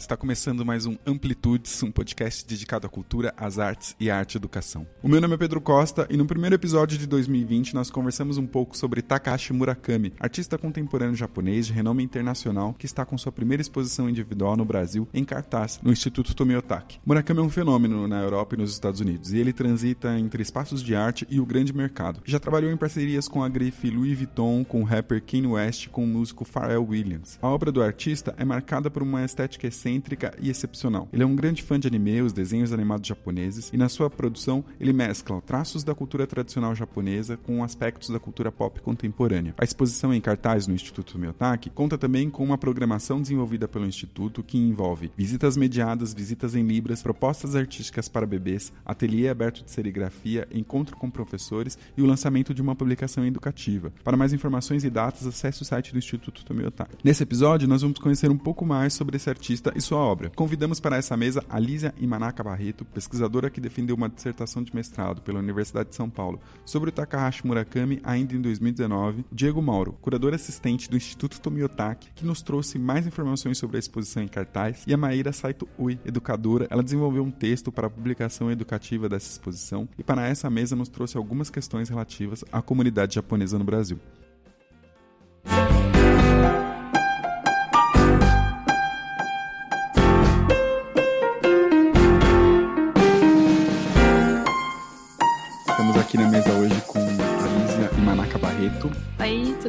Está 0.00 0.16
começando 0.16 0.64
mais 0.64 0.86
um 0.86 0.96
Amplitudes, 1.06 1.82
um 1.82 1.92
podcast 1.92 2.46
dedicado 2.46 2.86
à 2.86 2.90
cultura, 2.90 3.34
às 3.36 3.58
artes 3.58 3.94
e 4.00 4.10
à 4.10 4.16
arte 4.16 4.38
educação. 4.38 4.86
O 5.02 5.08
meu 5.08 5.20
nome 5.20 5.34
é 5.34 5.36
Pedro 5.36 5.60
Costa 5.60 6.08
e 6.08 6.16
no 6.16 6.24
primeiro 6.24 6.54
episódio 6.54 6.96
de 6.96 7.06
2020 7.06 7.74
nós 7.74 7.90
conversamos 7.90 8.38
um 8.38 8.46
pouco 8.46 8.74
sobre 8.78 9.02
Takashi 9.02 9.52
Murakami, 9.52 10.14
artista 10.18 10.56
contemporâneo 10.56 11.14
japonês 11.14 11.66
de 11.66 11.74
renome 11.74 12.02
internacional 12.02 12.72
que 12.72 12.86
está 12.86 13.04
com 13.04 13.18
sua 13.18 13.30
primeira 13.30 13.60
exposição 13.60 14.08
individual 14.08 14.56
no 14.56 14.64
Brasil 14.64 15.06
em 15.12 15.22
cartaz 15.22 15.78
no 15.82 15.92
Instituto 15.92 16.34
Tomiotaki. 16.34 16.98
Murakami 17.04 17.40
é 17.40 17.42
um 17.42 17.50
fenômeno 17.50 18.08
na 18.08 18.22
Europa 18.22 18.54
e 18.54 18.58
nos 18.58 18.72
Estados 18.72 19.00
Unidos 19.00 19.34
e 19.34 19.38
ele 19.38 19.52
transita 19.52 20.18
entre 20.18 20.42
espaços 20.42 20.82
de 20.82 20.96
arte 20.96 21.26
e 21.28 21.38
o 21.38 21.46
grande 21.46 21.74
mercado. 21.74 22.22
Já 22.24 22.40
trabalhou 22.40 22.72
em 22.72 22.76
parcerias 22.76 23.28
com 23.28 23.44
a 23.44 23.50
grife 23.50 23.90
Louis 23.90 24.16
Vuitton, 24.16 24.64
com 24.64 24.80
o 24.80 24.84
rapper 24.84 25.22
Kanye 25.22 25.46
West, 25.46 25.88
com 25.88 26.04
o 26.04 26.06
músico 26.06 26.46
Pharrell 26.46 26.86
Williams. 26.88 27.38
A 27.42 27.48
obra 27.48 27.70
do 27.70 27.82
artista 27.82 28.34
é 28.38 28.46
marcada 28.46 28.90
por 28.90 29.02
uma 29.02 29.22
estética 29.22 29.66
excêntrica 29.66 29.89
excêntrica 29.90 30.32
e 30.40 30.48
excepcional. 30.48 31.08
Ele 31.12 31.22
é 31.22 31.26
um 31.26 31.34
grande 31.34 31.62
fã 31.62 31.78
de 31.78 31.88
anime, 31.88 32.22
os 32.22 32.32
desenhos 32.32 32.72
animados 32.72 33.08
japoneses, 33.08 33.70
e 33.72 33.76
na 33.76 33.88
sua 33.88 34.08
produção 34.08 34.64
ele 34.78 34.92
mescla 34.92 35.40
traços 35.40 35.82
da 35.82 35.94
cultura 35.94 36.26
tradicional 36.26 36.74
japonesa 36.74 37.36
com 37.36 37.64
aspectos 37.64 38.10
da 38.10 38.20
cultura 38.20 38.52
pop 38.52 38.80
contemporânea. 38.80 39.54
A 39.58 39.64
exposição 39.64 40.14
em 40.14 40.20
cartaz 40.20 40.66
no 40.66 40.74
Instituto 40.74 41.18
Miyotaki 41.18 41.70
conta 41.70 41.98
também 41.98 42.30
com 42.30 42.44
uma 42.44 42.58
programação 42.58 43.20
desenvolvida 43.20 43.66
pelo 43.66 43.86
Instituto 43.86 44.42
que 44.42 44.58
envolve 44.58 45.10
visitas 45.16 45.56
mediadas, 45.56 46.14
visitas 46.14 46.54
em 46.54 46.66
libras, 46.66 47.02
propostas 47.02 47.56
artísticas 47.56 48.08
para 48.08 48.26
bebês, 48.26 48.72
ateliê 48.84 49.28
aberto 49.28 49.64
de 49.64 49.70
serigrafia, 49.70 50.46
encontro 50.52 50.96
com 50.96 51.10
professores 51.10 51.78
e 51.96 52.02
o 52.02 52.06
lançamento 52.06 52.54
de 52.54 52.62
uma 52.62 52.76
publicação 52.76 53.26
educativa. 53.26 53.92
Para 54.04 54.16
mais 54.16 54.32
informações 54.32 54.84
e 54.84 54.90
datas, 54.90 55.26
acesse 55.26 55.62
o 55.62 55.64
site 55.64 55.92
do 55.92 55.98
Instituto 55.98 56.44
Tomiotaki. 56.44 56.96
Nesse 57.02 57.22
episódio, 57.22 57.68
nós 57.68 57.82
vamos 57.82 57.98
conhecer 57.98 58.30
um 58.30 58.38
pouco 58.38 58.64
mais 58.64 58.94
sobre 58.94 59.16
esse 59.16 59.28
artista 59.28 59.72
e 59.80 59.82
sua 59.82 59.98
obra. 59.98 60.30
Convidamos 60.36 60.78
para 60.78 60.96
essa 60.96 61.16
mesa 61.16 61.42
a 61.48 61.58
Lísia 61.58 61.94
Imanaka 61.98 62.44
Barreto, 62.44 62.84
pesquisadora 62.84 63.50
que 63.50 63.60
defendeu 63.60 63.96
uma 63.96 64.08
dissertação 64.08 64.62
de 64.62 64.74
mestrado 64.74 65.22
pela 65.22 65.40
Universidade 65.40 65.88
de 65.88 65.96
São 65.96 66.08
Paulo 66.08 66.38
sobre 66.64 66.90
o 66.90 66.92
Takahashi 66.92 67.46
Murakami 67.46 68.00
ainda 68.04 68.34
em 68.34 68.40
2019, 68.40 69.24
Diego 69.32 69.60
Mauro, 69.60 69.96
curador 70.00 70.34
assistente 70.34 70.88
do 70.88 70.96
Instituto 70.96 71.40
Tomiotaki, 71.40 72.12
que 72.14 72.26
nos 72.26 72.42
trouxe 72.42 72.78
mais 72.78 73.06
informações 73.06 73.58
sobre 73.58 73.76
a 73.76 73.80
exposição 73.80 74.22
em 74.22 74.28
cartaz, 74.28 74.84
e 74.86 74.92
a 74.92 74.96
Maíra 74.96 75.32
Saito 75.32 75.66
Ui, 75.78 75.98
educadora, 76.04 76.66
ela 76.70 76.82
desenvolveu 76.82 77.24
um 77.24 77.30
texto 77.30 77.72
para 77.72 77.86
a 77.86 77.90
publicação 77.90 78.50
educativa 78.50 79.08
dessa 79.08 79.30
exposição 79.30 79.88
e 79.98 80.04
para 80.04 80.28
essa 80.28 80.50
mesa 80.50 80.76
nos 80.76 80.90
trouxe 80.90 81.16
algumas 81.16 81.48
questões 81.48 81.88
relativas 81.88 82.44
à 82.52 82.60
comunidade 82.60 83.14
japonesa 83.14 83.58
no 83.58 83.64
Brasil. 83.64 83.98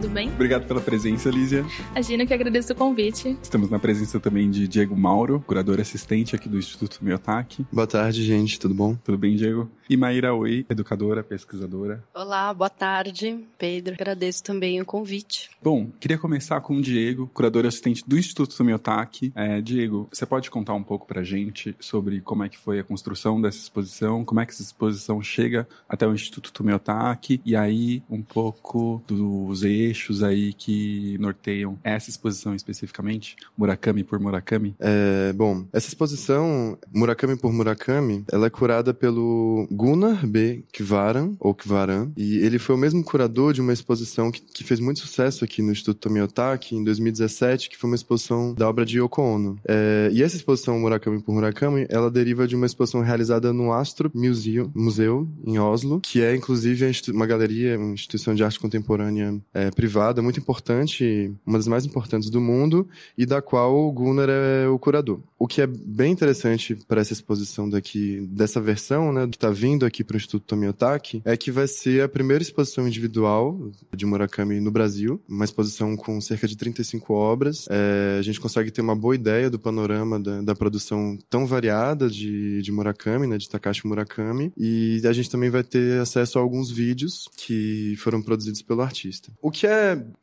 Tudo 0.02 0.13
bem? 0.13 0.30
Obrigado 0.30 0.67
pela 0.67 0.81
presença, 0.81 1.30
Lísia. 1.30 1.63
Imagino 1.91 2.25
que 2.25 2.33
agradeço 2.33 2.73
o 2.73 2.75
convite. 2.75 3.38
Estamos 3.41 3.69
na 3.69 3.77
presença 3.77 4.19
também 4.19 4.49
de 4.49 4.67
Diego 4.67 4.97
Mauro, 4.97 5.44
curador 5.45 5.80
assistente 5.80 6.35
aqui 6.35 6.49
do 6.49 6.57
Instituto 6.57 6.97
Miyotaki. 7.02 7.67
Boa 7.71 7.85
tarde, 7.85 8.23
gente, 8.23 8.59
tudo 8.59 8.73
bom? 8.73 8.95
Tudo 8.95 9.17
bem, 9.17 9.35
Diego? 9.35 9.69
E 9.88 9.95
Maíra 9.95 10.33
Oi, 10.33 10.66
educadora, 10.69 11.22
pesquisadora. 11.22 12.03
Olá, 12.16 12.52
boa 12.53 12.69
tarde, 12.69 13.45
Pedro. 13.59 13.94
Agradeço 13.94 14.44
também 14.44 14.81
o 14.81 14.85
convite. 14.85 15.52
Bom, 15.61 15.91
queria 15.99 16.17
começar 16.17 16.59
com 16.61 16.78
o 16.78 16.81
Diego, 16.81 17.29
curador 17.31 17.66
assistente 17.66 18.03
do 18.07 18.17
Instituto 18.17 18.63
Miyotaki. 18.63 19.31
É, 19.35 19.61
Diego, 19.61 20.09
você 20.11 20.25
pode 20.25 20.50
contar 20.50 20.73
um 20.73 20.84
pouco 20.84 21.06
pra 21.06 21.23
gente 21.23 21.75
sobre 21.79 22.22
como 22.22 22.44
é 22.44 22.50
que 22.50 22.57
foi 22.57 22.79
a 22.79 22.84
construção 22.84 23.40
dessa 23.40 23.59
exposição, 23.59 24.25
como 24.25 24.40
é 24.40 24.45
que 24.45 24.53
essa 24.53 24.63
exposição 24.63 25.22
chega 25.22 25.67
até 25.88 26.07
o 26.07 26.13
Instituto 26.13 26.51
Tomiotaki 26.51 27.40
e 27.45 27.56
aí 27.56 28.01
um 28.09 28.22
pouco 28.22 29.03
dos 29.06 29.63
eixos 29.91 30.24
aí 30.24 30.53
que 30.53 31.18
norteiam 31.19 31.78
essa 31.84 32.09
exposição 32.09 32.56
especificamente, 32.56 33.35
Murakami 33.57 34.03
por 34.03 34.19
Murakami? 34.19 34.75
É, 34.79 35.34
bom, 35.34 35.66
essa 35.72 35.88
exposição, 35.88 36.78
Murakami 36.94 37.38
por 37.38 37.52
Murakami, 37.52 38.24
ela 38.31 38.47
é 38.47 38.50
curada 38.50 38.94
pelo 38.94 39.68
Gunnar 39.69 40.25
B. 40.25 40.63
Kvaran, 40.74 41.34
ou 41.40 41.53
Kvaran, 41.53 42.12
e 42.16 42.38
ele 42.38 42.57
foi 42.57 42.75
o 42.75 42.78
mesmo 42.78 43.03
curador 43.03 43.53
de 43.53 43.62
uma 43.62 43.74
exposição 43.74 44.31
que, 44.31 44.41
que 44.41 44.63
fez 44.63 44.79
muito 44.79 45.02
sucesso 45.02 45.44
aqui 45.44 45.62
no 45.62 45.72
Instituto 45.72 46.00
Tomiotaki 46.00 46.75
em 46.75 46.84
2017, 46.84 47.69
que 47.69 47.78
foi 47.78 47.90
uma 47.90 47.96
exposição 47.96 48.53
da 48.53 48.68
obra 48.68 48.85
de 48.85 49.00
Yoko 49.00 49.22
Ono. 49.22 49.59
É, 49.68 50.09
e 50.13 50.23
essa 50.23 50.35
exposição 50.35 50.79
Murakami 50.79 51.22
por 51.22 51.34
Murakami, 51.34 51.85
ela 51.90 52.09
deriva 52.09 52.47
de 52.47 52.56
uma 52.56 52.66
exposição 52.66 53.02
realizada 53.02 53.52
no 53.52 53.73
Astro 53.73 54.09
Museum, 54.13 54.72
Museu, 54.73 55.28
em 55.46 55.59
Oslo, 55.59 56.00
que 56.00 56.22
é 56.22 56.35
inclusive 56.35 56.90
uma 57.09 57.28
galeria, 57.28 57.78
uma 57.78 57.94
instituição 57.94 58.34
de 58.34 58.44
arte 58.44 58.59
contemporânea 58.59 59.41
é, 59.53 59.69
privada, 59.81 60.22
muito 60.22 60.40
importante, 60.40 61.34
uma 61.44 61.58
das 61.58 61.68
mais 61.68 61.88
importantes 61.88 62.30
do 62.30 62.40
mundo, 62.40 62.88
e 63.18 63.25
da 63.25 63.42
qual 63.42 63.75
o 63.75 63.92
Gunnar 63.92 64.30
é 64.30 64.68
o 64.68 64.78
curador. 64.78 65.19
O 65.40 65.47
que 65.47 65.59
é 65.59 65.66
bem 65.66 66.12
interessante 66.12 66.75
para 66.88 67.02
essa 67.02 67.14
exposição 67.14 67.68
daqui, 67.68 68.28
dessa 68.30 68.62
versão, 68.62 69.12
né, 69.12 69.25
que 69.28 69.38
está 69.38 69.50
vindo 69.50 69.88
aqui 69.88 70.03
para 70.03 70.14
o 70.14 70.18
Instituto 70.18 70.46
Tomiotaki, 70.46 71.20
é 71.25 71.36
que 71.36 71.50
vai 71.50 71.68
ser 71.68 72.03
a 72.03 72.08
primeira 72.08 72.44
exposição 72.44 72.88
individual 72.88 73.72
de 73.91 74.06
Murakami 74.06 74.59
no 74.59 74.70
Brasil, 74.70 75.20
uma 75.28 75.46
exposição 75.46 75.96
com 75.96 76.22
cerca 76.22 76.47
de 76.47 76.56
35 76.56 77.12
obras. 77.12 77.66
É, 77.72 78.18
a 78.20 78.22
gente 78.22 78.40
consegue 78.40 78.70
ter 78.70 78.81
uma 78.81 78.96
boa 78.96 79.16
ideia 79.16 79.50
do 79.50 79.58
panorama 79.58 80.20
da, 80.20 80.41
da 80.41 80.53
produção 80.53 81.18
tão 81.28 81.47
variada 81.47 82.08
de, 82.08 82.62
de 82.62 82.72
Murakami, 82.72 83.25
né, 83.25 83.40
de 83.40 83.50
Takashi 83.50 83.88
Murakami, 83.88 84.53
e 84.56 85.02
a 85.03 85.12
gente 85.12 85.31
também 85.31 85.50
vai 85.50 85.64
ter 85.64 86.00
acesso 86.00 86.38
a 86.38 86.41
alguns 86.41 86.70
vídeos 86.70 87.28
que 87.36 87.96
foram 87.97 88.22
produzidos 88.22 88.62
pelo 88.62 88.84
artista. 88.84 89.31
O 89.41 89.50
que 89.50 89.66
é 89.66 89.71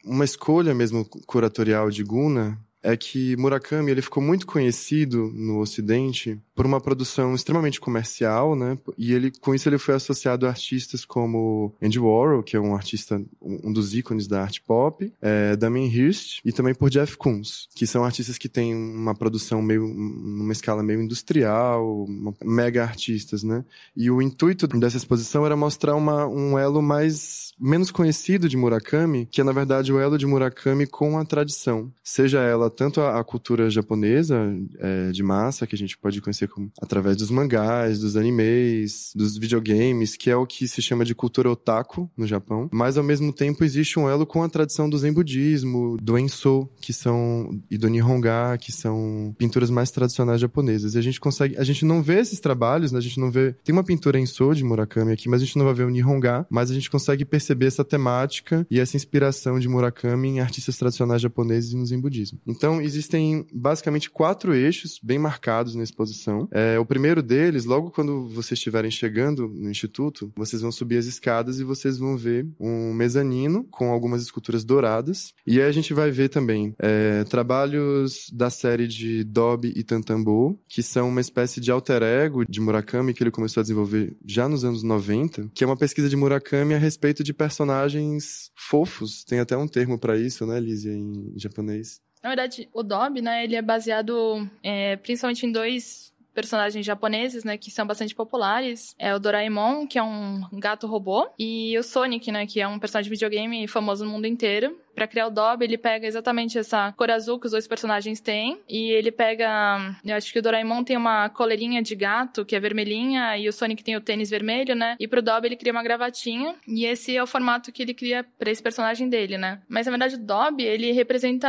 uma 0.05 0.25
escolha 0.25 0.75
mesmo 0.75 1.05
curatorial 1.27 1.91
de 1.91 2.03
Guna 2.03 2.59
é 2.83 2.97
que 2.97 3.37
Murakami 3.37 3.91
ele 3.91 4.03
ficou 4.03 4.23
muito 4.23 4.47
conhecido 4.47 5.31
no 5.35 5.59
Ocidente 5.59 6.41
por 6.59 6.67
uma 6.67 6.81
produção 6.81 7.37
extremamente 7.37 7.81
comercial, 7.81 8.57
né? 8.57 8.77
E 8.99 9.15
ele, 9.15 9.31
com 9.31 9.55
isso, 9.55 9.69
ele 9.69 9.79
foi 9.79 9.95
associado 9.95 10.45
a 10.45 10.49
artistas 10.49 11.05
como 11.05 11.73
Andy 11.81 12.01
Warhol, 12.01 12.43
que 12.43 12.57
é 12.57 12.61
um 12.61 12.75
artista, 12.75 13.23
um 13.41 13.73
dos 13.73 13.95
ícones 13.95 14.27
da 14.27 14.43
arte 14.43 14.61
pop, 14.61 15.13
é, 15.23 15.55
Damien 15.55 15.87
Hirst, 15.89 16.41
e 16.45 16.51
também 16.51 16.75
por 16.75 16.91
Jeff 16.91 17.17
Koons, 17.17 17.69
que 17.77 17.87
são 17.87 18.03
artistas 18.03 18.37
que 18.37 18.49
têm 18.49 18.75
uma 18.75 19.15
produção 19.15 19.63
meio, 19.63 19.87
numa 19.87 20.53
escala 20.53 20.83
meio 20.83 21.01
industrial, 21.01 22.09
mega 22.45 22.83
artistas, 22.83 23.45
né? 23.45 23.65
E 23.97 24.11
o 24.11 24.21
intuito 24.21 24.67
dessa 24.67 24.97
exposição 24.97 25.47
era 25.47 25.55
mostrar 25.55 25.95
uma, 25.95 26.27
um 26.27 26.59
elo 26.59 26.83
mais, 26.83 27.53
menos 27.57 27.93
conhecido 27.93 28.49
de 28.49 28.57
Murakami, 28.57 29.29
que 29.31 29.41
é, 29.41 29.45
na 29.45 29.53
verdade, 29.53 29.93
o 29.93 30.01
elo 30.01 30.19
de 30.19 30.27
Murakami 30.27 30.89
com 30.89 31.21
a 31.21 31.25
tradição. 31.25 31.93
Seja 32.03 32.41
ela 32.41 32.69
tanto 32.69 33.01
a, 33.01 33.21
a 33.21 33.23
cultura 33.23 33.71
japonesa 33.71 34.53
é, 34.81 35.13
de 35.13 35.23
massa, 35.23 35.65
que 35.65 35.77
a 35.77 35.79
gente 35.79 35.97
pode 35.97 36.21
conhecer 36.21 36.48
como, 36.49 36.71
através 36.81 37.17
dos 37.17 37.31
mangás, 37.31 37.99
dos 37.99 38.17
animes, 38.17 39.13
dos 39.15 39.37
videogames, 39.37 40.17
que 40.17 40.31
é 40.31 40.37
o 40.37 40.47
que 40.47 40.67
se 40.67 40.83
chama 40.83 41.05
de 41.05 41.15
cultura 41.15 41.51
otaku 41.51 42.11
no 42.17 42.27
Japão. 42.27 42.69
Mas 42.73 42.97
ao 42.97 43.05
mesmo 43.05 43.33
tempo 43.33 43.65
existe 43.65 43.99
um 43.99 44.09
elo 44.09 44.27
com 44.27 44.43
a 44.43 44.49
tradição 44.49 44.89
do 44.89 44.99
Zen 44.99 45.13
budismo, 45.13 45.97
do 46.01 46.19
Enso, 46.19 46.69
que 46.81 46.93
são 46.93 47.61
e 47.71 47.77
do 47.77 47.89
Nihonga, 47.89 48.57
que 48.59 48.73
são 48.73 49.35
pinturas 49.39 49.71
mais 49.71 49.91
tradicionais 49.91 50.41
japonesas. 50.41 50.95
E 50.95 50.99
a 50.99 51.03
gente 51.03 51.21
consegue, 51.21 51.57
a 51.57 51.65
gente 51.65 51.85
não 51.85 52.03
vê 52.03 52.21
esses 52.21 52.41
trabalhos, 52.41 52.93
né? 52.93 52.99
A 52.99 53.03
gente 53.03 53.21
não 53.21 53.31
vê, 53.31 53.55
tem 53.65 53.73
uma 53.73 53.85
pintura 53.85 54.19
Enso 54.19 54.55
de 54.55 54.65
Murakami 54.65 55.13
aqui, 55.13 55.29
mas 55.29 55.43
a 55.43 55.45
gente 55.45 55.59
não 55.59 55.65
vai 55.65 55.75
ver 55.75 55.85
o 55.85 55.91
Nihonga, 55.91 56.47
mas 56.51 56.71
a 56.71 56.75
gente 56.75 56.91
consegue 56.91 57.25
perceber 57.25 57.67
essa 57.67 57.85
temática 57.85 58.67
e 58.71 58.79
essa 58.79 58.97
inspiração 58.97 59.59
de 59.59 59.69
Murakami 59.69 60.29
em 60.29 60.41
artistas 60.41 60.77
tradicionais 60.77 61.21
japoneses 61.21 61.73
e 61.73 61.77
no 61.77 61.87
Zen 61.87 62.01
budismo. 62.01 62.39
Então 62.47 62.81
existem 62.81 63.47
basicamente 63.53 64.11
quatro 64.11 64.55
eixos 64.55 65.01
bem 65.03 65.19
marcados 65.19 65.75
na 65.75 65.83
exposição 65.83 66.38
é, 66.51 66.79
o 66.79 66.85
primeiro 66.85 67.23
deles, 67.23 67.65
logo 67.65 67.91
quando 67.91 68.29
vocês 68.29 68.59
estiverem 68.59 68.91
chegando 68.91 69.49
no 69.49 69.71
instituto, 69.71 70.31
vocês 70.37 70.63
vão 70.63 70.71
subir 70.71 70.99
as 70.99 71.07
escadas 71.07 71.59
e 71.59 71.65
vocês 71.65 71.99
vão 71.99 72.17
ver 72.17 72.47
um 72.61 72.93
mezanino 72.93 73.65
com 73.71 73.91
algumas 73.91 74.23
esculturas 74.23 74.65
douradas. 74.65 75.33
E 75.47 75.61
aí 75.61 75.67
a 75.67 75.73
gente 75.73 75.95
vai 75.95 76.11
ver 76.11 76.29
também 76.29 76.75
é, 76.79 77.25
trabalhos 77.25 78.31
da 78.33 78.51
série 78.51 78.87
de 78.87 79.25
Dobby 79.25 79.73
e 79.75 79.83
Tantambo, 79.83 80.59
que 80.69 80.83
são 80.83 81.09
uma 81.09 81.21
espécie 81.21 81.61
de 81.61 81.71
alter 81.71 82.03
ego 82.03 82.45
de 82.45 82.61
Murakami 82.61 83.15
que 83.15 83.23
ele 83.23 83.31
começou 83.31 83.61
a 83.61 83.65
desenvolver 83.65 84.17
já 84.25 84.49
nos 84.49 84.65
anos 84.65 84.83
90, 84.83 85.51
que 85.55 85.65
é 85.65 85.67
uma 85.67 85.77
pesquisa 85.77 86.09
de 86.09 86.17
Murakami 86.17 86.75
a 86.75 86.79
respeito 86.79 87.25
de 87.25 87.33
personagens 87.33 88.51
fofos. 88.55 89.25
Tem 89.25 89.41
até 89.41 89.57
um 89.57 89.67
termo 89.67 89.99
para 89.99 90.17
isso, 90.17 90.47
né, 90.47 90.61
Lízia, 90.61 90.93
em 90.93 91.33
japonês. 91.37 92.01
Na 92.23 92.31
verdade, 92.31 92.69
o 92.73 92.83
Dobby, 92.83 93.23
né, 93.23 93.45
ele 93.45 93.55
é 93.55 93.63
baseado 93.63 94.49
é, 94.63 94.97
principalmente 94.97 95.47
em 95.47 95.53
dois 95.53 96.08
personagens 96.39 96.87
japoneses, 96.87 97.43
né, 97.43 97.59
que 97.59 97.69
são 97.69 97.85
bastante 97.85 98.15
populares. 98.15 98.95
É 98.97 99.13
o 99.13 99.19
Doraemon, 99.19 99.89
que 99.89 99.99
é 99.99 100.03
um 100.03 100.41
gato 100.53 100.87
robô, 100.87 101.29
e 101.37 101.77
o 101.77 101.83
Sonic, 101.83 102.31
né, 102.31 102.47
que 102.47 102.61
é 102.61 102.69
um 102.69 102.79
personagem 102.79 103.11
de 103.11 103.17
videogame 103.17 103.67
famoso 103.67 104.05
no 104.05 104.13
mundo 104.13 104.29
inteiro. 104.29 104.79
Para 104.95 105.09
criar 105.09 105.27
o 105.27 105.31
Dobby, 105.31 105.65
ele 105.65 105.79
pega 105.79 106.07
exatamente 106.07 106.57
essa 106.57 106.93
cor 106.93 107.11
azul 107.11 107.41
que 107.41 107.47
os 107.47 107.53
dois 107.53 107.67
personagens 107.67 108.21
têm, 108.21 108.61
e 108.69 108.93
ele 108.93 109.11
pega, 109.11 109.97
eu 110.05 110.15
acho 110.15 110.33
que 110.33 110.39
o 110.39 110.43
Doraemon 110.43 110.85
tem 110.85 110.97
uma 110.97 111.29
coleirinha 111.29 111.83
de 111.83 111.97
gato 111.97 112.45
que 112.45 112.55
é 112.55 112.61
vermelhinha 112.61 113.37
e 113.37 113.49
o 113.49 113.53
Sonic 113.53 113.83
tem 113.83 113.97
o 113.97 114.01
tênis 114.01 114.31
vermelho, 114.31 114.77
né? 114.77 114.97
E 115.01 115.09
pro 115.09 115.23
Dobby 115.23 115.49
ele 115.49 115.57
cria 115.57 115.73
uma 115.73 115.83
gravatinha, 115.83 116.55
e 116.69 116.85
esse 116.85 117.17
é 117.17 117.23
o 117.23 117.27
formato 117.27 117.73
que 117.73 117.83
ele 117.83 117.95
cria 117.95 118.25
para 118.39 118.51
esse 118.51 118.63
personagem 118.63 119.09
dele, 119.09 119.37
né? 119.37 119.61
Mas 119.69 119.87
na 119.87 119.91
verdade 119.91 120.15
o 120.15 120.25
Dobby, 120.25 120.65
ele 120.65 120.93
representa 120.93 121.49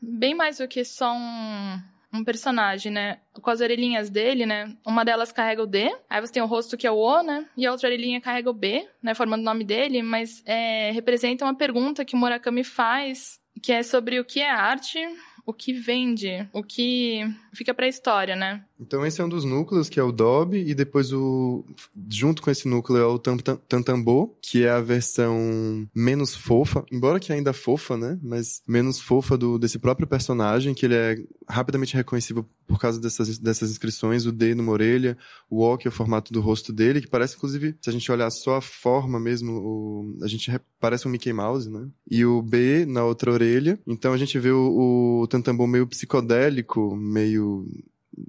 bem 0.00 0.34
mais 0.34 0.58
do 0.58 0.68
que 0.68 0.82
só 0.84 1.12
um 1.12 1.78
um 2.12 2.24
personagem, 2.24 2.90
né? 2.90 3.18
Com 3.32 3.50
as 3.50 3.60
orelhinhas 3.60 4.10
dele, 4.10 4.44
né? 4.44 4.74
Uma 4.84 5.04
delas 5.04 5.32
carrega 5.32 5.62
o 5.62 5.66
D, 5.66 5.94
aí 6.08 6.20
você 6.20 6.32
tem 6.32 6.42
o 6.42 6.46
rosto 6.46 6.76
que 6.76 6.86
é 6.86 6.90
o 6.90 6.96
O, 6.96 7.22
né? 7.22 7.46
E 7.56 7.66
a 7.66 7.72
outra 7.72 7.88
orelhinha 7.88 8.20
carrega 8.20 8.50
o 8.50 8.54
B, 8.54 8.86
né? 9.02 9.14
Formando 9.14 9.42
o 9.42 9.44
nome 9.44 9.64
dele, 9.64 10.02
mas 10.02 10.42
é, 10.44 10.90
representa 10.90 11.44
uma 11.44 11.54
pergunta 11.54 12.04
que 12.04 12.14
o 12.14 12.18
Murakami 12.18 12.64
faz, 12.64 13.40
que 13.62 13.72
é 13.72 13.82
sobre 13.82 14.18
o 14.18 14.24
que 14.24 14.40
é 14.40 14.50
arte, 14.50 14.98
o 15.46 15.52
que 15.52 15.72
vende, 15.72 16.48
o 16.52 16.62
que 16.62 17.22
fica 17.52 17.74
para 17.74 17.86
a 17.86 17.88
história, 17.88 18.36
né? 18.36 18.64
Então 18.80 19.04
esse 19.04 19.20
é 19.20 19.24
um 19.24 19.28
dos 19.28 19.44
núcleos, 19.44 19.88
que 19.88 20.00
é 20.00 20.02
o 20.02 20.12
Dobby, 20.12 20.64
e 20.66 20.74
depois 20.74 21.12
o 21.12 21.64
junto 22.08 22.42
com 22.42 22.50
esse 22.50 22.66
núcleo 22.66 22.98
é 22.98 23.06
o 23.06 23.18
Tantambô, 23.18 24.34
que 24.40 24.64
é 24.64 24.70
a 24.70 24.80
versão 24.80 25.86
menos 25.94 26.34
fofa, 26.34 26.84
embora 26.90 27.20
que 27.20 27.32
ainda 27.32 27.52
fofa, 27.52 27.96
né? 27.96 28.18
Mas 28.22 28.62
menos 28.66 29.00
fofa 29.00 29.36
do 29.36 29.58
desse 29.58 29.78
próprio 29.78 30.06
personagem, 30.06 30.74
que 30.74 30.86
ele 30.86 30.94
é 30.94 31.16
rapidamente 31.48 31.94
reconhecível 31.94 32.46
por 32.66 32.78
causa 32.78 33.00
dessas, 33.00 33.38
dessas 33.38 33.70
inscrições, 33.70 34.26
o 34.26 34.32
D 34.32 34.54
numa 34.54 34.72
orelha, 34.72 35.18
o 35.50 35.60
O 35.60 35.76
que 35.76 35.88
é 35.88 35.90
o 35.90 35.92
formato 35.92 36.32
do 36.32 36.40
rosto 36.40 36.72
dele, 36.72 37.00
que 37.00 37.08
parece 37.08 37.36
inclusive, 37.36 37.74
se 37.80 37.90
a 37.90 37.92
gente 37.92 38.10
olhar 38.10 38.30
só 38.30 38.56
a 38.56 38.60
forma 38.60 39.18
mesmo, 39.18 39.52
o, 39.52 40.18
a 40.22 40.28
gente 40.28 40.50
parece 40.78 41.06
um 41.06 41.10
Mickey 41.10 41.32
Mouse, 41.32 41.68
né? 41.68 41.88
E 42.08 42.24
o 42.24 42.40
B 42.40 42.86
na 42.86 43.04
outra 43.04 43.32
orelha. 43.32 43.78
Então 43.86 44.12
a 44.12 44.16
gente 44.16 44.38
vê 44.38 44.50
o, 44.50 45.20
o 45.22 45.26
Tantambô 45.26 45.66
meio 45.66 45.86
psicodélico, 45.86 46.96
meio 46.96 47.66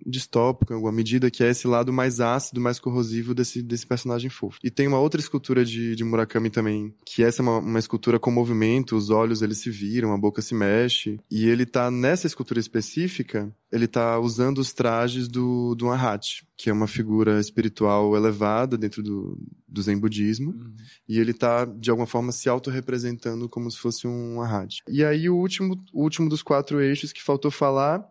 distópico 0.06 0.74
em 0.74 0.76
alguma 0.76 0.92
medida, 0.92 1.32
que 1.32 1.44
é 1.44 1.50
esse 1.50 1.68
lado 1.68 1.92
mais 1.92 2.20
ácido, 2.20 2.62
mais 2.62 2.80
corrosivo 2.80 3.34
desse, 3.34 3.62
desse 3.62 3.86
personagem 3.86 4.30
fofo. 4.30 4.60
E 4.64 4.70
tem 4.70 4.88
uma 4.88 5.00
outra 5.00 5.20
escultura 5.20 5.64
de, 5.66 5.96
de 5.96 6.04
Murakami 6.04 6.50
também, 6.50 6.94
que 7.06 7.24
essa 7.24 7.42
é 7.42 7.44
uma, 7.44 7.60
uma 7.60 7.80
escultura 7.80 8.20
com 8.20 8.32
movimento, 8.32 8.96
os 8.96 9.10
olhos 9.10 9.42
eles 9.42 9.60
se 9.60 9.70
viram, 9.70 10.14
a 10.14 10.18
boca 10.18 10.42
se 10.42 10.54
mexe, 10.54 11.20
e 11.30 11.48
ele 11.48 11.66
tá 11.66 11.90
nessa 11.92 12.28
escultura 12.28 12.60
específica, 12.60 13.54
ele 13.72 13.88
tá 13.88 14.20
usando 14.20 14.58
os 14.58 14.74
trajes 14.74 15.28
do, 15.28 15.74
do 15.76 15.90
Ahat, 15.90 16.46
que 16.58 16.70
é 16.70 16.74
uma 16.74 16.88
figura 16.88 17.40
espiritual 17.40 18.16
elevada 18.16 18.78
dentro 18.78 19.02
do, 19.02 19.38
do 19.68 19.82
Zen 19.82 19.98
budismo, 19.98 20.52
uhum. 20.52 20.74
e 21.08 21.20
ele 21.20 21.34
tá, 21.34 21.66
de 21.66 21.90
alguma 21.90 22.08
forma, 22.08 22.32
se 22.32 22.50
autorrepresentando 22.50 23.48
como 23.48 23.72
se 23.72 23.78
fosse 23.78 24.08
um 24.08 24.42
Ahat. 24.42 24.82
E 24.88 25.04
aí 25.04 25.30
o 25.30 25.36
último, 25.36 25.82
o 25.94 26.04
último 26.04 26.28
dos 26.28 26.44
quatro 26.44 26.82
eixos 26.82 27.14
que 27.14 27.24
faltou 27.24 27.50
falar 27.50 28.06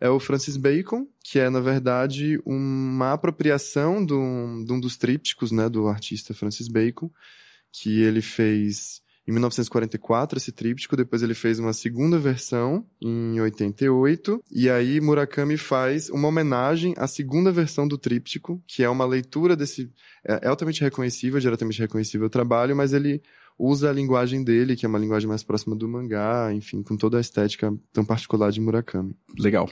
é 0.00 0.08
o 0.08 0.18
Francis 0.18 0.56
Bacon, 0.56 1.06
que 1.32 1.38
é, 1.38 1.48
na 1.48 1.60
verdade, 1.60 2.38
uma 2.44 3.14
apropriação 3.14 4.04
de 4.04 4.12
um, 4.12 4.62
de 4.62 4.70
um 4.70 4.78
dos 4.78 4.98
trípticos 4.98 5.50
né, 5.50 5.66
do 5.66 5.88
artista 5.88 6.34
Francis 6.34 6.68
Bacon, 6.68 7.10
que 7.72 8.02
ele 8.02 8.20
fez 8.20 9.00
em 9.26 9.32
1944 9.32 10.36
esse 10.36 10.52
tríptico, 10.52 10.94
depois 10.94 11.22
ele 11.22 11.32
fez 11.32 11.58
uma 11.58 11.72
segunda 11.72 12.18
versão 12.18 12.86
em 13.00 13.40
88, 13.40 14.42
e 14.50 14.68
aí 14.68 15.00
Murakami 15.00 15.56
faz 15.56 16.10
uma 16.10 16.28
homenagem 16.28 16.92
à 16.98 17.06
segunda 17.06 17.50
versão 17.50 17.88
do 17.88 17.96
tríptico, 17.96 18.62
que 18.66 18.82
é 18.82 18.88
uma 18.90 19.06
leitura 19.06 19.56
desse 19.56 19.90
é, 20.28 20.40
é 20.42 20.48
altamente 20.48 20.82
reconhecível, 20.82 21.40
diretamente 21.40 21.80
reconhecível 21.80 22.26
o 22.26 22.30
trabalho, 22.30 22.76
mas 22.76 22.92
ele 22.92 23.22
usa 23.58 23.88
a 23.88 23.92
linguagem 23.94 24.44
dele, 24.44 24.76
que 24.76 24.84
é 24.84 24.88
uma 24.88 24.98
linguagem 24.98 25.30
mais 25.30 25.42
próxima 25.42 25.74
do 25.74 25.88
mangá, 25.88 26.52
enfim, 26.52 26.82
com 26.82 26.94
toda 26.94 27.16
a 27.16 27.22
estética 27.22 27.74
tão 27.90 28.04
particular 28.04 28.52
de 28.52 28.60
Murakami. 28.60 29.16
Legal. 29.38 29.70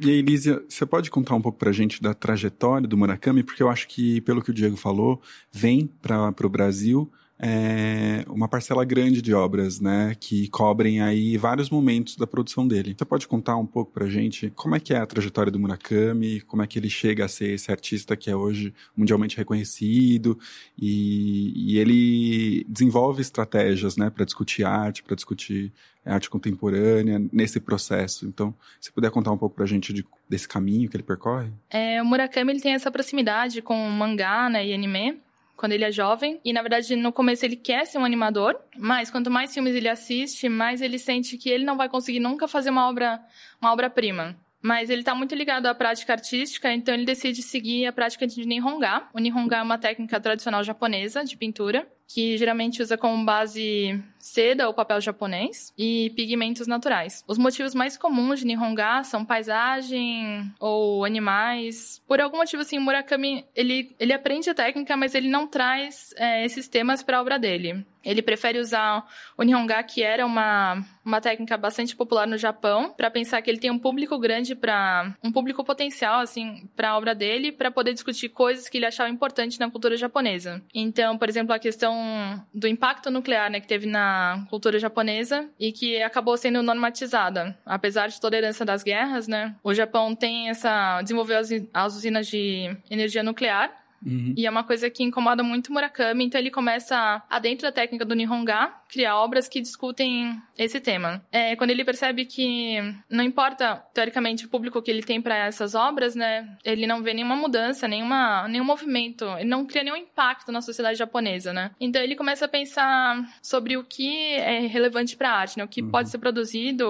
E 0.00 0.10
aí, 0.10 0.22
Lízia, 0.22 0.64
você 0.68 0.84
pode 0.84 1.08
contar 1.08 1.36
um 1.36 1.40
pouco 1.40 1.58
pra 1.58 1.70
gente 1.70 2.02
da 2.02 2.12
trajetória 2.12 2.86
do 2.88 2.96
Murakami? 2.96 3.44
Porque 3.44 3.62
eu 3.62 3.68
acho 3.68 3.86
que, 3.86 4.20
pelo 4.22 4.42
que 4.42 4.50
o 4.50 4.54
Diego 4.54 4.76
falou, 4.76 5.22
vem 5.52 5.86
para 5.86 6.34
o 6.44 6.48
Brasil 6.48 7.10
é, 7.38 8.24
uma 8.28 8.48
parcela 8.48 8.84
grande 8.84 9.20
de 9.20 9.34
obras, 9.34 9.80
né, 9.80 10.14
que 10.18 10.48
cobrem 10.48 11.00
aí 11.00 11.36
vários 11.36 11.68
momentos 11.68 12.16
da 12.16 12.26
produção 12.26 12.66
dele. 12.66 12.94
Você 12.96 13.04
pode 13.04 13.26
contar 13.26 13.56
um 13.56 13.66
pouco 13.66 13.92
pra 13.92 14.06
gente 14.06 14.50
como 14.54 14.76
é 14.76 14.80
que 14.80 14.94
é 14.94 14.98
a 14.98 15.06
trajetória 15.06 15.50
do 15.50 15.58
Murakami, 15.58 16.40
como 16.42 16.62
é 16.62 16.66
que 16.66 16.78
ele 16.78 16.88
chega 16.88 17.24
a 17.24 17.28
ser 17.28 17.50
esse 17.54 17.70
artista 17.70 18.16
que 18.16 18.30
é 18.30 18.36
hoje 18.36 18.72
mundialmente 18.96 19.36
reconhecido 19.36 20.38
e, 20.78 21.72
e 21.74 21.78
ele 21.78 22.64
desenvolve 22.68 23.20
estratégias, 23.20 23.96
né, 23.96 24.10
para 24.10 24.24
discutir 24.24 24.64
arte, 24.64 25.02
para 25.02 25.16
discutir 25.16 25.72
arte 26.04 26.30
contemporânea 26.30 27.20
nesse 27.32 27.58
processo. 27.58 28.26
Então, 28.26 28.54
se 28.80 28.92
puder 28.92 29.10
contar 29.10 29.32
um 29.32 29.38
pouco 29.38 29.56
pra 29.56 29.66
gente 29.66 29.92
de, 29.92 30.04
desse 30.28 30.46
caminho 30.46 30.88
que 30.88 30.96
ele 30.96 31.02
percorre. 31.02 31.48
É, 31.70 32.00
o 32.00 32.04
Murakami 32.04 32.52
ele 32.52 32.60
tem 32.60 32.74
essa 32.74 32.90
proximidade 32.90 33.60
com 33.60 33.74
mangá, 33.90 34.48
né, 34.48 34.66
e 34.66 34.72
anime 34.72 35.18
quando 35.56 35.72
ele 35.72 35.84
é 35.84 35.92
jovem. 35.92 36.40
E 36.44 36.52
na 36.52 36.62
verdade, 36.62 36.94
no 36.96 37.12
começo 37.12 37.44
ele 37.44 37.56
quer 37.56 37.86
ser 37.86 37.98
um 37.98 38.04
animador, 38.04 38.58
mas 38.76 39.10
quanto 39.10 39.30
mais 39.30 39.52
filmes 39.52 39.74
ele 39.74 39.88
assiste, 39.88 40.48
mais 40.48 40.82
ele 40.82 40.98
sente 40.98 41.36
que 41.36 41.48
ele 41.48 41.64
não 41.64 41.76
vai 41.76 41.88
conseguir 41.88 42.20
nunca 42.20 42.48
fazer 42.48 42.70
uma 42.70 42.88
obra, 42.88 43.20
uma 43.60 43.72
obra-prima. 43.72 44.36
Mas 44.62 44.88
ele 44.88 45.00
está 45.00 45.14
muito 45.14 45.34
ligado 45.34 45.66
à 45.66 45.74
prática 45.74 46.14
artística, 46.14 46.72
então 46.72 46.94
ele 46.94 47.04
decide 47.04 47.42
seguir 47.42 47.84
a 47.84 47.92
prática 47.92 48.26
de 48.26 48.46
Nihonga. 48.46 49.06
O 49.12 49.18
Nihonga 49.18 49.56
é 49.56 49.62
uma 49.62 49.76
técnica 49.76 50.18
tradicional 50.18 50.64
japonesa 50.64 51.22
de 51.22 51.36
pintura, 51.36 51.86
que 52.08 52.38
geralmente 52.38 52.80
usa 52.80 52.96
como 52.96 53.22
base 53.26 54.02
seda 54.24 54.66
ou 54.66 54.72
papel 54.72 55.02
japonês 55.02 55.70
e 55.76 56.10
pigmentos 56.16 56.66
naturais. 56.66 57.22
Os 57.28 57.36
motivos 57.36 57.74
mais 57.74 57.98
comuns 57.98 58.40
de 58.40 58.46
Nihonga 58.46 59.04
são 59.04 59.22
paisagem 59.22 60.50
ou 60.58 61.04
animais. 61.04 62.02
Por 62.08 62.22
algum 62.22 62.38
motivo, 62.38 62.62
assim, 62.62 62.78
Murakami, 62.78 63.44
ele, 63.54 63.94
ele 64.00 64.14
aprende 64.14 64.48
a 64.48 64.54
técnica, 64.54 64.96
mas 64.96 65.14
ele 65.14 65.28
não 65.28 65.46
traz 65.46 66.14
é, 66.16 66.42
esses 66.42 66.68
temas 66.68 67.02
para 67.02 67.18
a 67.18 67.20
obra 67.20 67.38
dele. 67.38 67.84
Ele 68.04 68.20
prefere 68.20 68.58
usar 68.58 69.06
o 69.36 69.42
Nihonga, 69.42 69.82
que 69.82 70.02
era 70.02 70.26
uma, 70.26 70.84
uma 71.04 71.20
técnica 71.20 71.56
bastante 71.56 71.96
popular 71.96 72.26
no 72.26 72.36
Japão, 72.36 72.92
para 72.94 73.10
pensar 73.10 73.40
que 73.40 73.50
ele 73.50 73.58
tem 73.58 73.70
um 73.70 73.78
público 73.78 74.18
grande 74.18 74.54
para 74.54 75.14
um 75.22 75.32
público 75.32 75.64
potencial 75.64 76.20
assim 76.20 76.68
para 76.76 76.90
a 76.90 76.98
obra 76.98 77.14
dele, 77.14 77.50
para 77.50 77.70
poder 77.70 77.94
discutir 77.94 78.28
coisas 78.28 78.68
que 78.68 78.76
ele 78.76 78.84
achava 78.84 79.08
importantes 79.08 79.58
na 79.58 79.70
cultura 79.70 79.96
japonesa. 79.96 80.62
Então, 80.74 81.16
por 81.16 81.30
exemplo, 81.30 81.54
a 81.54 81.58
questão 81.58 82.44
do 82.52 82.68
impacto 82.68 83.10
nuclear, 83.10 83.50
né, 83.50 83.58
que 83.58 83.66
teve 83.66 83.86
na 83.86 84.13
cultura 84.48 84.78
japonesa 84.78 85.48
e 85.58 85.72
que 85.72 86.02
acabou 86.02 86.36
sendo 86.36 86.62
normatizada, 86.62 87.56
apesar 87.64 88.08
de 88.08 88.20
toda 88.20 88.36
a 88.36 88.38
herança 88.38 88.64
das 88.64 88.82
guerras, 88.82 89.28
né? 89.28 89.54
O 89.62 89.74
Japão 89.74 90.14
tem 90.14 90.48
essa 90.48 91.00
desenvolveu 91.02 91.38
as, 91.38 91.48
as 91.72 91.96
usinas 91.96 92.26
de 92.26 92.76
energia 92.90 93.22
nuclear 93.22 93.83
Uhum. 94.04 94.34
E 94.36 94.46
é 94.46 94.50
uma 94.50 94.64
coisa 94.64 94.90
que 94.90 95.02
incomoda 95.02 95.42
muito 95.42 95.72
Murakami, 95.72 96.24
então 96.24 96.40
ele 96.40 96.50
começa, 96.50 97.22
a, 97.28 97.38
dentro 97.38 97.66
da 97.66 97.72
técnica 97.72 98.04
do 98.04 98.14
Nihonga, 98.14 98.72
criar 98.88 99.16
obras 99.16 99.48
que 99.48 99.60
discutem 99.60 100.40
esse 100.56 100.80
tema. 100.80 101.24
É, 101.32 101.56
quando 101.56 101.70
ele 101.70 101.84
percebe 101.84 102.24
que 102.24 102.76
não 103.08 103.24
importa, 103.24 103.82
teoricamente, 103.92 104.46
o 104.46 104.48
público 104.48 104.80
que 104.82 104.90
ele 104.90 105.02
tem 105.02 105.20
para 105.20 105.36
essas 105.36 105.74
obras, 105.74 106.14
né, 106.14 106.56
ele 106.64 106.86
não 106.86 107.02
vê 107.02 107.14
nenhuma 107.14 107.36
mudança, 107.36 107.88
nenhuma, 107.88 108.46
nenhum 108.48 108.64
movimento, 108.64 109.24
ele 109.38 109.48
não 109.48 109.64
cria 109.64 109.82
nenhum 109.82 109.96
impacto 109.96 110.52
na 110.52 110.60
sociedade 110.60 110.98
japonesa, 110.98 111.52
né? 111.52 111.70
Então 111.80 112.00
ele 112.02 112.14
começa 112.14 112.44
a 112.44 112.48
pensar 112.48 113.24
sobre 113.42 113.76
o 113.76 113.84
que 113.84 114.34
é 114.34 114.60
relevante 114.66 115.16
para 115.16 115.30
a 115.30 115.38
arte, 115.38 115.58
né, 115.58 115.64
o 115.64 115.68
que 115.68 115.82
uhum. 115.82 115.90
pode 115.90 116.10
ser 116.10 116.18
produzido, 116.18 116.88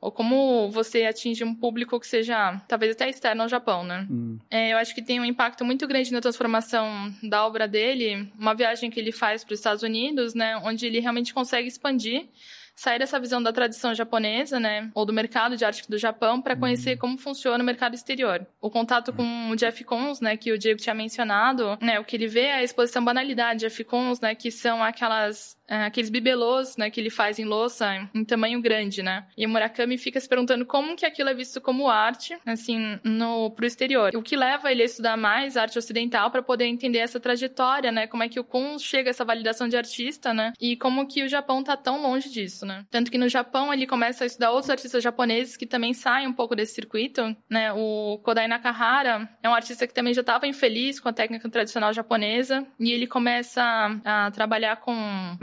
ou 0.00 0.12
como 0.12 0.70
você 0.70 1.04
atinge 1.04 1.44
um 1.44 1.54
público 1.54 1.98
que 2.00 2.06
seja, 2.06 2.60
talvez 2.68 2.92
até 2.92 3.08
externo 3.08 3.42
ao 3.42 3.48
Japão, 3.48 3.84
né? 3.84 4.06
Uhum. 4.08 4.38
É, 4.50 4.72
eu 4.72 4.78
acho 4.78 4.94
que 4.94 5.02
tem 5.02 5.20
um 5.20 5.24
impacto 5.24 5.64
muito 5.64 5.86
grande 5.86 6.12
na 6.12 6.20
transformação 6.20 6.51
informação 6.52 7.14
da 7.22 7.46
obra 7.46 7.66
dele, 7.66 8.30
uma 8.38 8.54
viagem 8.54 8.90
que 8.90 9.00
ele 9.00 9.10
faz 9.10 9.42
para 9.42 9.54
os 9.54 9.60
Estados 9.60 9.82
Unidos, 9.82 10.34
né, 10.34 10.56
onde 10.58 10.84
ele 10.84 11.00
realmente 11.00 11.32
consegue 11.32 11.66
expandir 11.66 12.28
sair 12.74 12.98
dessa 12.98 13.20
visão 13.20 13.42
da 13.42 13.52
tradição 13.52 13.94
japonesa, 13.94 14.58
né, 14.58 14.90
ou 14.94 15.04
do 15.04 15.12
mercado 15.12 15.56
de 15.56 15.64
arte 15.64 15.88
do 15.88 15.98
Japão, 15.98 16.40
para 16.40 16.56
conhecer 16.56 16.92
uhum. 16.92 16.98
como 16.98 17.18
funciona 17.18 17.62
o 17.62 17.66
mercado 17.66 17.94
exterior. 17.94 18.46
O 18.60 18.70
contato 18.70 19.12
com 19.12 19.50
o 19.50 19.56
Jeff 19.56 19.84
Koons, 19.84 20.20
né, 20.20 20.36
que 20.36 20.52
o 20.52 20.58
Diego 20.58 20.80
tinha 20.80 20.94
mencionado, 20.94 21.78
né, 21.80 22.00
o 22.00 22.04
que 22.04 22.16
ele 22.16 22.26
vê 22.26 22.46
é 22.46 22.54
a 22.54 22.62
exposição 22.62 23.04
banalidade 23.04 23.60
de 23.60 23.66
Jeff 23.66 23.84
Koons, 23.84 24.20
né, 24.20 24.34
que 24.34 24.50
são 24.50 24.82
aquelas 24.82 25.56
é, 25.68 25.84
aqueles 25.84 26.10
bibelôs, 26.10 26.76
né, 26.76 26.90
que 26.90 27.00
ele 27.00 27.10
faz 27.10 27.38
em 27.38 27.44
louça 27.44 28.08
em 28.14 28.24
tamanho 28.24 28.60
grande, 28.60 29.02
né? 29.02 29.26
E 29.36 29.46
o 29.46 29.48
Murakami 29.48 29.96
fica 29.96 30.20
se 30.20 30.28
perguntando 30.28 30.66
como 30.66 30.96
que 30.96 31.06
aquilo 31.06 31.30
é 31.30 31.34
visto 31.34 31.60
como 31.60 31.88
arte, 31.88 32.36
assim, 32.44 32.98
no 33.04 33.50
pro 33.50 33.66
exterior. 33.66 34.14
O 34.14 34.22
que 34.22 34.36
leva 34.36 34.70
ele 34.70 34.82
a 34.82 34.86
estudar 34.86 35.16
mais 35.16 35.56
arte 35.56 35.78
ocidental 35.78 36.30
para 36.30 36.42
poder 36.42 36.66
entender 36.66 36.98
essa 36.98 37.20
trajetória, 37.20 37.92
né? 37.92 38.06
Como 38.06 38.22
é 38.22 38.28
que 38.28 38.40
o 38.40 38.44
Koons 38.44 38.82
chega 38.82 39.10
a 39.10 39.12
essa 39.12 39.24
validação 39.24 39.68
de 39.68 39.76
artista, 39.76 40.34
né? 40.34 40.52
E 40.60 40.76
como 40.76 41.06
que 41.06 41.22
o 41.22 41.28
Japão 41.28 41.62
tá 41.62 41.76
tão 41.76 42.02
longe 42.02 42.28
disso, 42.28 42.66
né? 42.66 42.84
Tanto 42.90 43.10
que 43.10 43.18
no 43.18 43.28
Japão 43.28 43.72
ele 43.72 43.86
começa 43.86 44.24
a 44.24 44.26
estudar 44.26 44.50
outros 44.50 44.70
artistas 44.70 45.02
japoneses 45.02 45.56
que 45.56 45.66
também 45.66 45.94
saem 45.94 46.26
um 46.26 46.32
pouco 46.32 46.54
desse 46.56 46.74
circuito, 46.74 47.36
né? 47.48 47.72
O 47.72 48.18
Kodai 48.22 48.48
Nakahara 48.48 49.28
é 49.42 49.48
um 49.48 49.54
artista 49.54 49.86
que 49.86 49.94
também 49.94 50.14
já 50.14 50.20
estava 50.20 50.46
infeliz 50.46 51.00
com 51.00 51.08
a 51.08 51.12
técnica 51.12 51.48
tradicional 51.48 51.92
japonesa 51.92 52.66
e 52.78 52.92
ele 52.92 53.06
começa 53.06 53.62
a 54.04 54.30
trabalhar 54.30 54.76
com 54.76 54.92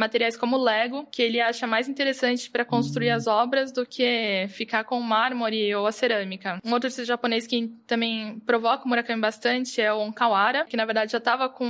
materiais 0.10 0.36
como 0.36 0.58
Lego, 0.58 1.08
que 1.12 1.22
ele 1.22 1.40
acha 1.40 1.68
mais 1.68 1.88
interessante 1.88 2.50
para 2.50 2.66
construir 2.66 3.12
as 3.12 3.28
obras 3.28 3.72
do 3.72 3.86
que 3.86 4.48
ficar 4.50 4.84
com 4.84 5.00
o 5.00 5.04
mármore 5.04 5.74
ou 5.76 5.86
a 5.86 5.92
cerâmica. 5.92 6.60
Um 6.66 6.74
outro 6.74 6.88
artista 6.88 7.06
japonês 7.06 7.46
que 7.46 7.68
também 7.86 8.40
provoca 8.40 8.86
o 8.86 8.88
Murakami 8.90 9.22
bastante 9.22 9.80
é 9.80 9.94
o 9.94 10.00
Onkawara, 10.00 10.66
que 10.66 10.76
na 10.76 10.86
verdade 10.86 11.12
já 11.12 11.20
estava 11.20 11.48
com, 11.48 11.70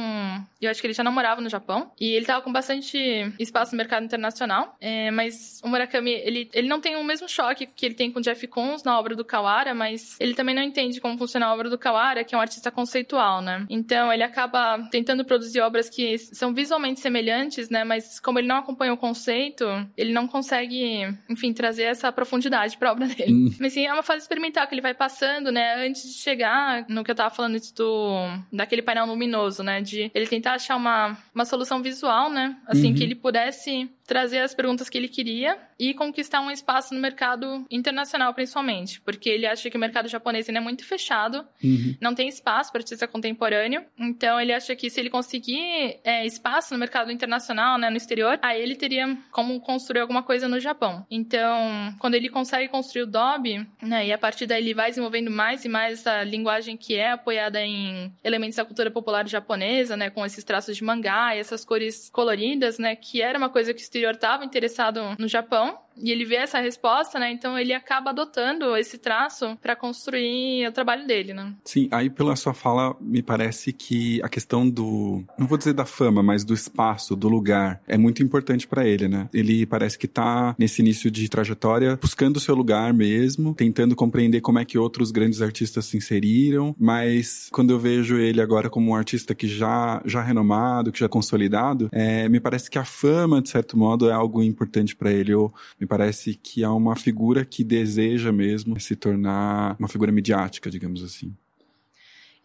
eu 0.62 0.72
acho 0.72 0.80
que 0.80 0.88
ele 0.88 0.94
já 0.94 1.04
não 1.04 1.12
morava 1.12 1.42
no 1.42 1.50
Japão 1.50 1.92
e 2.00 2.14
ele 2.14 2.22
estava 2.22 2.42
com 2.42 2.52
bastante 2.52 2.98
espaço 3.38 3.74
no 3.74 3.78
mercado 3.78 4.06
internacional, 4.06 4.78
é, 4.80 5.12
mas 5.12 5.60
o 5.64 5.68
Murakami, 5.68 6.12
ele, 6.12 6.50
ele 6.54 6.70
não 6.70 6.80
tem 6.80 6.96
o 6.96 7.04
mesmo 7.04 7.28
choque 7.28 7.68
que 7.68 7.86
ele 7.86 7.96
tem 7.96 8.10
com 8.10 8.22
Jeff 8.22 8.48
Koons 8.48 8.84
na 8.84 8.98
obra 8.98 9.16
do 9.16 9.26
Kawara, 9.26 9.74
mas 9.74 10.16
ele 10.20 10.34
também 10.34 10.56
não 10.56 10.64
entende 10.64 11.02
como 11.02 11.18
funciona 11.18 11.48
a 11.48 11.54
obra 11.54 11.70
do 11.70 11.78
Kawara, 11.78 12.24
que 12.24 12.34
é 12.34 12.38
um 12.38 12.42
artista 12.42 12.72
conceitual, 12.72 13.42
né? 13.42 13.66
Então 13.70 14.14
ele 14.14 14.24
acaba 14.24 14.80
tentando 14.90 15.26
produzir 15.26 15.60
obras 15.60 15.90
que 15.90 16.18
são 16.18 16.54
visualmente 16.54 17.02
semelhantes, 17.02 17.70
né? 17.70 17.84
Mas 17.84 18.20
como 18.30 18.38
ele 18.38 18.48
não 18.48 18.58
acompanha 18.58 18.94
o 18.94 18.98
conceito, 18.98 19.66
ele 19.98 20.14
não 20.14 20.28
consegue, 20.28 21.02
enfim, 21.28 21.52
trazer 21.52 21.86
essa 21.86 22.12
profundidade 22.12 22.78
para 22.78 22.90
a 22.90 22.92
obra 22.92 23.08
dele. 23.08 23.34
Hum. 23.34 23.56
Mas 23.60 23.74
sim, 23.74 23.88
é 23.88 23.92
uma 23.92 24.04
fase 24.04 24.22
experimental 24.22 24.68
que 24.68 24.76
ele 24.76 24.84
vai 24.84 24.94
passando, 24.94 25.52
né? 25.52 25.84
Antes 25.84 26.04
de 26.04 26.14
chegar 26.14 26.86
no 26.88 27.04
que 27.04 27.10
eu 27.10 27.16
tava 27.16 27.34
falando 27.34 27.60
do 27.76 28.28
daquele 28.54 28.84
painel 28.84 29.08
luminoso, 29.08 29.64
né? 29.64 29.82
De 29.82 30.12
ele 30.14 30.28
tentar 30.28 30.54
achar 30.54 30.76
uma, 30.76 31.18
uma 31.34 31.44
solução 31.44 31.82
visual, 31.82 32.30
né? 32.30 32.56
Assim, 32.68 32.90
uhum. 32.90 32.94
que 32.96 33.02
ele 33.02 33.16
pudesse 33.16 33.90
trazer 34.06 34.40
as 34.40 34.54
perguntas 34.54 34.90
que 34.90 34.98
ele 34.98 35.08
queria 35.08 35.58
e 35.80 35.94
conquistar 35.94 36.42
um 36.42 36.52
espaço 36.52 36.94
no 36.94 37.00
mercado 37.00 37.66
internacional, 37.72 38.34
principalmente, 38.34 39.00
porque 39.00 39.30
ele 39.30 39.46
acha 39.46 39.70
que 39.70 39.78
o 39.78 39.80
mercado 39.80 40.10
japonês 40.10 40.50
ainda 40.50 40.60
é 40.60 40.64
muito 40.64 40.86
fechado, 40.86 41.46
uhum. 41.64 41.96
não 42.02 42.14
tem 42.14 42.28
espaço 42.28 42.72
para 42.72 42.82
artista 42.82 43.08
contemporâneo, 43.08 43.86
então 43.98 44.40
ele 44.40 44.52
acha 44.52 44.76
que 44.76 44.90
se 44.90 45.00
ele 45.00 45.10
conseguir 45.10 46.00
é, 46.04 46.26
espaço 46.26 46.74
no 46.74 46.80
mercado 46.80 47.12
internacional, 47.12 47.78
né, 47.78 47.90
no 47.90 47.96
exterior, 47.96 48.38
aí 48.42 48.62
ele 48.62 48.76
teria 48.76 49.18
como 49.32 49.60
construir 49.62 50.02
alguma 50.02 50.22
coisa 50.22 50.48
no 50.50 50.60
Japão. 50.60 51.06
Então, 51.10 51.96
quando 51.98 52.16
ele 52.16 52.30
consegue 52.30 52.68
construir 52.68 53.04
o 53.04 53.08
Dobe, 53.08 53.66
né, 53.82 54.08
e 54.08 54.12
a 54.12 54.18
partir 54.18 54.46
daí 54.46 54.62
ele 54.62 54.74
vai 54.74 54.90
desenvolvendo 54.90 55.32
mais 55.32 55.64
e 55.64 55.70
mais 55.70 56.00
essa 56.00 56.24
linguagem 56.24 56.76
que 56.76 56.96
é 56.96 57.12
apoiada 57.12 57.62
em 57.62 58.14
elementos 58.22 58.58
da 58.58 58.66
cultura 58.66 58.92
popular 58.92 59.26
japonesa, 59.28 59.96
né, 59.96 60.10
com 60.10 60.26
esses 60.26 60.44
traços 60.44 60.76
de 60.76 60.84
mangá 60.84 61.36
e 61.36 61.40
essas 61.40 61.64
cores 61.64 62.10
coloridas, 62.10 62.78
né, 62.78 62.96
que 62.98 63.22
era 63.22 63.38
uma 63.38 63.50
coisa 63.50 63.74
que 63.74 63.80
o 63.80 63.84
exterior 63.84 64.16
estava 64.16 64.44
interessado 64.44 65.16
no 65.18 65.28
Japão 65.28 65.69
안녕. 65.70 65.89
E 66.02 66.12
ele 66.12 66.26
vê 66.26 66.36
essa 66.36 66.60
resposta, 66.60 67.20
né? 67.20 67.32
Então 67.32 67.58
ele 67.58 67.74
acaba 67.74 68.12
adotando 68.12 68.76
esse 68.76 68.98
traço 68.98 69.58
para 69.62 69.76
construir 69.76 70.68
o 70.68 70.72
trabalho 70.72 71.06
dele, 71.06 71.34
né? 71.34 71.54
Sim, 71.64 71.88
aí 71.92 72.10
pela 72.10 72.36
sua 72.36 72.54
fala 72.54 72.96
me 73.00 73.22
parece 73.22 73.74
que 73.74 74.22
a 74.24 74.30
questão 74.30 74.70
do, 74.70 75.24
não 75.38 75.48
vou 75.48 75.58
dizer 75.58 75.74
da 75.74 75.86
fama, 75.86 76.24
mas 76.24 76.44
do 76.44 76.54
espaço, 76.54 77.16
do 77.16 77.28
lugar, 77.28 77.82
é 77.88 77.98
muito 77.98 78.24
importante 78.24 78.68
para 78.68 78.88
ele, 78.88 79.08
né? 79.08 79.30
Ele 79.34 79.66
parece 79.66 79.98
que 79.98 80.08
tá 80.08 80.56
nesse 80.58 80.82
início 80.82 81.10
de 81.12 81.28
trajetória 81.30 81.98
buscando 82.02 82.38
o 82.38 82.40
seu 82.40 82.56
lugar 82.56 82.94
mesmo, 82.94 83.54
tentando 83.54 83.96
compreender 83.96 84.42
como 84.42 84.60
é 84.60 84.66
que 84.66 84.78
outros 84.78 85.12
grandes 85.12 85.42
artistas 85.42 85.86
se 85.86 85.98
inseriram, 85.98 86.76
mas 86.80 87.50
quando 87.52 87.72
eu 87.72 87.80
vejo 87.80 88.18
ele 88.18 88.42
agora 88.42 88.70
como 88.70 88.92
um 88.92 88.96
artista 88.96 89.36
que 89.36 89.48
já 89.48 90.02
já 90.06 90.22
renomado, 90.22 90.92
que 90.92 91.00
já 91.00 91.10
consolidado, 91.10 91.90
é, 91.92 92.28
me 92.30 92.40
parece 92.40 92.70
que 92.70 92.78
a 92.78 92.86
fama 92.86 93.42
de 93.42 93.50
certo 93.50 93.78
modo 93.78 94.10
é 94.10 94.14
algo 94.14 94.44
importante 94.44 94.96
para 94.96 95.12
ele. 95.12 95.34
Ou 95.34 95.54
me 95.80 95.88
parece 95.90 96.36
que 96.36 96.64
é 96.64 96.70
uma 96.70 96.96
figura 96.96 97.44
que 97.44 97.64
deseja 97.64 98.32
mesmo 98.32 98.80
se 98.80 98.96
tornar 98.96 99.76
uma 99.80 99.88
figura 99.88 100.12
midiática, 100.12 100.70
digamos 100.70 101.04
assim. 101.04 101.36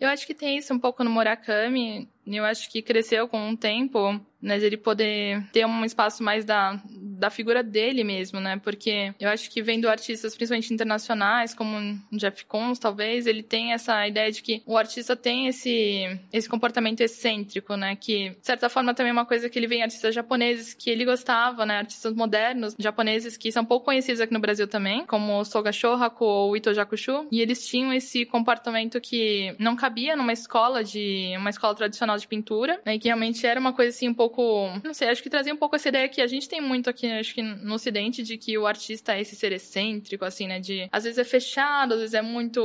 Eu 0.01 0.09
acho 0.09 0.27
que 0.27 0.35
tem 0.35 0.59
isso 0.59 0.75
um 0.75 0.79
pouco 0.79 1.05
no 1.05 1.11
Murakami. 1.11 2.09
Eu 2.27 2.45
acho 2.45 2.71
que 2.71 2.83
cresceu 2.83 3.29
com 3.29 3.51
o 3.51 3.57
tempo 3.57 4.21
né, 4.43 4.59
ele 4.59 4.77
poder 4.77 5.45
ter 5.53 5.65
um 5.67 5.85
espaço 5.85 6.23
mais 6.23 6.45
da, 6.45 6.83
da 7.19 7.31
figura 7.31 7.63
dele 7.63 8.05
mesmo, 8.05 8.41
né? 8.41 8.61
Porque 8.63 9.15
eu 9.21 9.29
acho 9.29 9.51
que 9.51 9.63
vendo 9.63 9.89
artistas, 9.89 10.35
principalmente 10.35 10.73
internacionais, 10.73 11.55
como 11.55 11.99
Jeff 12.13 12.45
Koons, 12.45 12.79
talvez, 12.79 13.27
ele 13.27 13.43
tem 13.43 13.73
essa 13.73 14.07
ideia 14.07 14.31
de 14.31 14.43
que 14.43 14.63
o 14.67 14.77
artista 14.77 15.17
tem 15.17 15.49
esse, 15.49 16.19
esse 16.33 16.49
comportamento 16.49 17.01
excêntrico, 17.01 17.77
né? 17.77 17.97
Que, 17.97 18.31
de 18.31 18.47
certa 18.47 18.69
forma, 18.69 18.95
também 18.95 19.11
é 19.11 19.13
uma 19.13 19.27
coisa 19.27 19.49
que 19.49 19.59
ele 19.59 19.67
vê 19.67 19.77
em 19.77 19.83
artistas 19.83 20.15
japoneses 20.15 20.75
que 20.75 20.91
ele 20.91 21.05
gostava, 21.05 21.65
né? 21.65 21.79
Artistas 21.79 22.13
modernos 22.15 22.75
japoneses 22.79 23.37
que 23.37 23.51
são 23.53 23.65
pouco 23.65 23.87
conhecidos 23.87 24.21
aqui 24.21 24.33
no 24.33 24.41
Brasil 24.41 24.67
também, 24.67 25.07
como 25.07 25.45
Soga 25.45 25.73
Shohaku 25.73 26.25
ou 26.25 26.57
Ito 26.57 26.75
Jakushu, 26.75 27.27
e 27.31 27.41
eles 27.41 27.67
tinham 27.67 27.93
esse 27.93 28.25
comportamento 28.25 29.01
que 29.01 29.55
não 29.59 29.77
cabia 29.77 30.17
numa 30.17 30.33
escola 30.33 30.83
de 30.83 31.35
uma 31.37 31.51
escola 31.51 31.75
tradicional 31.75 32.19
de 32.19 32.27
pintura, 32.27 32.81
né? 32.85 32.99
Que 32.99 33.09
realmente 33.09 33.47
era 33.47 33.59
uma 33.59 33.73
coisa 33.73 33.91
assim 33.91 34.09
um 34.09 34.15
pouco. 34.15 34.69
Não 34.83 34.95
sei, 34.95 35.09
acho 35.09 35.23
que 35.23 35.31
trazia 35.31 35.55
um 35.55 35.57
pouco 35.57 35.77
essa 35.77 35.89
ideia 35.89 36.09
que 36.09 36.21
a 36.21 36.27
gente 36.27 36.49
tem 36.49 36.61
muito 36.61 36.89
aqui, 36.91 37.14
acho 37.21 37.35
que 37.35 37.43
no 37.43 37.75
Ocidente, 37.75 38.23
de 38.23 38.37
que 38.37 38.57
o 38.57 38.67
artista 38.67 39.15
é 39.15 39.21
esse 39.21 39.37
ser 39.37 39.53
excêntrico, 39.53 40.25
assim, 40.25 40.47
né? 40.47 40.61
De 40.61 40.89
às 40.91 41.05
vezes 41.05 41.19
é 41.19 41.25
fechado, 41.25 41.95
às 41.95 42.01
vezes 42.01 42.15
é 42.15 42.23
muito. 42.23 42.63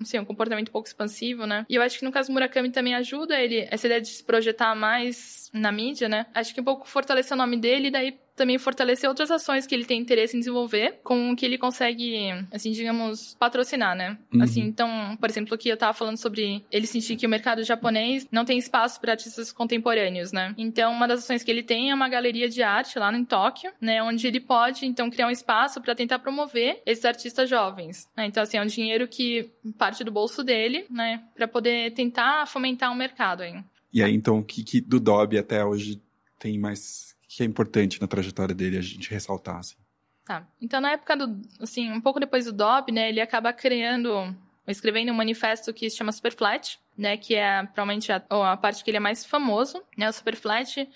Assim, 0.00 0.18
um 0.18 0.24
comportamento 0.24 0.70
pouco 0.70 0.88
expansivo, 0.88 1.46
né? 1.46 1.64
E 1.68 1.74
eu 1.74 1.82
acho 1.82 1.98
que 1.98 2.04
no 2.04 2.12
caso 2.12 2.32
Murakami 2.32 2.70
também 2.70 2.94
ajuda 2.94 3.40
ele, 3.40 3.66
essa 3.70 3.86
ideia 3.86 4.00
de 4.00 4.08
se 4.08 4.24
projetar 4.24 4.74
mais 4.74 5.50
na 5.52 5.72
mídia, 5.72 6.08
né? 6.08 6.26
Acho 6.34 6.54
que 6.54 6.60
um 6.60 6.64
pouco 6.64 6.88
fortalecer 6.88 7.34
o 7.34 7.38
nome 7.38 7.56
dele 7.56 7.88
e 7.88 7.90
daí 7.90 8.18
também 8.38 8.56
fortalecer 8.56 9.08
outras 9.08 9.30
ações 9.30 9.66
que 9.66 9.74
ele 9.74 9.84
tem 9.84 10.00
interesse 10.00 10.36
em 10.36 10.40
desenvolver, 10.40 11.00
com 11.02 11.30
o 11.30 11.36
que 11.36 11.44
ele 11.44 11.58
consegue, 11.58 12.30
assim, 12.50 12.70
digamos, 12.72 13.36
patrocinar, 13.38 13.94
né? 13.94 14.16
Uhum. 14.32 14.42
Assim, 14.42 14.62
então, 14.62 15.16
por 15.20 15.28
exemplo, 15.28 15.54
aqui 15.54 15.68
eu 15.68 15.76
tava 15.76 15.92
falando 15.92 16.16
sobre 16.16 16.64
ele 16.70 16.86
sentir 16.86 17.16
que 17.16 17.26
o 17.26 17.28
mercado 17.28 17.62
japonês 17.64 18.26
não 18.30 18.44
tem 18.44 18.56
espaço 18.56 19.00
para 19.00 19.12
artistas 19.12 19.52
contemporâneos, 19.52 20.32
né? 20.32 20.54
Então, 20.56 20.92
uma 20.92 21.06
das 21.06 21.20
ações 21.20 21.42
que 21.42 21.50
ele 21.50 21.62
tem 21.62 21.90
é 21.90 21.94
uma 21.94 22.08
galeria 22.08 22.48
de 22.48 22.62
arte 22.62 22.98
lá 22.98 23.12
em 23.12 23.24
Tóquio, 23.24 23.72
né? 23.80 24.02
Onde 24.02 24.26
ele 24.26 24.40
pode, 24.40 24.86
então, 24.86 25.10
criar 25.10 25.26
um 25.26 25.30
espaço 25.30 25.80
para 25.80 25.94
tentar 25.94 26.20
promover 26.20 26.80
esses 26.86 27.04
artistas 27.04 27.50
jovens. 27.50 28.08
Né? 28.16 28.26
Então, 28.26 28.42
assim, 28.42 28.56
é 28.56 28.62
um 28.62 28.66
dinheiro 28.66 29.08
que 29.08 29.50
parte 29.76 30.04
do 30.04 30.12
bolso 30.12 30.44
dele, 30.44 30.86
né? 30.88 31.22
Para 31.34 31.48
poder 31.48 31.92
tentar 31.92 32.46
fomentar 32.46 32.92
um 32.92 32.96
mercado 32.96 33.42
aí. 33.42 33.54
E 33.92 34.02
aí, 34.02 34.14
então, 34.14 34.38
o 34.38 34.44
que, 34.44 34.62
que 34.62 34.80
do 34.80 35.00
Dobby 35.00 35.38
até 35.38 35.64
hoje 35.64 36.00
tem 36.38 36.58
mais 36.58 37.07
que 37.28 37.42
é 37.42 37.46
importante 37.46 38.00
na 38.00 38.08
trajetória 38.08 38.54
dele 38.54 38.78
a 38.78 38.80
gente 38.80 39.10
ressaltar, 39.10 39.58
assim. 39.58 39.76
Tá. 40.24 40.46
Então, 40.60 40.80
na 40.80 40.92
época 40.92 41.16
do, 41.16 41.40
assim, 41.60 41.92
um 41.92 42.00
pouco 42.00 42.18
depois 42.18 42.46
do 42.46 42.52
Dob, 42.52 42.90
né, 42.90 43.10
ele 43.10 43.20
acaba 43.20 43.52
criando, 43.52 44.34
escrevendo 44.66 45.12
um 45.12 45.14
manifesto 45.14 45.72
que 45.72 45.88
se 45.88 45.96
chama 45.96 46.12
Superflat, 46.12 46.78
né, 46.96 47.16
que 47.16 47.34
é 47.34 47.62
provavelmente 47.62 48.10
a, 48.10 48.22
a 48.28 48.56
parte 48.56 48.82
que 48.82 48.90
ele 48.90 48.96
é 48.96 49.00
mais 49.00 49.24
famoso, 49.24 49.82
né, 49.96 50.08
o 50.08 50.12
Superflat. 50.12 50.88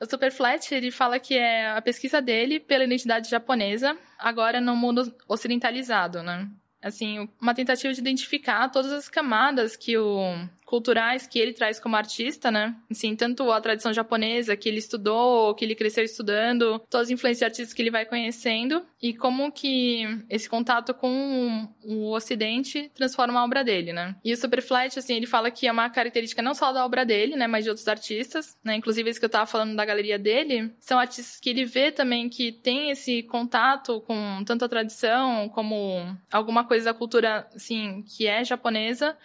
O 0.00 0.06
Superflat, 0.08 0.72
ele 0.72 0.90
fala 0.90 1.18
que 1.18 1.34
é 1.34 1.70
a 1.70 1.82
pesquisa 1.82 2.20
dele 2.20 2.60
pela 2.60 2.84
identidade 2.84 3.28
japonesa, 3.28 3.96
agora 4.18 4.60
no 4.60 4.76
mundo 4.76 5.14
ocidentalizado, 5.28 6.22
né? 6.22 6.48
Assim, 6.82 7.28
uma 7.40 7.54
tentativa 7.54 7.92
de 7.94 8.00
identificar 8.00 8.68
todas 8.68 8.92
as 8.92 9.08
camadas 9.08 9.74
que 9.74 9.96
o 9.96 10.46
culturais 10.74 11.24
que 11.24 11.38
ele 11.38 11.52
traz 11.52 11.78
como 11.78 11.94
artista, 11.94 12.50
né? 12.50 12.74
Assim, 12.90 13.14
tanto 13.14 13.48
a 13.52 13.60
tradição 13.60 13.92
japonesa 13.92 14.56
que 14.56 14.68
ele 14.68 14.78
estudou, 14.78 15.54
que 15.54 15.64
ele 15.64 15.76
cresceu 15.76 16.02
estudando, 16.02 16.80
todas 16.90 17.06
as 17.06 17.10
influências 17.12 17.38
de 17.38 17.44
artistas 17.44 17.72
que 17.72 17.80
ele 17.80 17.92
vai 17.92 18.04
conhecendo 18.04 18.84
e 19.00 19.14
como 19.14 19.52
que 19.52 20.02
esse 20.28 20.48
contato 20.48 20.92
com 20.92 21.68
o 21.84 22.10
ocidente 22.10 22.90
transforma 22.92 23.38
a 23.38 23.44
obra 23.44 23.62
dele, 23.62 23.92
né? 23.92 24.16
E 24.24 24.32
o 24.32 24.36
Superflat, 24.36 24.98
assim, 24.98 25.14
ele 25.14 25.28
fala 25.28 25.48
que 25.48 25.68
é 25.68 25.70
uma 25.70 25.88
característica 25.88 26.42
não 26.42 26.54
só 26.54 26.72
da 26.72 26.84
obra 26.84 27.04
dele, 27.04 27.36
né, 27.36 27.46
mas 27.46 27.62
de 27.62 27.70
outros 27.70 27.86
artistas, 27.86 28.56
né? 28.64 28.74
Inclusive 28.74 29.08
esse 29.08 29.20
que 29.20 29.26
eu 29.26 29.30
tava 29.30 29.46
falando 29.46 29.76
da 29.76 29.84
galeria 29.84 30.18
dele, 30.18 30.74
são 30.80 30.98
artistas 30.98 31.38
que 31.38 31.50
ele 31.50 31.64
vê 31.64 31.92
também 31.92 32.28
que 32.28 32.50
tem 32.50 32.90
esse 32.90 33.22
contato 33.22 34.00
com 34.00 34.42
tanto 34.44 34.64
a 34.64 34.68
tradição 34.68 35.48
como 35.50 36.18
alguma 36.32 36.64
coisa 36.64 36.86
da 36.86 36.94
cultura, 36.94 37.46
assim, 37.54 38.02
que 38.02 38.26
é 38.26 38.42
japonesa, 38.44 39.16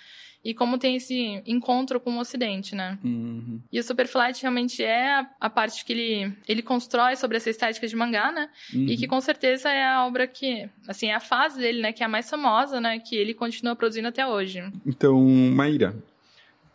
e 0.44 0.54
como 0.54 0.78
tem 0.78 0.96
esse 0.96 1.42
encontro 1.46 2.00
com 2.00 2.16
o 2.16 2.20
Ocidente, 2.20 2.74
né? 2.74 2.98
Uhum. 3.04 3.60
E 3.72 3.80
o 3.80 3.84
Superflight 3.84 4.42
realmente 4.42 4.82
é 4.82 5.26
a, 5.40 5.50
parte 5.50 5.84
que 5.84 5.92
ele, 5.92 6.34
ele 6.48 6.62
constrói 6.62 7.18
sobre 7.18 7.38
essa 7.38 7.50
estética 7.50 7.88
de 7.88 7.96
mangá, 7.96 8.32
né? 8.32 8.50
Uhum. 8.74 8.86
E 8.88 8.96
que 8.96 9.08
com 9.08 9.20
certeza 9.20 9.70
é 9.70 9.86
a 9.86 10.06
obra 10.06 10.26
que, 10.28 10.70
assim, 10.88 11.08
é 11.08 11.16
a 11.16 11.20
fase 11.20 11.60
dele, 11.60 11.82
né? 11.82 11.92
Que 11.92 12.04
é 12.04 12.06
a 12.06 12.10
mais 12.10 12.30
famosa, 12.30 12.80
né? 12.80 13.00
Que 13.00 13.18
ele 13.18 13.34
continua 13.34 13.76
produzindo 13.76 14.08
até 14.08 14.26
hoje. 14.26 14.64
Então, 14.86 15.20
Maíra, 15.54 15.94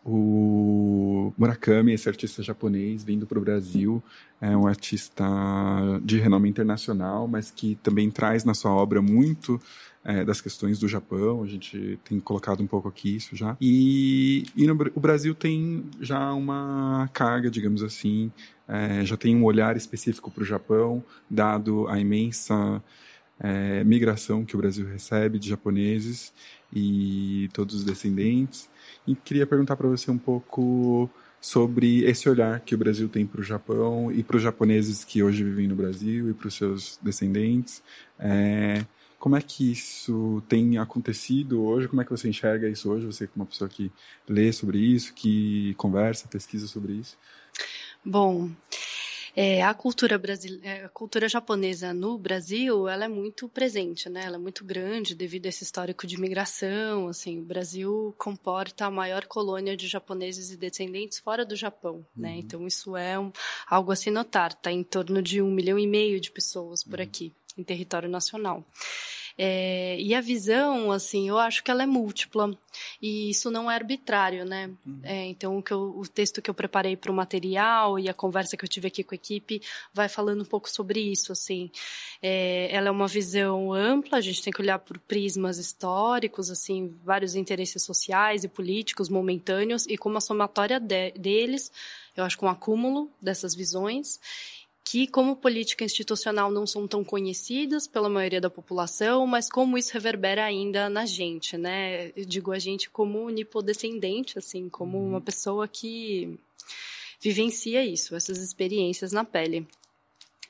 o 0.05 1.33
Murakami, 1.39 1.95
esse 1.95 2.07
artista 2.07 2.43
japonês, 2.43 3.03
vindo 3.03 3.27
para 3.27 3.39
o 3.39 3.43
Brasil. 3.43 4.03
É 4.41 4.55
um 4.55 4.67
artista 4.67 5.25
de 6.03 6.19
renome 6.19 6.51
internacional, 6.51 7.27
mas 7.27 7.51
que 7.51 7.77
também 7.83 8.11
traz 8.11 8.45
na 8.45 8.53
sua 8.53 8.73
obra 8.73 9.01
muito 9.01 9.59
é, 10.05 10.25
das 10.25 10.41
questões 10.41 10.79
do 10.79 10.87
Japão, 10.87 11.43
a 11.43 11.47
gente 11.47 11.99
tem 12.05 12.21
colocado 12.21 12.63
um 12.63 12.67
pouco 12.67 12.89
aqui 12.89 13.17
isso 13.17 13.35
já. 13.35 13.57
E, 13.61 14.45
e 14.55 14.67
no, 14.67 14.75
o 14.95 15.01
Brasil 15.01 15.35
tem 15.35 15.85
já 16.01 16.33
uma 16.35 17.09
carga, 17.13 17.51
digamos 17.51 17.83
assim, 17.83 18.31
é, 18.69 19.05
já 19.05 19.17
tem 19.17 19.35
um 19.35 19.45
olhar 19.45 19.77
específico 19.77 20.31
para 20.31 20.43
o 20.43 20.47
Japão, 20.47 21.03
dado 21.31 21.89
a 21.89 21.99
imensa 21.99 22.83
é, 23.41 23.83
migração 23.83 24.45
que 24.45 24.55
o 24.55 24.59
Brasil 24.59 24.87
recebe 24.87 25.39
de 25.39 25.49
japoneses 25.49 26.33
e 26.73 27.49
todos 27.53 27.75
os 27.75 27.85
descendentes. 27.85 28.69
E 29.07 29.15
queria 29.15 29.47
perguntar 29.47 29.77
para 29.77 29.89
você 29.89 30.11
um 30.11 30.19
pouco 30.19 31.09
sobre 31.41 32.05
esse 32.05 32.29
olhar 32.29 32.61
que 32.61 32.75
o 32.75 32.79
Brasil 32.79 33.09
tem 33.09 33.27
para 33.27 33.41
o 33.41 33.45
Japão 33.45 34.11
e 34.11 34.23
para 34.23 34.37
os 34.37 34.43
japoneses 34.43 35.05
que 35.05 35.23
hoje 35.23 35.45
vivem 35.45 35.69
no 35.69 35.77
Brasil 35.77 36.31
e 36.31 36.35
para 36.35 36.49
os 36.49 36.55
seus 36.55 36.99
descendentes. 37.03 37.83
É, 38.19 38.85
como 39.25 39.37
é 39.37 39.41
que 39.41 39.73
isso 39.73 40.43
tem 40.51 40.77
acontecido 40.77 41.65
hoje? 41.65 41.89
Como 41.89 42.03
é 42.03 42.05
que 42.05 42.11
você 42.11 42.29
enxerga 42.29 42.69
isso 42.69 42.91
hoje? 42.93 43.07
Você, 43.07 43.27
como 43.27 43.43
uma 43.43 43.49
pessoa 43.49 43.71
que 43.71 43.91
lê 44.29 44.53
sobre 44.53 44.77
isso, 44.77 45.15
que 45.15 45.73
conversa, 45.79 46.29
pesquisa 46.29 46.67
sobre 46.67 46.93
isso? 46.93 47.17
Bom, 48.05 48.51
é, 49.35 49.63
a 49.63 49.73
cultura 49.73 50.19
brasileira, 50.19 50.67
é, 50.67 50.85
a 50.85 50.91
cultura 50.91 51.27
japonesa 51.27 51.95
no 51.95 52.19
Brasil, 52.19 52.87
ela 52.87 53.07
é 53.07 53.09
muito 53.09 53.49
presente, 53.49 54.11
né? 54.11 54.25
Ela 54.27 54.37
é 54.37 54.39
muito 54.39 54.63
grande 54.63 55.15
devido 55.15 55.47
a 55.47 55.49
esse 55.49 55.65
histórico 55.65 56.07
de 56.07 56.21
migração. 56.21 57.09
Assim, 57.09 57.41
o 57.41 57.45
Brasil 57.47 58.15
comporta 58.19 58.85
a 58.85 58.91
maior 58.91 59.25
colônia 59.25 59.75
de 59.75 59.89
japoneses 59.89 60.51
e 60.51 60.57
descendentes 60.59 61.19
fora 61.19 61.47
do 61.47 61.57
Japão, 61.57 62.05
né? 62.15 62.29
uhum. 62.29 62.35
né? 62.35 62.39
Então 62.41 62.67
isso 62.67 62.95
é 62.95 63.19
um, 63.19 63.33
algo 63.67 63.91
a 63.91 63.97
se 63.97 64.11
notar. 64.11 64.51
Está 64.51 64.71
em 64.71 64.83
torno 64.83 65.23
de 65.23 65.41
um 65.41 65.51
milhão 65.51 65.79
e 65.79 65.87
meio 65.87 66.21
de 66.21 66.31
pessoas 66.31 66.85
por 66.85 66.99
uhum. 66.99 67.07
aqui 67.07 67.33
em 67.57 67.63
território 67.63 68.09
nacional. 68.09 68.65
É, 69.37 69.97
e 70.01 70.15
a 70.15 70.21
visão, 70.21 70.93
assim, 70.93 71.29
eu 71.29 71.39
acho 71.39 71.65
que 71.65 71.71
ela 71.71 71.83
é 71.83 71.87
múltipla 71.87 72.57
e 73.03 73.31
isso 73.31 73.51
não 73.51 73.69
é 73.69 73.75
arbitrário, 73.75 74.45
né? 74.45 74.71
Uhum. 74.87 75.01
É, 75.03 75.27
então, 75.27 75.59
o, 75.59 75.63
que 75.63 75.73
eu, 75.73 75.93
o 75.97 76.07
texto 76.07 76.41
que 76.41 76.49
eu 76.49 76.55
preparei 76.55 76.97
para 76.97 77.11
o 77.11 77.15
material 77.15 77.99
e 77.99 78.09
a 78.09 78.15
conversa 78.15 78.57
que 78.57 78.65
eu 78.65 78.69
tive 78.69 78.87
aqui 78.87 79.03
com 79.03 79.13
a 79.13 79.17
equipe 79.17 79.61
vai 79.93 80.09
falando 80.09 80.43
um 80.43 80.45
pouco 80.45 80.71
sobre 80.71 81.01
isso, 81.01 81.33
assim. 81.33 81.69
É, 82.23 82.69
ela 82.71 82.89
é 82.89 82.91
uma 82.93 83.09
visão 83.09 83.73
ampla, 83.73 84.19
a 84.19 84.21
gente 84.21 84.41
tem 84.41 84.53
que 84.53 84.63
olhar 84.63 84.79
por 84.79 84.99
prismas 85.01 85.59
históricos, 85.59 86.49
assim, 86.49 86.97
vários 87.03 87.35
interesses 87.35 87.83
sociais 87.83 88.45
e 88.45 88.49
políticos 88.49 89.09
momentâneos 89.09 89.85
e 89.89 89.97
como 89.99 90.17
a 90.17 90.21
somatória 90.21 90.79
de, 90.79 91.11
deles, 91.13 91.73
eu 92.17 92.23
acho 92.23 92.39
que 92.39 92.45
um 92.45 92.49
acúmulo 92.49 93.11
dessas 93.21 93.53
visões 93.53 94.21
que, 94.85 95.07
como 95.07 95.35
política 95.35 95.83
institucional, 95.83 96.51
não 96.51 96.67
são 96.67 96.87
tão 96.87 97.03
conhecidas 97.03 97.87
pela 97.87 98.09
maioria 98.09 98.41
da 98.41 98.51
população, 98.51 99.27
mas 99.27 99.51
como 99.51 99.79
isso 99.79 99.95
reverbera 99.95 100.45
ainda 100.45 100.91
na 100.91 101.07
gente, 101.07 101.57
né? 101.57 102.13
Eu 102.15 102.27
digo 102.27 102.53
a 102.53 102.59
gente 102.59 102.91
como 102.91 103.31
nipodescendente, 103.31 104.39
assim, 104.39 104.69
como 104.69 105.03
uma 105.03 105.15
uhum. 105.17 105.21
pessoa 105.23 105.67
que 105.67 106.39
vivencia 107.19 107.83
isso, 107.83 108.15
essas 108.15 108.39
experiências 108.39 109.11
na 109.11 109.25
pele. 109.25 109.67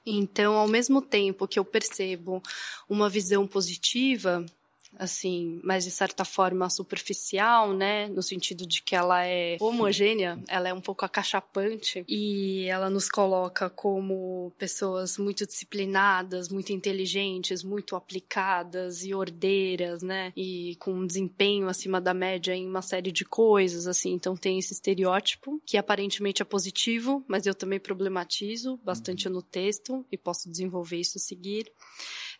Então, 0.04 0.54
ao 0.54 0.66
mesmo 0.66 1.00
tempo 1.00 1.46
que 1.46 1.58
eu 1.58 1.64
percebo 1.64 2.42
uma 2.88 3.08
visão 3.08 3.46
positiva 3.46 4.44
assim, 4.98 5.60
mas 5.62 5.84
de 5.84 5.90
certa 5.90 6.24
forma 6.24 6.68
superficial, 6.70 7.72
né, 7.72 8.08
no 8.08 8.22
sentido 8.22 8.66
de 8.66 8.82
que 8.82 8.94
ela 8.94 9.26
é 9.26 9.56
homogênea, 9.60 10.38
ela 10.48 10.68
é 10.68 10.74
um 10.74 10.80
pouco 10.80 11.04
acachapante. 11.04 12.04
E 12.08 12.64
ela 12.64 12.90
nos 12.90 13.08
coloca 13.08 13.68
como 13.70 14.52
pessoas 14.58 15.18
muito 15.18 15.46
disciplinadas, 15.46 16.48
muito 16.48 16.72
inteligentes, 16.72 17.62
muito 17.62 17.96
aplicadas 17.96 19.04
e 19.04 19.14
ordeiras, 19.14 20.02
né, 20.02 20.32
e 20.36 20.76
com 20.76 20.92
um 20.92 21.06
desempenho 21.06 21.68
acima 21.68 22.00
da 22.00 22.14
média 22.14 22.54
em 22.54 22.66
uma 22.66 22.82
série 22.82 23.12
de 23.12 23.24
coisas, 23.24 23.86
assim, 23.86 24.12
então 24.12 24.36
tem 24.36 24.58
esse 24.58 24.72
estereótipo 24.72 25.60
que 25.66 25.76
aparentemente 25.76 26.42
é 26.42 26.44
positivo, 26.44 27.24
mas 27.28 27.46
eu 27.46 27.54
também 27.54 27.80
problematizo 27.80 28.78
bastante 28.84 29.28
no 29.28 29.42
texto 29.42 30.04
e 30.10 30.16
posso 30.16 30.50
desenvolver 30.50 30.98
isso 30.98 31.18
a 31.18 31.20
seguir. 31.20 31.70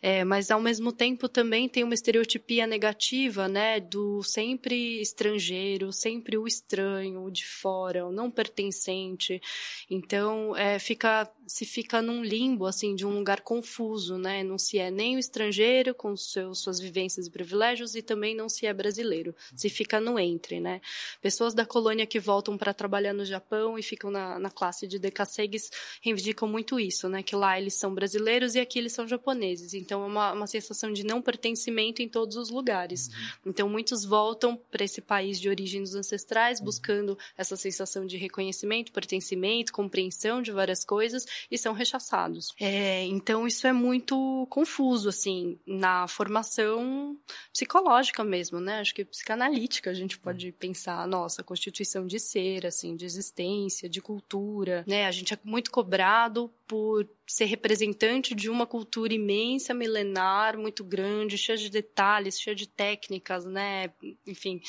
É, 0.01 0.23
mas 0.23 0.51
ao 0.51 0.61
mesmo 0.61 0.91
tempo 0.91 1.27
também 1.27 1.67
tem 1.67 1.83
uma 1.83 1.93
estereotipia 1.93 2.67
negativa, 2.67 3.47
né, 3.47 3.79
do 3.79 4.23
sempre 4.23 5.01
estrangeiro, 5.01 5.91
sempre 5.91 6.37
o 6.37 6.47
estranho, 6.47 7.23
o 7.23 7.31
de 7.31 7.45
fora, 7.45 8.05
o 8.05 8.11
não 8.11 8.29
pertencente. 8.29 9.41
Então, 9.89 10.55
é, 10.55 10.79
fica 10.79 11.29
se 11.47 11.65
fica 11.65 12.01
num 12.01 12.23
limbo 12.23 12.65
assim 12.65 12.95
de 12.95 13.05
um 13.05 13.15
lugar 13.15 13.41
confuso, 13.41 14.17
né? 14.17 14.43
Não 14.43 14.57
se 14.57 14.79
é 14.79 14.89
nem 14.89 15.15
o 15.15 15.19
estrangeiro 15.19 15.93
com 15.93 16.15
seus, 16.15 16.59
suas 16.59 16.79
vivências 16.79 17.27
e 17.27 17.31
privilégios 17.31 17.95
e 17.95 18.01
também 18.01 18.35
não 18.35 18.49
se 18.49 18.65
é 18.65 18.73
brasileiro. 18.73 19.35
Se 19.55 19.69
fica 19.69 19.99
no 19.99 20.17
entre, 20.17 20.59
né? 20.59 20.81
Pessoas 21.21 21.53
da 21.53 21.65
colônia 21.65 22.05
que 22.05 22.19
voltam 22.19 22.57
para 22.57 22.73
trabalhar 22.73 23.13
no 23.13 23.25
Japão 23.25 23.77
e 23.77 23.83
ficam 23.83 24.09
na, 24.09 24.39
na 24.39 24.49
classe 24.49 24.87
de 24.87 24.97
decassegues 24.97 25.69
reivindicam 26.01 26.47
muito 26.47 26.79
isso, 26.79 27.07
né? 27.07 27.21
Que 27.21 27.35
lá 27.35 27.59
eles 27.59 27.75
são 27.75 27.93
brasileiros 27.93 28.55
e 28.55 28.59
aqui 28.59 28.79
eles 28.79 28.93
são 28.93 29.07
japoneses. 29.07 29.73
Então 29.85 30.03
é 30.03 30.07
uma, 30.07 30.33
uma 30.33 30.47
sensação 30.47 30.91
de 30.91 31.05
não 31.05 31.21
pertencimento 31.21 32.01
em 32.01 32.09
todos 32.09 32.35
os 32.35 32.49
lugares. 32.49 33.07
Uhum. 33.07 33.51
Então 33.51 33.69
muitos 33.69 34.03
voltam 34.03 34.59
para 34.71 34.83
esse 34.83 34.99
país 34.99 35.39
de 35.39 35.47
origem 35.47 35.81
dos 35.81 35.95
ancestrais, 35.95 36.59
uhum. 36.59 36.65
buscando 36.65 37.17
essa 37.37 37.55
sensação 37.55 38.05
de 38.05 38.17
reconhecimento, 38.17 38.91
pertencimento, 38.91 39.71
compreensão 39.71 40.41
de 40.41 40.51
várias 40.51 40.83
coisas 40.83 41.25
e 41.49 41.57
são 41.57 41.73
rechaçados. 41.73 42.53
É, 42.59 43.05
então 43.05 43.47
isso 43.47 43.67
é 43.67 43.73
muito 43.73 44.47
confuso 44.49 45.09
assim 45.09 45.59
na 45.65 46.07
formação 46.07 47.17
psicológica 47.53 48.23
mesmo, 48.23 48.59
né? 48.59 48.79
Acho 48.79 48.95
que 48.95 49.05
psicanalítica 49.05 49.91
a 49.91 49.93
gente 49.93 50.17
pode 50.17 50.51
pensar, 50.53 51.07
nossa, 51.07 51.43
constituição 51.43 52.07
de 52.07 52.19
ser, 52.19 52.65
assim, 52.65 52.95
de 52.95 53.05
existência, 53.05 53.87
de 53.87 54.01
cultura, 54.01 54.83
né? 54.87 55.05
A 55.05 55.11
gente 55.11 55.33
é 55.33 55.39
muito 55.43 55.69
cobrado 55.69 56.51
por 56.67 57.07
ser 57.27 57.45
representante 57.45 58.35
de 58.35 58.49
uma 58.49 58.67
cultura 58.67 59.13
imensa, 59.13 59.73
milenar, 59.73 60.57
muito 60.57 60.83
grande, 60.83 61.37
cheia 61.37 61.57
de 61.57 61.69
detalhes, 61.69 62.39
cheia 62.39 62.55
de 62.55 62.67
técnicas, 62.67 63.45
né? 63.45 63.91
Enfim, 64.27 64.61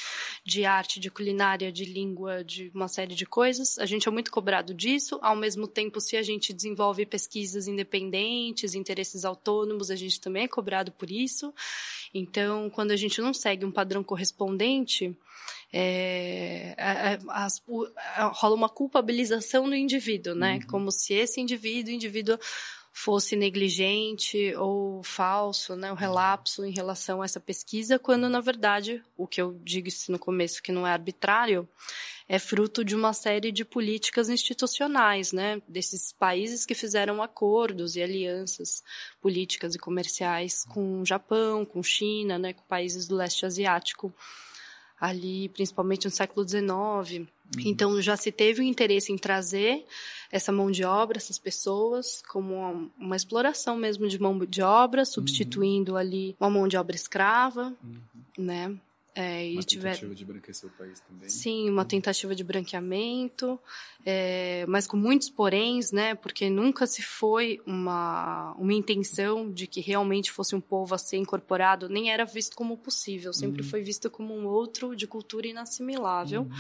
de 0.45 0.65
arte, 0.65 0.99
de 0.99 1.11
culinária, 1.11 1.71
de 1.71 1.85
língua, 1.85 2.43
de 2.43 2.71
uma 2.75 2.89
série 2.89 3.15
de 3.15 3.27
coisas. 3.27 3.79
A 3.79 3.85
gente 3.85 4.09
é 4.09 4.11
muito 4.11 4.31
cobrado 4.31 4.73
disso. 4.73 5.19
Ao 5.23 5.37
mesmo 5.37 5.67
tempo, 5.67 6.01
se 6.01 6.17
a 6.17 6.23
gente 6.23 6.53
desenvolve 6.53 7.05
pesquisas 7.05 7.67
independentes, 7.67 8.75
interesses 8.75 9.25
autônomos, 9.25 9.91
a 9.91 9.97
gente 9.97 10.21
também 10.21 10.45
é 10.45 10.49
cobrado 10.49 10.93
por 10.93 11.11
isso. 11.11 11.53
Então, 12.13 12.71
quando 12.71 12.91
a 12.91 12.97
gente 12.97 13.21
não 13.21 13.35
segue 13.35 13.65
um 13.65 13.71
padrão 13.71 14.03
correspondente, 14.03 15.17
é, 15.73 16.75
as, 17.29 17.63
rola 18.33 18.55
uma 18.55 18.69
culpabilização 18.69 19.69
do 19.69 19.75
indivíduo, 19.75 20.35
né? 20.35 20.55
Uhum. 20.55 20.67
Como 20.69 20.93
se 20.93 21.15
esse 21.15 21.41
indivíduo, 21.41 21.93
indivíduo 21.93 22.39
fosse 22.93 23.37
negligente 23.37 24.55
ou 24.57 25.03
falso, 25.03 25.77
né, 25.77 25.93
o 25.93 25.95
relapso 25.95 26.65
em 26.65 26.73
relação 26.73 27.21
a 27.21 27.27
essa 27.27 27.39
pesquisa, 27.39 27.99
quando 27.99 28.27
na 28.27 28.41
verdade 28.41 29.03
o 29.19 29.27
que 29.27 29.39
eu 29.39 29.61
digo 29.63 29.91
no 30.09 30.19
começo 30.19 30.63
que 30.63 30.73
não 30.73 30.87
é 30.87 30.93
arbitrário 30.93 31.69
é 32.29 32.39
fruto 32.39 32.85
de 32.85 32.95
uma 32.95 33.13
série 33.13 33.53
de 33.53 33.65
políticas 33.65 34.29
institucionais, 34.29 35.33
né, 35.33 35.63
desses 35.69 36.13
países 36.13 36.67
que 36.67 36.75
fizeram 36.75 37.23
acordos 37.23 37.95
e 37.95 38.03
alianças 38.03 38.83
políticas 39.21 39.75
e 39.75 39.79
comerciais 39.79 40.65
com 40.65 41.01
o 41.03 41.07
Japão, 41.07 41.65
com 41.65 41.83
China, 41.83 42.39
né, 42.39 42.53
com 42.53 42.63
países 42.65 43.07
do 43.07 43.15
leste 43.15 43.47
asiático 43.47 44.13
ali, 45.01 45.49
principalmente 45.51 46.07
no 46.07 46.11
século 46.11 46.47
XIX. 46.47 46.67
Uhum. 46.67 47.27
Então 47.61 48.03
já 48.03 48.17
se 48.17 48.33
teve 48.33 48.61
o 48.61 48.65
interesse 48.65 49.13
em 49.13 49.19
trazer 49.19 49.85
essa 50.33 50.51
mão 50.51 50.71
de 50.71 50.83
obra, 50.85 51.19
essas 51.19 51.39
pessoas, 51.39 52.23
como 52.29 52.55
uma, 52.55 52.91
uma 52.99 53.17
exploração 53.17 53.77
mesmo 53.77 54.09
de 54.09 54.21
mão 54.21 54.37
de 54.39 54.63
obra, 54.63 55.05
substituindo 55.05 55.93
uhum. 55.93 55.99
ali 55.99 56.37
uma 56.41 56.51
mão 56.51 56.67
de 56.67 56.77
obra 56.77 56.97
escrava, 56.97 57.77
uhum. 57.85 58.01
né? 58.37 58.77
É, 59.19 59.51
uma 59.53 59.63
tiver... 59.63 59.93
tentativa 59.93 60.15
de 60.15 60.25
branquecer 60.27 60.69
o 60.69 60.73
país 60.75 61.01
também. 61.01 61.27
Sim, 61.31 61.71
uma 61.71 61.87
tentativa 61.87 62.35
de 62.35 62.45
branqueamento, 62.45 63.59
é, 64.05 64.67
mas 64.69 64.87
com 64.87 64.99
muitos 64.99 65.31
poréns, 65.31 65.91
né? 65.91 66.15
Porque 66.15 66.51
nunca 66.51 66.87
se 66.87 67.03
foi 67.03 67.59
uma, 67.65 68.53
uma 68.59 68.75
intenção 68.75 69.51
de 69.51 69.67
que 69.67 69.81
realmente 69.81 70.31
fosse 70.31 70.55
um 70.55 70.61
povo 70.61 70.95
a 70.95 70.99
ser 70.99 71.17
incorporado, 71.17 71.89
nem 71.89 72.11
era 72.11 72.27
visto 72.27 72.55
como 72.55 72.77
possível, 72.77 73.33
sempre 73.33 73.63
uhum. 73.63 73.69
foi 73.71 73.83
visto 73.83 74.11
como 74.11 74.35
um 74.35 74.47
outro 74.47 74.95
de 74.95 75.07
cultura 75.07 75.47
inassimilável. 75.47 76.43
Uhum. 76.43 76.51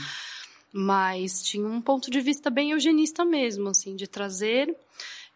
Mas 0.72 1.42
tinha 1.42 1.66
um 1.66 1.80
ponto 1.82 2.10
de 2.10 2.20
vista 2.22 2.48
bem 2.48 2.70
eugenista 2.70 3.22
mesmo, 3.22 3.68
assim, 3.68 3.94
de 3.94 4.06
trazer 4.06 4.74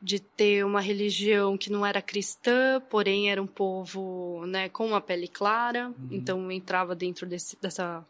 de 0.01 0.19
ter 0.19 0.65
uma 0.65 0.81
religião 0.81 1.59
que 1.59 1.71
não 1.71 1.85
era 1.85 2.01
cristã, 2.01 2.81
porém 2.89 3.31
era 3.31 3.43
um 3.43 3.47
povo 3.47 4.45
né, 4.47 4.69
com 4.69 4.87
uma 4.87 5.01
pele 5.01 5.29
clara, 5.29 5.89
uhum. 5.89 6.09
então 6.11 6.51
entrava 6.51 6.95
dentro 6.95 7.27
desse, 7.27 7.57
dessa, 7.61 8.03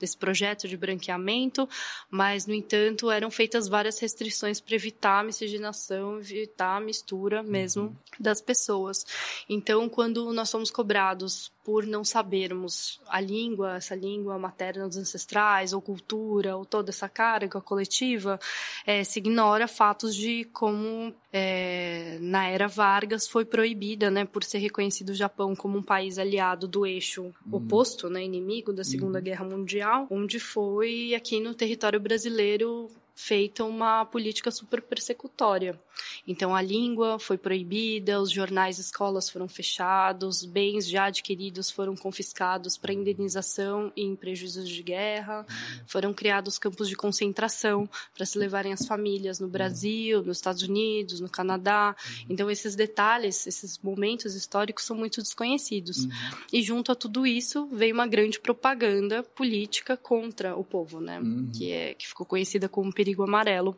desse 0.00 0.16
projeto 0.16 0.66
de 0.66 0.76
branqueamento, 0.76 1.68
mas, 2.10 2.46
no 2.46 2.54
entanto, 2.54 3.10
eram 3.10 3.30
feitas 3.30 3.68
várias 3.68 3.98
restrições 3.98 4.58
para 4.58 4.74
evitar 4.74 5.20
a 5.20 5.24
miscigenação, 5.24 6.18
evitar 6.18 6.76
a 6.76 6.80
mistura 6.80 7.42
mesmo 7.42 7.82
uhum. 7.84 7.96
das 8.18 8.40
pessoas. 8.40 9.04
Então, 9.48 9.86
quando 9.88 10.32
nós 10.32 10.48
somos 10.48 10.70
cobrados 10.70 11.52
por 11.64 11.86
não 11.86 12.04
sabermos 12.04 13.00
a 13.08 13.20
língua, 13.20 13.76
essa 13.76 13.94
língua 13.94 14.38
materna 14.38 14.86
dos 14.86 14.98
ancestrais, 14.98 15.72
ou 15.72 15.80
cultura, 15.80 16.56
ou 16.56 16.66
toda 16.66 16.90
essa 16.90 17.08
carga 17.08 17.58
coletiva, 17.60 18.38
é, 18.86 19.02
se 19.02 19.18
ignora 19.18 19.66
fatos 19.66 20.14
de 20.14 20.44
como 20.52 21.14
é, 21.36 22.16
na 22.20 22.46
era 22.46 22.68
Vargas 22.68 23.26
foi 23.26 23.44
proibida, 23.44 24.08
né, 24.08 24.24
por 24.24 24.44
ser 24.44 24.58
reconhecido 24.58 25.10
o 25.10 25.14
Japão 25.14 25.56
como 25.56 25.76
um 25.76 25.82
país 25.82 26.16
aliado 26.16 26.68
do 26.68 26.86
eixo 26.86 27.24
uhum. 27.24 27.56
oposto, 27.56 28.08
né, 28.08 28.22
inimigo 28.22 28.72
da 28.72 28.84
Segunda 28.84 29.18
uhum. 29.18 29.24
Guerra 29.24 29.44
Mundial, 29.44 30.06
onde 30.08 30.38
foi 30.38 31.12
aqui 31.12 31.40
no 31.40 31.52
território 31.52 31.98
brasileiro 31.98 32.88
feita 33.16 33.64
uma 33.64 34.04
política 34.04 34.52
super 34.52 34.80
persecutória. 34.80 35.76
Então 36.26 36.54
a 36.54 36.62
língua 36.62 37.18
foi 37.18 37.36
proibida, 37.36 38.20
os 38.20 38.30
jornais 38.30 38.78
e 38.78 38.80
escolas 38.80 39.28
foram 39.28 39.48
fechados, 39.48 40.44
bens 40.44 40.88
já 40.88 41.06
adquiridos 41.06 41.70
foram 41.70 41.96
confiscados 41.96 42.76
para 42.76 42.92
indenização 42.92 43.92
e 43.96 44.02
em 44.02 44.16
prejuízos 44.16 44.68
de 44.68 44.82
guerra, 44.82 45.46
foram 45.86 46.12
criados 46.12 46.58
campos 46.58 46.88
de 46.88 46.96
concentração 46.96 47.88
para 48.14 48.26
se 48.26 48.38
levarem 48.38 48.72
as 48.72 48.86
famílias 48.86 49.40
no 49.40 49.48
Brasil, 49.48 50.22
nos 50.22 50.38
Estados 50.38 50.62
Unidos, 50.62 51.20
no 51.20 51.28
Canadá. 51.28 51.94
Então 52.28 52.50
esses 52.50 52.74
detalhes, 52.74 53.46
esses 53.46 53.78
momentos 53.78 54.34
históricos 54.34 54.84
são 54.84 54.96
muito 54.96 55.22
desconhecidos. 55.22 56.08
E 56.52 56.62
junto 56.62 56.92
a 56.92 56.94
tudo 56.94 57.26
isso 57.26 57.66
veio 57.72 57.94
uma 57.94 58.06
grande 58.06 58.40
propaganda 58.40 59.22
política 59.22 59.96
contra 59.96 60.56
o 60.56 60.64
povo, 60.64 61.00
né? 61.00 61.20
Uhum. 61.20 61.50
Que 61.52 61.72
é 61.72 61.94
que 61.94 62.06
ficou 62.08 62.26
conhecida 62.26 62.68
como 62.68 62.92
perigo 62.92 63.22
amarelo. 63.22 63.76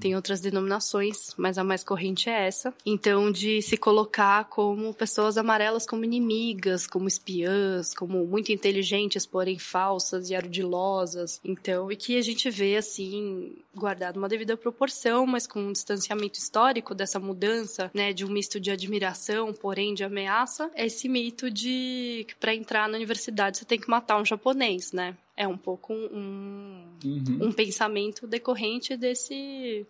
Tem 0.00 0.14
outras 0.14 0.40
denominações, 0.40 1.34
mas 1.44 1.58
a 1.58 1.62
mais 1.62 1.84
corrente 1.84 2.30
é 2.30 2.46
essa. 2.46 2.72
Então, 2.86 3.30
de 3.30 3.60
se 3.60 3.76
colocar 3.76 4.44
como 4.44 4.94
pessoas 4.94 5.36
amarelas 5.36 5.84
como 5.84 6.02
inimigas, 6.02 6.86
como 6.86 7.06
espiãs, 7.06 7.92
como 7.92 8.24
muito 8.24 8.50
inteligentes, 8.50 9.26
porém 9.26 9.58
falsas 9.58 10.30
e 10.30 10.34
ardilosas. 10.34 11.42
Então, 11.44 11.92
e 11.92 11.96
que 11.96 12.16
a 12.16 12.22
gente 12.22 12.48
vê 12.48 12.78
assim, 12.78 13.54
guardado 13.74 14.16
uma 14.16 14.26
devida 14.26 14.56
proporção, 14.56 15.26
mas 15.26 15.46
com 15.46 15.60
um 15.60 15.72
distanciamento 15.72 16.38
histórico 16.38 16.94
dessa 16.94 17.20
mudança, 17.20 17.90
né, 17.92 18.14
de 18.14 18.24
um 18.24 18.30
misto 18.30 18.58
de 18.58 18.70
admiração, 18.70 19.52
porém 19.52 19.92
de 19.92 20.02
ameaça, 20.02 20.70
é 20.74 20.86
esse 20.86 21.10
mito 21.10 21.50
de 21.50 22.24
que 22.26 22.34
para 22.36 22.54
entrar 22.54 22.88
na 22.88 22.96
universidade 22.96 23.58
você 23.58 23.66
tem 23.66 23.78
que 23.78 23.90
matar 23.90 24.18
um 24.18 24.24
japonês, 24.24 24.92
né? 24.92 25.14
É 25.36 25.48
um 25.48 25.56
pouco 25.56 25.92
um, 25.92 26.84
uhum. 27.04 27.38
um 27.40 27.52
pensamento 27.52 28.26
decorrente 28.26 28.96
desse 28.96 29.84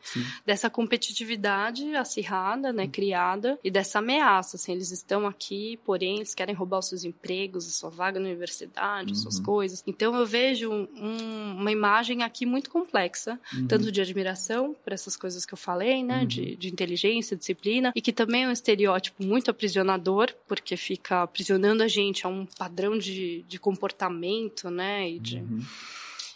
dessa 0.44 0.70
competitividade 0.70 1.94
acirrada, 1.94 2.72
né, 2.72 2.86
uma 2.86 3.58
e 3.62 3.70
dessa 3.70 3.98
ameaça, 3.98 4.56
assim, 4.56 4.72
eles 4.72 4.90
estão 4.90 5.26
aqui, 5.26 5.78
porém 5.84 6.16
eles 6.16 6.34
querem 6.34 6.54
roubar 6.54 6.78
os 6.78 6.88
seus 6.88 7.04
empregos, 7.04 7.66
a 7.66 7.70
sua 7.70 7.90
vaga 7.90 8.18
na 8.18 8.26
universidade, 8.26 9.10
uhum. 9.10 9.16
suas 9.16 9.38
coisas. 9.38 9.82
Então 9.86 10.14
eu 10.16 10.26
vejo 10.26 10.70
um, 10.70 11.56
uma 11.58 11.70
imagem 11.70 12.22
aqui 12.22 12.46
muito 12.46 12.70
complexa, 12.70 13.38
uhum. 13.52 13.66
tanto 13.66 13.92
de 13.92 14.00
admiração 14.00 14.74
por 14.82 14.92
essas 14.92 15.16
coisas 15.16 15.44
que 15.44 15.52
eu 15.52 15.58
falei, 15.58 16.02
né, 16.02 16.24
de, 16.24 16.40
uhum. 16.40 16.56
de 16.56 16.68
inteligência, 16.68 17.36
disciplina, 17.36 17.92
e 17.94 18.00
que 18.00 18.12
também 18.12 18.44
é 18.44 18.48
um 18.48 18.52
estereótipo 18.52 19.22
muito 19.22 19.50
aprisionador, 19.50 20.32
porque 20.48 20.76
fica 20.76 21.22
aprisionando 21.22 21.82
a 21.82 21.88
gente 21.88 22.26
a 22.26 22.28
um 22.28 22.46
padrão 22.46 22.96
de, 22.98 23.44
de 23.46 23.58
comportamento, 23.58 24.70
né, 24.70 25.10
e 25.10 25.18
de 25.18 25.33
uhum. 25.42 25.60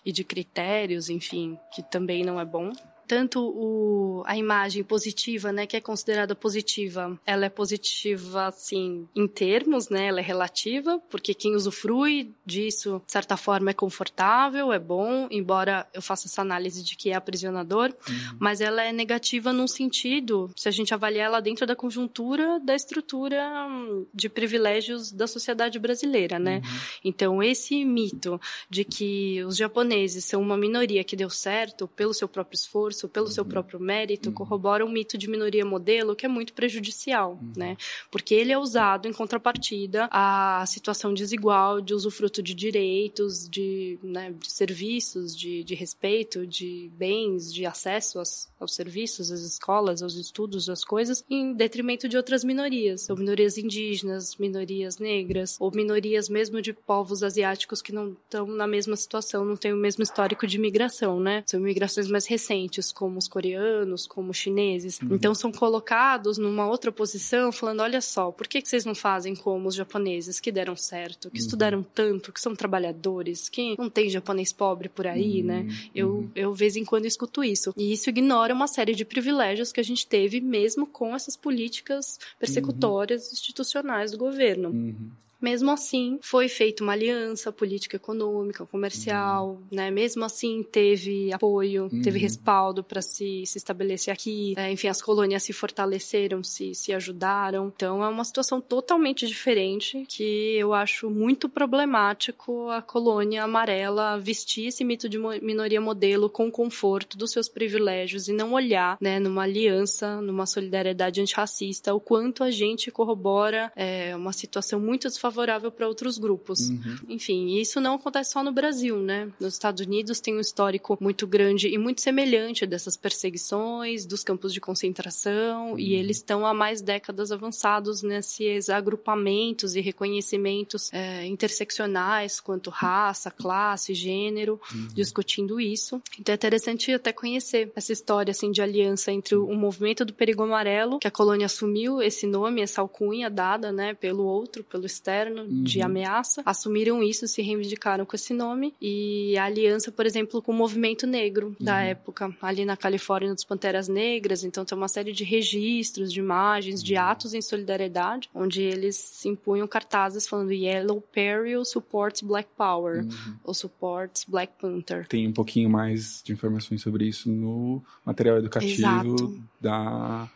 e 0.04 0.12
de 0.12 0.24
critérios, 0.24 1.08
enfim, 1.08 1.58
que 1.72 1.82
também 1.82 2.24
não 2.24 2.40
é 2.40 2.44
bom 2.44 2.72
tanto 3.08 3.40
o, 3.40 4.22
a 4.26 4.36
imagem 4.36 4.84
positiva, 4.84 5.50
né, 5.50 5.66
que 5.66 5.76
é 5.76 5.80
considerada 5.80 6.34
positiva, 6.34 7.18
ela 7.24 7.46
é 7.46 7.48
positiva, 7.48 8.46
assim, 8.46 9.08
em 9.16 9.26
termos, 9.26 9.88
né, 9.88 10.06
ela 10.06 10.20
é 10.20 10.22
relativa, 10.22 11.00
porque 11.08 11.32
quem 11.32 11.56
usufrui 11.56 12.30
disso, 12.44 13.02
de 13.06 13.12
certa 13.12 13.36
forma, 13.36 13.70
é 13.70 13.74
confortável, 13.74 14.72
é 14.72 14.78
bom, 14.78 15.26
embora 15.30 15.86
eu 15.94 16.02
faça 16.02 16.26
essa 16.26 16.42
análise 16.42 16.82
de 16.82 16.96
que 16.96 17.10
é 17.10 17.14
aprisionador, 17.14 17.94
uhum. 18.08 18.36
mas 18.38 18.60
ela 18.60 18.82
é 18.82 18.92
negativa 18.92 19.52
num 19.52 19.66
sentido, 19.66 20.50
se 20.54 20.68
a 20.68 20.72
gente 20.72 20.92
avaliar 20.92 21.26
ela 21.26 21.40
dentro 21.40 21.66
da 21.66 21.74
conjuntura 21.74 22.60
da 22.60 22.74
estrutura 22.74 23.66
de 24.12 24.28
privilégios 24.28 25.12
da 25.12 25.26
sociedade 25.26 25.78
brasileira, 25.78 26.38
né? 26.38 26.56
Uhum. 26.56 26.78
Então, 27.04 27.42
esse 27.42 27.84
mito 27.84 28.40
de 28.68 28.84
que 28.84 29.42
os 29.44 29.56
japoneses 29.56 30.24
são 30.24 30.42
uma 30.42 30.56
minoria 30.56 31.04
que 31.04 31.16
deu 31.16 31.30
certo 31.30 31.88
pelo 31.88 32.12
seu 32.12 32.28
próprio 32.28 32.56
esforço, 32.56 32.97
pelo 33.06 33.26
uhum. 33.26 33.32
seu 33.32 33.44
próprio 33.44 33.78
mérito, 33.78 34.30
uhum. 34.30 34.34
corrobora 34.34 34.84
um 34.84 34.88
mito 34.88 35.18
de 35.18 35.28
minoria 35.28 35.64
modelo 35.64 36.16
que 36.16 36.24
é 36.24 36.28
muito 36.28 36.54
prejudicial, 36.54 37.32
uhum. 37.32 37.52
né? 37.54 37.76
Porque 38.10 38.34
ele 38.34 38.50
é 38.50 38.58
usado 38.58 39.06
em 39.06 39.12
contrapartida 39.12 40.08
à 40.10 40.64
situação 40.66 41.12
desigual 41.12 41.82
de 41.82 41.92
usufruto 41.92 42.42
de 42.42 42.54
direitos, 42.54 43.46
de, 43.46 43.98
né, 44.02 44.32
de 44.32 44.50
serviços, 44.50 45.36
de, 45.36 45.62
de 45.62 45.74
respeito, 45.74 46.46
de 46.46 46.90
bens, 46.96 47.52
de 47.52 47.66
acesso 47.66 48.18
aos, 48.18 48.48
aos 48.60 48.74
serviços, 48.74 49.30
às 49.30 49.40
escolas, 49.40 50.02
aos 50.02 50.14
estudos, 50.16 50.68
às 50.68 50.84
coisas, 50.84 51.24
em 51.30 51.52
detrimento 51.52 52.08
de 52.08 52.16
outras 52.16 52.44
minorias, 52.44 53.08
ou 53.08 53.16
minorias 53.16 53.58
indígenas, 53.58 54.36
minorias 54.36 54.98
negras, 54.98 55.56
ou 55.60 55.70
minorias 55.74 56.28
mesmo 56.28 56.60
de 56.60 56.72
povos 56.72 57.22
asiáticos 57.22 57.82
que 57.82 57.92
não 57.92 58.16
estão 58.24 58.46
na 58.46 58.66
mesma 58.66 58.96
situação, 58.96 59.44
não 59.44 59.56
têm 59.56 59.72
o 59.72 59.76
mesmo 59.76 60.02
histórico 60.02 60.46
de 60.46 60.58
migração, 60.58 61.20
né? 61.20 61.42
São 61.46 61.60
migrações 61.60 62.08
mais 62.08 62.26
recentes 62.26 62.92
como 62.92 63.18
os 63.18 63.28
coreanos, 63.28 64.06
como 64.06 64.30
os 64.30 64.36
chineses. 64.36 65.00
Uhum. 65.00 65.14
Então 65.14 65.34
são 65.34 65.52
colocados 65.52 66.38
numa 66.38 66.66
outra 66.66 66.90
posição, 66.90 67.52
falando: 67.52 67.80
olha 67.80 68.00
só, 68.00 68.30
por 68.30 68.46
que, 68.46 68.60
que 68.60 68.68
vocês 68.68 68.84
não 68.84 68.94
fazem 68.94 69.34
como 69.34 69.68
os 69.68 69.74
japoneses 69.74 70.40
que 70.40 70.52
deram 70.52 70.76
certo, 70.76 71.30
que 71.30 71.38
uhum. 71.38 71.44
estudaram 71.44 71.82
tanto, 71.82 72.32
que 72.32 72.40
são 72.40 72.54
trabalhadores, 72.54 73.48
que 73.48 73.76
não 73.78 73.88
tem 73.88 74.10
japonês 74.10 74.52
pobre 74.52 74.88
por 74.88 75.06
aí, 75.06 75.40
uhum. 75.40 75.46
né? 75.46 75.66
Eu, 75.94 76.08
uhum. 76.08 76.30
eu, 76.34 76.54
vez 76.54 76.76
em 76.76 76.84
quando, 76.84 77.06
escuto 77.06 77.44
isso. 77.44 77.72
E 77.76 77.92
isso 77.92 78.10
ignora 78.10 78.47
uma 78.54 78.66
série 78.66 78.94
de 78.94 79.04
privilégios 79.04 79.72
que 79.72 79.80
a 79.80 79.84
gente 79.84 80.06
teve 80.06 80.40
mesmo 80.40 80.86
com 80.86 81.14
essas 81.14 81.36
políticas 81.36 82.18
persecutórias 82.38 83.26
uhum. 83.26 83.32
institucionais 83.32 84.12
do 84.12 84.18
governo. 84.18 84.70
Uhum. 84.70 85.10
Mesmo 85.40 85.70
assim, 85.70 86.18
foi 86.20 86.48
feita 86.48 86.82
uma 86.82 86.92
aliança 86.92 87.52
política 87.52 87.96
econômica, 87.96 88.66
comercial, 88.66 89.50
uhum. 89.50 89.58
né? 89.70 89.90
Mesmo 89.90 90.24
assim, 90.24 90.64
teve 90.64 91.32
apoio, 91.32 91.88
uhum. 91.92 92.02
teve 92.02 92.18
respaldo 92.18 92.82
para 92.82 93.00
se, 93.00 93.44
se 93.46 93.56
estabelecer 93.56 94.12
aqui. 94.12 94.54
É, 94.56 94.70
enfim, 94.70 94.88
as 94.88 95.00
colônias 95.00 95.44
se 95.44 95.52
fortaleceram, 95.52 96.42
se, 96.42 96.74
se 96.74 96.92
ajudaram. 96.92 97.72
Então, 97.74 98.02
é 98.02 98.08
uma 98.08 98.24
situação 98.24 98.60
totalmente 98.60 99.26
diferente 99.28 100.04
que 100.08 100.56
eu 100.56 100.74
acho 100.74 101.08
muito 101.08 101.48
problemático 101.48 102.68
a 102.70 102.82
colônia 102.82 103.44
amarela 103.44 104.18
vestir 104.18 104.66
esse 104.66 104.84
mito 104.84 105.08
de 105.08 105.18
minoria 105.18 105.80
modelo 105.80 106.28
com 106.28 106.50
conforto 106.50 107.16
dos 107.16 107.30
seus 107.30 107.48
privilégios 107.48 108.28
e 108.28 108.32
não 108.32 108.52
olhar, 108.52 108.98
né, 109.00 109.20
numa 109.20 109.42
aliança, 109.42 110.20
numa 110.20 110.46
solidariedade 110.46 111.20
antirracista, 111.20 111.94
o 111.94 112.00
quanto 112.00 112.42
a 112.42 112.50
gente 112.50 112.90
corrobora 112.90 113.72
é, 113.76 114.16
uma 114.16 114.32
situação 114.32 114.80
muito 114.80 115.06
desfavorável 115.08 115.27
favorável 115.28 115.70
para 115.70 115.86
outros 115.86 116.18
grupos. 116.18 116.70
Uhum. 116.70 116.96
Enfim, 117.08 117.58
isso 117.58 117.80
não 117.80 117.94
acontece 117.94 118.32
só 118.32 118.42
no 118.42 118.50
Brasil, 118.50 118.98
né? 118.98 119.30
Nos 119.38 119.54
Estados 119.54 119.84
Unidos 119.84 120.20
tem 120.20 120.36
um 120.36 120.40
histórico 120.40 120.96
muito 121.00 121.26
grande 121.26 121.68
e 121.68 121.76
muito 121.76 122.00
semelhante 122.00 122.66
dessas 122.66 122.96
perseguições, 122.96 124.06
dos 124.06 124.24
campos 124.24 124.52
de 124.52 124.60
concentração, 124.60 125.72
uhum. 125.72 125.78
e 125.78 125.94
eles 125.94 126.16
estão 126.16 126.46
há 126.46 126.54
mais 126.54 126.80
décadas 126.80 127.30
avançados 127.30 128.02
nesses 128.02 128.70
agrupamentos 128.70 129.76
e 129.76 129.80
reconhecimentos 129.80 130.90
é, 130.92 131.26
interseccionais 131.26 132.40
quanto 132.40 132.70
raça, 132.70 133.30
classe, 133.30 133.92
gênero, 133.94 134.58
uhum. 134.72 134.88
discutindo 134.94 135.60
isso. 135.60 136.00
Então 136.18 136.32
é 136.32 136.36
interessante 136.36 136.92
até 136.92 137.12
conhecer 137.12 137.70
essa 137.76 137.92
história 137.92 138.30
assim 138.30 138.50
de 138.50 138.62
aliança 138.62 139.12
entre 139.12 139.36
o, 139.36 139.46
o 139.46 139.54
movimento 139.54 140.04
do 140.04 140.14
perigo 140.14 140.42
amarelo, 140.42 140.98
que 140.98 141.08
a 141.08 141.10
colônia 141.10 141.46
assumiu 141.46 142.00
esse 142.00 142.26
nome, 142.26 142.62
essa 142.62 142.80
alcunha 142.80 143.28
dada, 143.28 143.70
né, 143.70 143.94
pelo 143.94 144.24
outro, 144.24 144.64
pelo 144.64 144.86
externo 144.86 145.17
uhum. 145.26 145.62
de 145.62 145.82
ameaça, 145.82 146.42
assumiram 146.44 147.02
isso, 147.02 147.26
se 147.26 147.42
reivindicaram 147.42 148.04
com 148.04 148.14
esse 148.14 148.32
nome 148.32 148.74
e 148.80 149.36
a 149.36 149.44
aliança, 149.44 149.90
por 149.90 150.06
exemplo, 150.06 150.40
com 150.40 150.52
o 150.52 150.54
movimento 150.54 151.06
negro 151.06 151.56
da 151.60 151.74
uhum. 151.74 151.80
época, 151.80 152.36
ali 152.40 152.64
na 152.64 152.76
Califórnia 152.76 153.34
dos 153.34 153.44
Panteras 153.44 153.88
Negras, 153.88 154.44
então 154.44 154.64
tem 154.64 154.76
uma 154.76 154.88
série 154.88 155.12
de 155.12 155.24
registros, 155.24 156.12
de 156.12 156.20
imagens, 156.20 156.82
de 156.82 156.94
uhum. 156.94 157.00
atos 157.00 157.34
em 157.34 157.42
solidariedade, 157.42 158.30
onde 158.34 158.62
eles 158.62 158.96
se 158.96 159.28
impunham 159.28 159.66
cartazes 159.66 160.26
falando 160.26 160.52
Yellow 160.52 161.00
Peril 161.00 161.64
supports 161.64 162.22
Black 162.22 162.48
Power 162.56 163.04
uhum. 163.04 163.36
ou 163.44 163.54
supports 163.54 164.24
Black 164.24 164.52
Panther. 164.60 165.06
Tem 165.08 165.26
um 165.26 165.32
pouquinho 165.32 165.68
mais 165.68 166.22
de 166.24 166.32
informações 166.32 166.82
sobre 166.82 167.06
isso 167.06 167.30
no 167.30 167.82
material 168.04 168.38
educativo 168.38 169.14
Exato. 169.14 169.42
da 169.60 170.30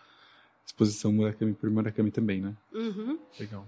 exposição 0.65 1.13
Murakami 1.13 1.55
por 1.55 1.71
Murakami 1.71 2.11
também, 2.11 2.41
né? 2.41 2.55
Uhum. 2.73 3.19
Legal. 3.39 3.67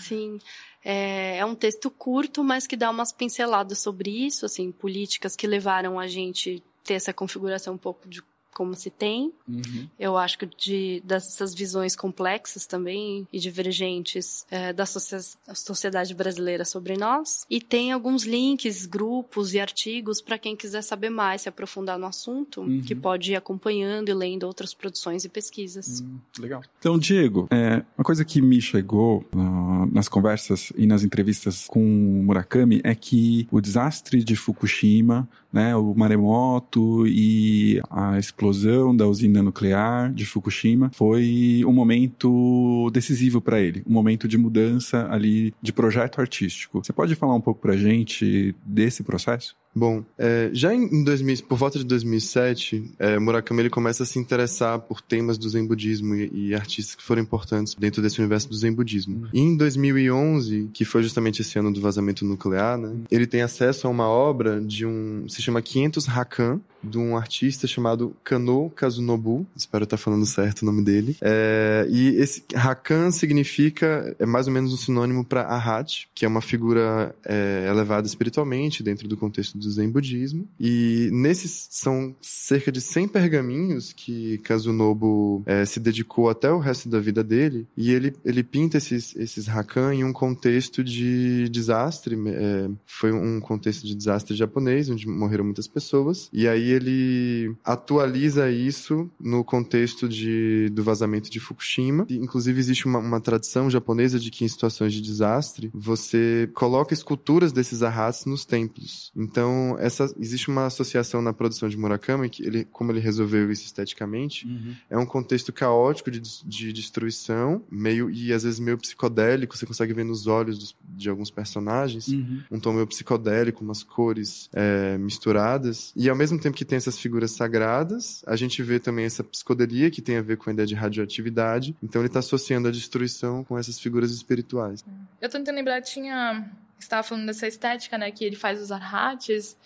Sim, 0.00 0.38
é, 0.84 1.38
é, 1.38 1.44
um 1.44 1.54
texto 1.54 1.90
curto, 1.90 2.42
mas 2.42 2.66
que 2.66 2.76
dá 2.76 2.90
umas 2.90 3.12
pinceladas 3.12 3.78
sobre 3.78 4.10
isso, 4.10 4.46
assim, 4.46 4.70
políticas 4.72 5.36
que 5.36 5.46
levaram 5.46 5.98
a 5.98 6.06
gente 6.06 6.62
ter 6.84 6.94
essa 6.94 7.12
configuração 7.12 7.74
um 7.74 7.78
pouco 7.78 8.08
de 8.08 8.22
como 8.54 8.74
se 8.74 8.90
tem. 8.90 9.32
Uhum. 9.48 9.88
Eu 9.98 10.16
acho 10.16 10.38
que 10.38 10.46
de, 10.46 11.02
dessas 11.04 11.54
visões 11.54 11.96
complexas 11.96 12.66
também 12.66 13.26
e 13.32 13.38
divergentes 13.38 14.46
é, 14.50 14.72
da 14.72 14.84
sociedade 14.86 16.14
brasileira 16.14 16.64
sobre 16.64 16.96
nós. 16.96 17.46
E 17.48 17.60
tem 17.60 17.92
alguns 17.92 18.24
links, 18.24 18.86
grupos 18.86 19.54
e 19.54 19.60
artigos 19.60 20.20
para 20.20 20.38
quem 20.38 20.56
quiser 20.56 20.82
saber 20.82 21.10
mais, 21.10 21.42
se 21.42 21.48
aprofundar 21.48 21.98
no 21.98 22.06
assunto, 22.06 22.60
uhum. 22.60 22.82
que 22.82 22.94
pode 22.94 23.32
ir 23.32 23.36
acompanhando 23.36 24.08
e 24.08 24.14
lendo 24.14 24.44
outras 24.44 24.74
produções 24.74 25.24
e 25.24 25.28
pesquisas. 25.28 26.00
Uhum. 26.00 26.18
Legal. 26.38 26.62
Então, 26.78 26.98
Diego, 26.98 27.46
é, 27.50 27.84
uma 27.96 28.04
coisa 28.04 28.24
que 28.24 28.40
me 28.40 28.60
chegou 28.60 29.24
uh, 29.34 29.86
nas 29.92 30.08
conversas 30.08 30.72
e 30.76 30.86
nas 30.86 31.02
entrevistas 31.02 31.66
com 31.66 31.80
o 31.80 32.24
Murakami 32.24 32.80
é 32.84 32.94
que 32.94 33.46
o 33.50 33.60
desastre 33.60 34.22
de 34.22 34.36
Fukushima 34.36 35.28
né, 35.52 35.76
o 35.76 35.94
maremoto 35.94 37.06
e 37.06 37.80
a 37.90 38.18
explosão 38.18 38.96
da 38.96 39.06
usina 39.06 39.42
nuclear 39.42 40.12
de 40.12 40.24
Fukushima 40.24 40.90
foi 40.94 41.62
um 41.66 41.72
momento 41.72 42.90
decisivo 42.92 43.40
para 43.40 43.60
ele, 43.60 43.82
um 43.86 43.92
momento 43.92 44.26
de 44.26 44.38
mudança 44.38 45.06
ali 45.10 45.54
de 45.60 45.72
projeto 45.72 46.20
artístico. 46.20 46.82
Você 46.82 46.92
pode 46.92 47.14
falar 47.14 47.34
um 47.34 47.40
pouco 47.40 47.60
para 47.60 47.76
gente 47.76 48.54
desse 48.64 49.02
processo? 49.02 49.54
Bom, 49.74 50.04
é, 50.18 50.50
já 50.52 50.74
em 50.74 51.02
2000, 51.02 51.44
por 51.48 51.56
volta 51.56 51.78
de 51.78 51.84
2007, 51.84 52.92
é, 52.98 53.18
Murakami 53.18 53.62
ele 53.62 53.70
começa 53.70 54.02
a 54.02 54.06
se 54.06 54.18
interessar 54.18 54.78
por 54.78 55.00
temas 55.00 55.38
do 55.38 55.48
Zen 55.48 55.66
budismo 55.66 56.14
e, 56.14 56.48
e, 56.48 56.54
artistas 56.54 56.94
que 56.94 57.02
foram 57.02 57.22
importantes 57.22 57.74
dentro 57.74 58.02
desse 58.02 58.18
universo 58.18 58.48
do 58.48 58.54
Zen 58.54 58.72
budismo. 58.72 59.22
Uhum. 59.22 59.28
E 59.32 59.40
em 59.40 59.56
2011, 59.56 60.68
que 60.74 60.84
foi 60.84 61.02
justamente 61.02 61.40
esse 61.40 61.58
ano 61.58 61.72
do 61.72 61.80
vazamento 61.80 62.24
nuclear, 62.24 62.76
né, 62.76 62.94
ele 63.10 63.26
tem 63.26 63.40
acesso 63.40 63.86
a 63.86 63.90
uma 63.90 64.08
obra 64.08 64.60
de 64.60 64.84
um 64.84 65.26
se 65.28 65.40
chama 65.40 65.62
500 65.62 66.08
Hakan, 66.08 66.60
de 66.82 66.98
um 66.98 67.16
artista 67.16 67.66
chamado 67.66 68.16
Kano 68.24 68.70
Kazunobu, 68.70 69.46
espero 69.54 69.84
estar 69.84 69.96
falando 69.96 70.26
certo 70.26 70.62
o 70.62 70.66
nome 70.66 70.82
dele. 70.82 71.16
É, 71.20 71.86
e 71.88 72.16
esse 72.16 72.44
Hakan 72.54 73.10
significa, 73.10 74.14
é 74.18 74.26
mais 74.26 74.46
ou 74.46 74.52
menos 74.52 74.72
um 74.72 74.76
sinônimo 74.76 75.24
para 75.24 75.42
Arhat, 75.42 76.08
que 76.14 76.24
é 76.24 76.28
uma 76.28 76.40
figura 76.40 77.14
é, 77.24 77.66
elevada 77.68 78.06
espiritualmente 78.06 78.82
dentro 78.82 79.06
do 79.06 79.16
contexto 79.16 79.56
do 79.58 79.70
Zen 79.70 79.90
budismo. 79.90 80.48
E 80.58 81.08
nesses 81.12 81.68
são 81.70 82.14
cerca 82.20 82.72
de 82.72 82.80
100 82.80 83.08
pergaminhos 83.08 83.92
que 83.92 84.38
Kazunobu 84.38 85.42
é, 85.46 85.64
se 85.64 85.78
dedicou 85.78 86.28
até 86.28 86.50
o 86.50 86.58
resto 86.58 86.88
da 86.88 86.98
vida 86.98 87.22
dele. 87.22 87.66
E 87.76 87.92
ele, 87.92 88.14
ele 88.24 88.42
pinta 88.42 88.78
esses, 88.78 89.14
esses 89.16 89.48
Hakan 89.48 89.94
em 89.94 90.04
um 90.04 90.12
contexto 90.12 90.82
de 90.82 91.48
desastre. 91.48 92.16
É, 92.28 92.68
foi 92.86 93.12
um 93.12 93.40
contexto 93.40 93.86
de 93.86 93.94
desastre 93.94 94.36
japonês, 94.36 94.88
onde 94.88 95.06
morreram 95.06 95.44
muitas 95.44 95.68
pessoas. 95.68 96.28
E 96.32 96.48
aí 96.48 96.71
ele 96.72 97.54
atualiza 97.64 98.50
isso 98.50 99.10
no 99.20 99.44
contexto 99.44 100.08
de, 100.08 100.68
do 100.70 100.82
vazamento 100.82 101.30
de 101.30 101.40
Fukushima. 101.40 102.06
E, 102.08 102.16
inclusive, 102.16 102.58
existe 102.58 102.86
uma, 102.86 102.98
uma, 102.98 103.20
tradição 103.20 103.70
japonesa 103.70 104.18
de 104.18 104.30
que 104.30 104.44
em 104.44 104.48
situações 104.48 104.92
de 104.92 105.00
desastre, 105.00 105.70
você 105.72 106.50
coloca 106.54 106.92
esculturas 106.92 107.52
desses 107.52 107.82
arrats 107.82 108.24
nos 108.24 108.44
templos. 108.44 109.12
Então, 109.14 109.76
essa, 109.78 110.12
existe 110.18 110.48
uma 110.48 110.66
associação 110.66 111.22
na 111.22 111.32
produção 111.32 111.68
de 111.68 111.76
Murakami, 111.76 112.28
que 112.28 112.44
ele, 112.44 112.64
como 112.64 112.90
ele 112.90 113.00
resolveu 113.00 113.50
isso 113.50 113.64
esteticamente, 113.64 114.46
uhum. 114.46 114.74
é 114.90 114.98
um 114.98 115.06
contexto 115.06 115.52
caótico 115.52 116.10
de, 116.10 116.20
de 116.20 116.72
destruição, 116.72 117.62
meio 117.70 118.10
e 118.10 118.32
às 118.32 118.42
vezes 118.42 118.58
meio 118.58 118.78
psicodélico, 118.78 119.56
você 119.56 119.66
consegue 119.66 119.92
ver 119.92 120.04
nos 120.04 120.26
olhos 120.26 120.58
dos, 120.58 120.76
de 120.88 121.08
alguns 121.08 121.30
personagens, 121.30 122.08
uhum. 122.08 122.42
um 122.50 122.60
tom 122.60 122.72
meio 122.72 122.86
psicodélico, 122.86 123.64
umas 123.64 123.82
cores 123.82 124.48
é, 124.52 124.96
misturadas, 124.98 125.92
e 125.96 126.08
ao 126.08 126.16
mesmo 126.16 126.38
tempo 126.38 126.56
que 126.56 126.61
que 126.62 126.68
tem 126.68 126.76
essas 126.76 126.96
figuras 126.96 127.32
sagradas, 127.32 128.22
a 128.24 128.36
gente 128.36 128.62
vê 128.62 128.78
também 128.78 129.04
essa 129.04 129.24
psicodelia 129.24 129.90
que 129.90 130.00
tem 130.00 130.16
a 130.16 130.22
ver 130.22 130.36
com 130.36 130.48
a 130.48 130.52
ideia 130.52 130.66
de 130.66 130.76
radioatividade. 130.76 131.74
Então 131.82 132.00
ele 132.00 132.06
está 132.06 132.20
associando 132.20 132.68
a 132.68 132.70
destruição 132.70 133.42
com 133.42 133.58
essas 133.58 133.80
figuras 133.80 134.12
espirituais. 134.12 134.84
Eu 135.20 135.28
tô 135.28 135.38
tentando 135.38 135.56
lembrar, 135.56 135.82
tinha. 135.82 136.48
estava 136.78 137.02
falando 137.02 137.26
dessa 137.26 137.48
estética, 137.48 137.98
né? 137.98 138.12
Que 138.12 138.24
ele 138.24 138.36
faz 138.36 138.62
os 138.62 138.70
arhates. 138.70 139.56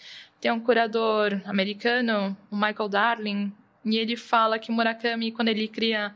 Tem 0.41 0.51
um 0.51 0.59
curador 0.59 1.39
americano, 1.45 2.35
o 2.51 2.57
Michael 2.57 2.89
Darling, 2.89 3.53
e 3.85 3.99
ele 3.99 4.17
fala 4.17 4.59
que 4.59 4.73
Murakami, 4.73 5.33
quando 5.33 5.49
ele 5.49 5.69
cria 5.69 6.15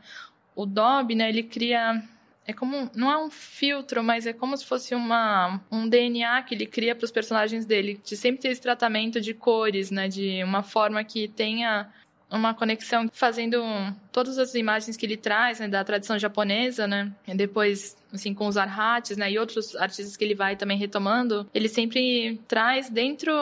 o 0.55 0.65
Dobby, 0.65 1.13
né? 1.13 1.29
Ele 1.29 1.43
cria 1.43 2.03
é 2.45 2.53
como 2.53 2.89
não 2.95 3.11
é 3.11 3.17
um 3.17 3.29
filtro, 3.29 4.03
mas 4.03 4.25
é 4.25 4.33
como 4.33 4.57
se 4.57 4.65
fosse 4.65 4.95
uma 4.95 5.61
um 5.71 5.87
DNA 5.87 6.41
que 6.43 6.55
ele 6.55 6.65
cria 6.65 6.95
para 6.95 7.05
os 7.05 7.11
personagens 7.11 7.65
dele, 7.65 7.99
de 8.03 8.17
sempre 8.17 8.41
ter 8.41 8.49
esse 8.49 8.61
tratamento 8.61 9.21
de 9.21 9.33
cores, 9.33 9.91
né, 9.91 10.07
de 10.07 10.43
uma 10.43 10.63
forma 10.63 11.03
que 11.03 11.27
tenha 11.27 11.89
uma 12.29 12.53
conexão 12.53 13.09
fazendo 13.11 13.61
todas 14.11 14.37
as 14.37 14.55
imagens 14.55 14.95
que 14.95 15.05
ele 15.05 15.17
traz 15.17 15.59
né, 15.59 15.67
da 15.67 15.83
tradição 15.83 16.17
japonesa, 16.17 16.87
né? 16.87 17.11
E 17.27 17.35
depois 17.35 17.97
assim, 18.13 18.33
com 18.33 18.47
os 18.47 18.57
arhats, 18.57 19.15
né, 19.17 19.31
e 19.31 19.39
outros 19.39 19.75
artistas 19.75 20.17
que 20.17 20.23
ele 20.23 20.35
vai 20.35 20.55
também 20.55 20.77
retomando, 20.77 21.49
ele 21.53 21.69
sempre 21.69 22.39
traz 22.47 22.89
dentro 22.89 23.33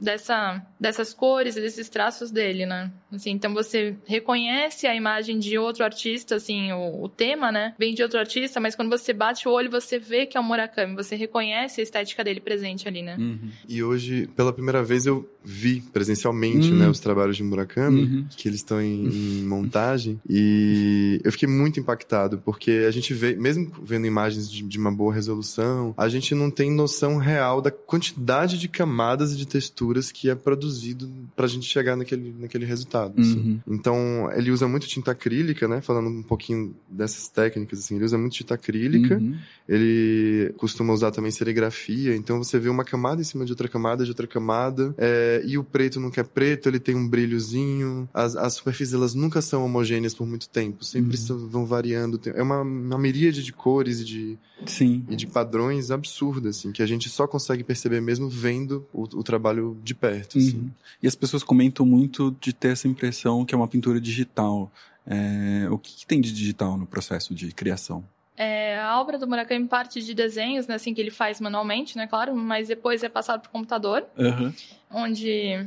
dessa, 0.00 0.60
dessas 0.78 1.14
cores, 1.14 1.54
desses 1.54 1.88
traços 1.88 2.30
dele, 2.30 2.66
né? 2.66 2.90
Assim, 3.12 3.30
então 3.30 3.54
você 3.54 3.96
reconhece 4.06 4.86
a 4.86 4.94
imagem 4.94 5.38
de 5.38 5.56
outro 5.58 5.84
artista, 5.84 6.36
assim, 6.36 6.72
o, 6.72 7.04
o, 7.04 7.08
tema, 7.08 7.50
né, 7.50 7.74
vem 7.78 7.94
de 7.94 8.02
outro 8.02 8.18
artista, 8.18 8.60
mas 8.60 8.74
quando 8.74 8.90
você 8.90 9.12
bate 9.12 9.48
o 9.48 9.52
olho, 9.52 9.70
você 9.70 9.98
vê 9.98 10.26
que 10.26 10.36
é 10.36 10.40
o 10.40 10.44
Murakami, 10.44 10.94
você 10.94 11.16
reconhece 11.16 11.80
a 11.80 11.84
estética 11.84 12.22
dele 12.22 12.40
presente 12.40 12.86
ali, 12.86 13.02
né? 13.02 13.16
Uhum. 13.18 13.50
E 13.68 13.82
hoje, 13.82 14.28
pela 14.36 14.52
primeira 14.52 14.82
vez, 14.82 15.06
eu 15.06 15.28
vi 15.42 15.80
presencialmente, 15.80 16.70
uhum. 16.70 16.78
né, 16.78 16.88
os 16.88 17.00
trabalhos 17.00 17.36
de 17.36 17.42
Murakami, 17.42 18.02
uhum. 18.02 18.26
que 18.36 18.48
eles 18.48 18.60
estão 18.60 18.80
em, 18.80 19.06
em 19.40 19.44
montagem, 19.44 20.20
e 20.28 21.20
eu 21.24 21.32
fiquei 21.32 21.48
muito 21.48 21.80
impactado, 21.80 22.38
porque 22.44 22.84
a 22.86 22.90
gente 22.90 23.14
vê, 23.14 23.34
mesmo 23.34 23.72
vendo 23.82 24.06
imagens 24.06 24.50
de, 24.50 24.62
de, 24.62 24.78
uma 24.78 24.92
boa 24.92 25.14
resolução, 25.14 25.94
a 25.96 26.08
gente 26.08 26.34
não 26.34 26.50
tem 26.50 26.70
noção 26.70 27.16
real 27.16 27.62
da 27.62 27.70
quantidade 27.70 28.58
de 28.58 28.68
camadas 28.68 29.32
e 29.32 29.36
de 29.36 29.46
texturas 29.46 30.10
que 30.10 30.28
é 30.28 30.34
produzido 30.66 31.08
pra 31.34 31.46
gente 31.46 31.66
chegar 31.66 31.96
naquele, 31.96 32.34
naquele 32.38 32.64
resultado. 32.64 33.20
Assim. 33.20 33.38
Uhum. 33.38 33.60
Então, 33.68 34.30
ele 34.34 34.50
usa 34.50 34.66
muito 34.66 34.86
tinta 34.86 35.12
acrílica, 35.12 35.68
né? 35.68 35.80
Falando 35.80 36.08
um 36.08 36.22
pouquinho 36.22 36.74
dessas 36.88 37.28
técnicas, 37.28 37.78
assim, 37.78 37.96
ele 37.96 38.04
usa 38.04 38.18
muito 38.18 38.32
tinta 38.32 38.54
acrílica, 38.54 39.16
uhum. 39.16 39.36
ele 39.68 40.52
costuma 40.56 40.92
usar 40.92 41.10
também 41.10 41.30
serigrafia, 41.30 42.16
então 42.16 42.42
você 42.42 42.58
vê 42.58 42.68
uma 42.68 42.84
camada 42.84 43.20
em 43.20 43.24
cima 43.24 43.44
de 43.44 43.52
outra 43.52 43.68
camada, 43.68 44.04
de 44.04 44.10
outra 44.10 44.26
camada, 44.26 44.94
é, 44.98 45.42
e 45.46 45.56
o 45.56 45.64
preto 45.64 46.00
não 46.00 46.10
quer 46.10 46.24
preto, 46.24 46.68
ele 46.68 46.80
tem 46.80 46.94
um 46.94 47.08
brilhozinho, 47.08 48.08
as, 48.12 48.36
as 48.36 48.54
superfícies 48.54 48.94
elas 48.94 49.14
nunca 49.14 49.40
são 49.40 49.64
homogêneas 49.64 50.14
por 50.14 50.26
muito 50.26 50.48
tempo, 50.48 50.84
sempre 50.84 51.18
uhum. 51.30 51.48
vão 51.48 51.66
variando, 51.66 52.20
é 52.26 52.42
uma, 52.42 52.62
uma 52.62 52.98
miríade 52.98 53.42
de 53.42 53.52
cores 53.52 54.00
e 54.00 54.04
de, 54.04 54.38
Sim. 54.64 55.04
e 55.08 55.16
de 55.16 55.26
padrões 55.26 55.90
absurdos, 55.90 56.56
assim, 56.56 56.72
que 56.72 56.82
a 56.82 56.86
gente 56.86 57.08
só 57.08 57.26
consegue 57.26 57.62
perceber 57.62 58.00
mesmo 58.00 58.28
vendo 58.28 58.86
o, 58.92 59.02
o 59.02 59.22
trabalho 59.22 59.76
de 59.82 59.94
perto. 59.94 60.38
Assim. 60.38 60.55
Uhum. 60.56 60.70
E 61.02 61.06
as 61.06 61.14
pessoas 61.14 61.42
comentam 61.42 61.84
muito 61.84 62.36
de 62.40 62.52
ter 62.52 62.72
essa 62.72 62.88
impressão 62.88 63.44
que 63.44 63.54
é 63.54 63.58
uma 63.58 63.68
pintura 63.68 64.00
digital. 64.00 64.70
É, 65.06 65.68
o 65.70 65.78
que, 65.78 65.94
que, 65.94 66.06
tem 66.06 66.20
de 66.20 66.32
digital 66.32 66.76
no 66.76 66.86
processo 66.86 67.34
de 67.34 67.52
criação? 67.52 68.04
É, 68.36 68.78
a 68.80 69.00
obra 69.00 69.18
do 69.18 69.26
Murakami 69.26 69.66
parte 69.66 70.02
de 70.02 70.12
desenhos, 70.12 70.66
né, 70.66 70.74
assim, 70.74 70.92
que 70.92 71.00
ele 71.00 71.10
faz 71.10 71.40
manualmente, 71.40 71.96
né, 71.96 72.06
claro, 72.06 72.34
mas 72.36 72.68
depois 72.68 73.02
é 73.02 73.08
passado 73.08 73.40
para 73.40 73.48
o 73.48 73.52
computador, 73.52 74.04
uhum. 74.16 74.52
onde 74.90 75.66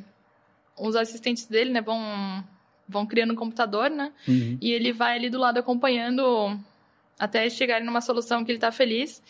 os 0.78 0.96
assistentes 0.96 1.46
dele, 1.46 1.72
né, 1.72 1.82
vão 1.82 2.44
vão 2.88 3.06
criando 3.06 3.34
um 3.34 3.36
computador, 3.36 3.90
né, 3.90 4.12
uhum. 4.28 4.58
e 4.60 4.72
ele 4.72 4.92
vai 4.92 5.16
ali 5.16 5.30
do 5.30 5.40
lado 5.40 5.60
acompanhando 5.60 6.60
até 7.20 7.50
chegarem 7.50 7.86
numa 7.86 8.02
solução 8.02 8.44
que 8.46 8.52
ele 8.52 8.58
está 8.58 8.72
feliz. 8.72 9.22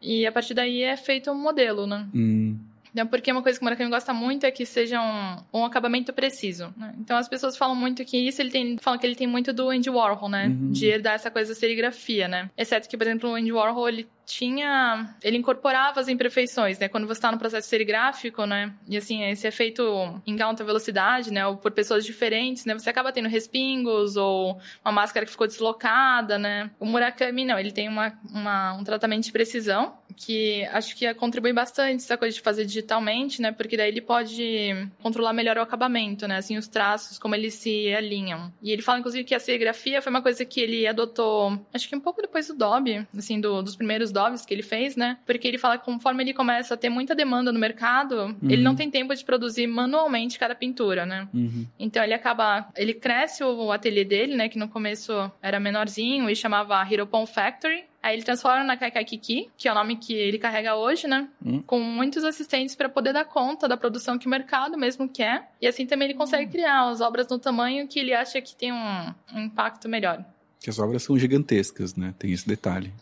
E 0.00 0.26
a 0.26 0.32
partir 0.32 0.54
daí 0.54 0.82
é 0.82 0.96
feito 0.96 1.30
um 1.30 1.34
modelo, 1.34 1.86
né? 1.86 2.08
Hum. 2.14 2.58
Então, 2.96 3.06
porque 3.06 3.30
uma 3.30 3.42
coisa 3.42 3.58
que 3.58 3.62
o 3.62 3.66
Murakami 3.66 3.90
gosta 3.90 4.14
muito 4.14 4.46
é 4.46 4.50
que 4.50 4.64
seja 4.64 4.98
um, 4.98 5.60
um 5.60 5.64
acabamento 5.66 6.14
preciso. 6.14 6.72
Né? 6.78 6.94
Então, 6.98 7.18
as 7.18 7.28
pessoas 7.28 7.54
falam 7.54 7.76
muito 7.76 8.02
que 8.06 8.16
isso 8.16 8.40
ele 8.40 8.50
tem, 8.50 8.78
falam 8.78 8.98
que 8.98 9.06
ele 9.06 9.14
tem 9.14 9.26
muito 9.26 9.52
do 9.52 9.68
Andy 9.68 9.90
Warhol, 9.90 10.30
né? 10.30 10.46
Uhum. 10.46 10.72
De 10.72 10.86
herdar 10.86 11.12
essa 11.12 11.30
coisa 11.30 11.52
da 11.52 11.60
serigrafia, 11.60 12.26
né? 12.26 12.48
Exceto 12.56 12.88
que, 12.88 12.96
por 12.96 13.06
exemplo, 13.06 13.28
o 13.28 13.34
Andy 13.34 13.52
Warhol 13.52 13.86
ele 13.86 14.08
tinha. 14.26 15.14
Ele 15.22 15.38
incorporava 15.38 16.00
as 16.00 16.08
imperfeições, 16.08 16.78
né? 16.78 16.88
Quando 16.88 17.06
você 17.06 17.18
está 17.18 17.30
no 17.30 17.38
processo 17.38 17.68
serigráfico, 17.68 18.44
né? 18.44 18.74
E 18.88 18.96
assim, 18.96 19.22
esse 19.24 19.46
é 19.46 19.50
feito 19.50 20.20
em 20.26 20.40
alta 20.42 20.64
velocidade, 20.64 21.32
né? 21.32 21.46
Ou 21.46 21.56
por 21.56 21.70
pessoas 21.70 22.04
diferentes, 22.04 22.64
né? 22.64 22.74
Você 22.74 22.90
acaba 22.90 23.12
tendo 23.12 23.28
respingos 23.28 24.16
ou 24.16 24.58
uma 24.84 24.92
máscara 24.92 25.24
que 25.24 25.32
ficou 25.32 25.46
deslocada, 25.46 26.38
né? 26.38 26.70
O 26.80 26.84
Murakami, 26.84 27.44
não, 27.44 27.58
ele 27.58 27.70
tem 27.70 27.88
uma, 27.88 28.12
uma 28.28 28.74
um 28.74 28.84
tratamento 28.84 29.24
de 29.24 29.32
precisão 29.32 29.96
que 30.16 30.64
acho 30.72 30.96
que 30.96 31.12
contribui 31.14 31.52
bastante 31.52 32.02
essa 32.02 32.16
coisa 32.16 32.34
de 32.34 32.40
fazer 32.40 32.64
digitalmente, 32.64 33.40
né? 33.40 33.52
Porque 33.52 33.76
daí 33.76 33.88
ele 33.88 34.00
pode 34.00 34.88
controlar 35.02 35.32
melhor 35.32 35.58
o 35.58 35.60
acabamento, 35.60 36.26
né? 36.26 36.38
Assim, 36.38 36.56
os 36.56 36.66
traços, 36.66 37.18
como 37.18 37.34
eles 37.34 37.54
se 37.54 37.94
alinham. 37.94 38.52
E 38.62 38.72
ele 38.72 38.82
fala, 38.82 38.98
inclusive, 38.98 39.24
que 39.24 39.34
a 39.34 39.40
serigrafia 39.40 40.00
foi 40.00 40.10
uma 40.10 40.22
coisa 40.22 40.44
que 40.44 40.60
ele 40.60 40.86
adotou, 40.86 41.60
acho 41.72 41.88
que 41.88 41.94
um 41.94 42.00
pouco 42.00 42.22
depois 42.22 42.48
do 42.48 42.54
Dobby, 42.54 43.06
assim, 43.16 43.40
do, 43.40 43.62
dos 43.62 43.76
primeiros 43.76 44.10
Dobbies 44.16 44.46
que 44.46 44.54
ele 44.54 44.62
fez, 44.62 44.96
né? 44.96 45.18
Porque 45.26 45.46
ele 45.46 45.58
fala 45.58 45.76
que 45.76 45.84
conforme 45.84 46.24
ele 46.24 46.32
começa 46.32 46.72
a 46.72 46.76
ter 46.76 46.88
muita 46.88 47.14
demanda 47.14 47.52
no 47.52 47.58
mercado, 47.60 48.16
uhum. 48.16 48.50
ele 48.50 48.62
não 48.62 48.74
tem 48.74 48.90
tempo 48.90 49.14
de 49.14 49.22
produzir 49.22 49.66
manualmente 49.66 50.38
cada 50.38 50.54
pintura, 50.54 51.04
né? 51.04 51.28
Uhum. 51.34 51.66
Então 51.78 52.02
ele 52.02 52.14
acaba, 52.14 52.68
ele 52.74 52.94
cresce 52.94 53.44
o 53.44 53.70
ateliê 53.70 54.04
dele, 54.04 54.34
né? 54.34 54.48
Que 54.48 54.58
no 54.58 54.68
começo 54.68 55.30
era 55.42 55.60
menorzinho 55.60 56.30
e 56.30 56.34
chamava 56.34 56.82
Hiropon 56.90 57.26
Factory. 57.26 57.84
Aí 58.02 58.14
ele 58.14 58.22
transforma 58.22 58.62
na 58.62 58.76
Kaikai 58.76 59.04
Kiki, 59.04 59.50
que 59.58 59.66
é 59.66 59.72
o 59.72 59.74
nome 59.74 59.96
que 59.96 60.14
ele 60.14 60.38
carrega 60.38 60.76
hoje, 60.76 61.08
né? 61.08 61.28
Hum. 61.44 61.60
Com 61.66 61.80
muitos 61.80 62.22
assistentes 62.22 62.76
para 62.76 62.88
poder 62.88 63.12
dar 63.12 63.24
conta 63.24 63.66
da 63.66 63.76
produção 63.76 64.16
que 64.16 64.28
o 64.28 64.30
mercado 64.30 64.78
mesmo 64.78 65.08
quer. 65.08 65.50
E 65.60 65.66
assim 65.66 65.84
também 65.84 66.08
ele 66.08 66.16
consegue 66.16 66.46
hum. 66.46 66.50
criar 66.50 66.88
as 66.88 67.00
obras 67.00 67.26
no 67.28 67.38
tamanho 67.38 67.88
que 67.88 67.98
ele 67.98 68.14
acha 68.14 68.40
que 68.40 68.54
tem 68.54 68.72
um, 68.72 69.14
um 69.34 69.40
impacto 69.40 69.88
melhor. 69.88 70.24
Que 70.60 70.70
as 70.70 70.78
obras 70.78 71.02
são 71.02 71.18
gigantescas, 71.18 71.96
né? 71.96 72.14
Tem 72.18 72.32
esse 72.32 72.46
detalhe. 72.46 72.92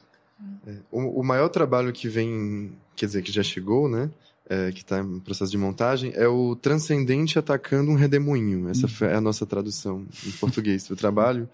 É, 0.66 0.76
o, 0.90 1.20
o 1.20 1.24
maior 1.24 1.48
trabalho 1.48 1.92
que 1.92 2.08
vem, 2.08 2.72
quer 2.96 3.06
dizer, 3.06 3.22
que 3.22 3.32
já 3.32 3.42
chegou, 3.42 3.88
né? 3.88 4.10
É, 4.46 4.70
que 4.72 4.80
está 4.80 5.00
em 5.00 5.20
processo 5.20 5.50
de 5.50 5.56
montagem, 5.56 6.12
é 6.14 6.28
o 6.28 6.54
Transcendente 6.54 7.38
Atacando 7.38 7.90
um 7.90 7.94
Redemoinho. 7.94 8.68
Essa 8.68 8.86
é 9.06 9.14
a 9.14 9.20
nossa 9.20 9.46
tradução 9.46 10.06
em 10.26 10.30
português 10.32 10.86
do 10.86 10.94
trabalho 10.94 11.48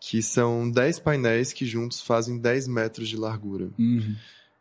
que 0.00 0.22
são 0.22 0.70
10 0.70 1.00
painéis 1.00 1.52
que 1.52 1.66
juntos 1.66 2.00
fazem 2.00 2.38
10 2.38 2.68
metros 2.68 3.08
de 3.08 3.16
largura. 3.16 3.68
Uhum. 3.78 4.14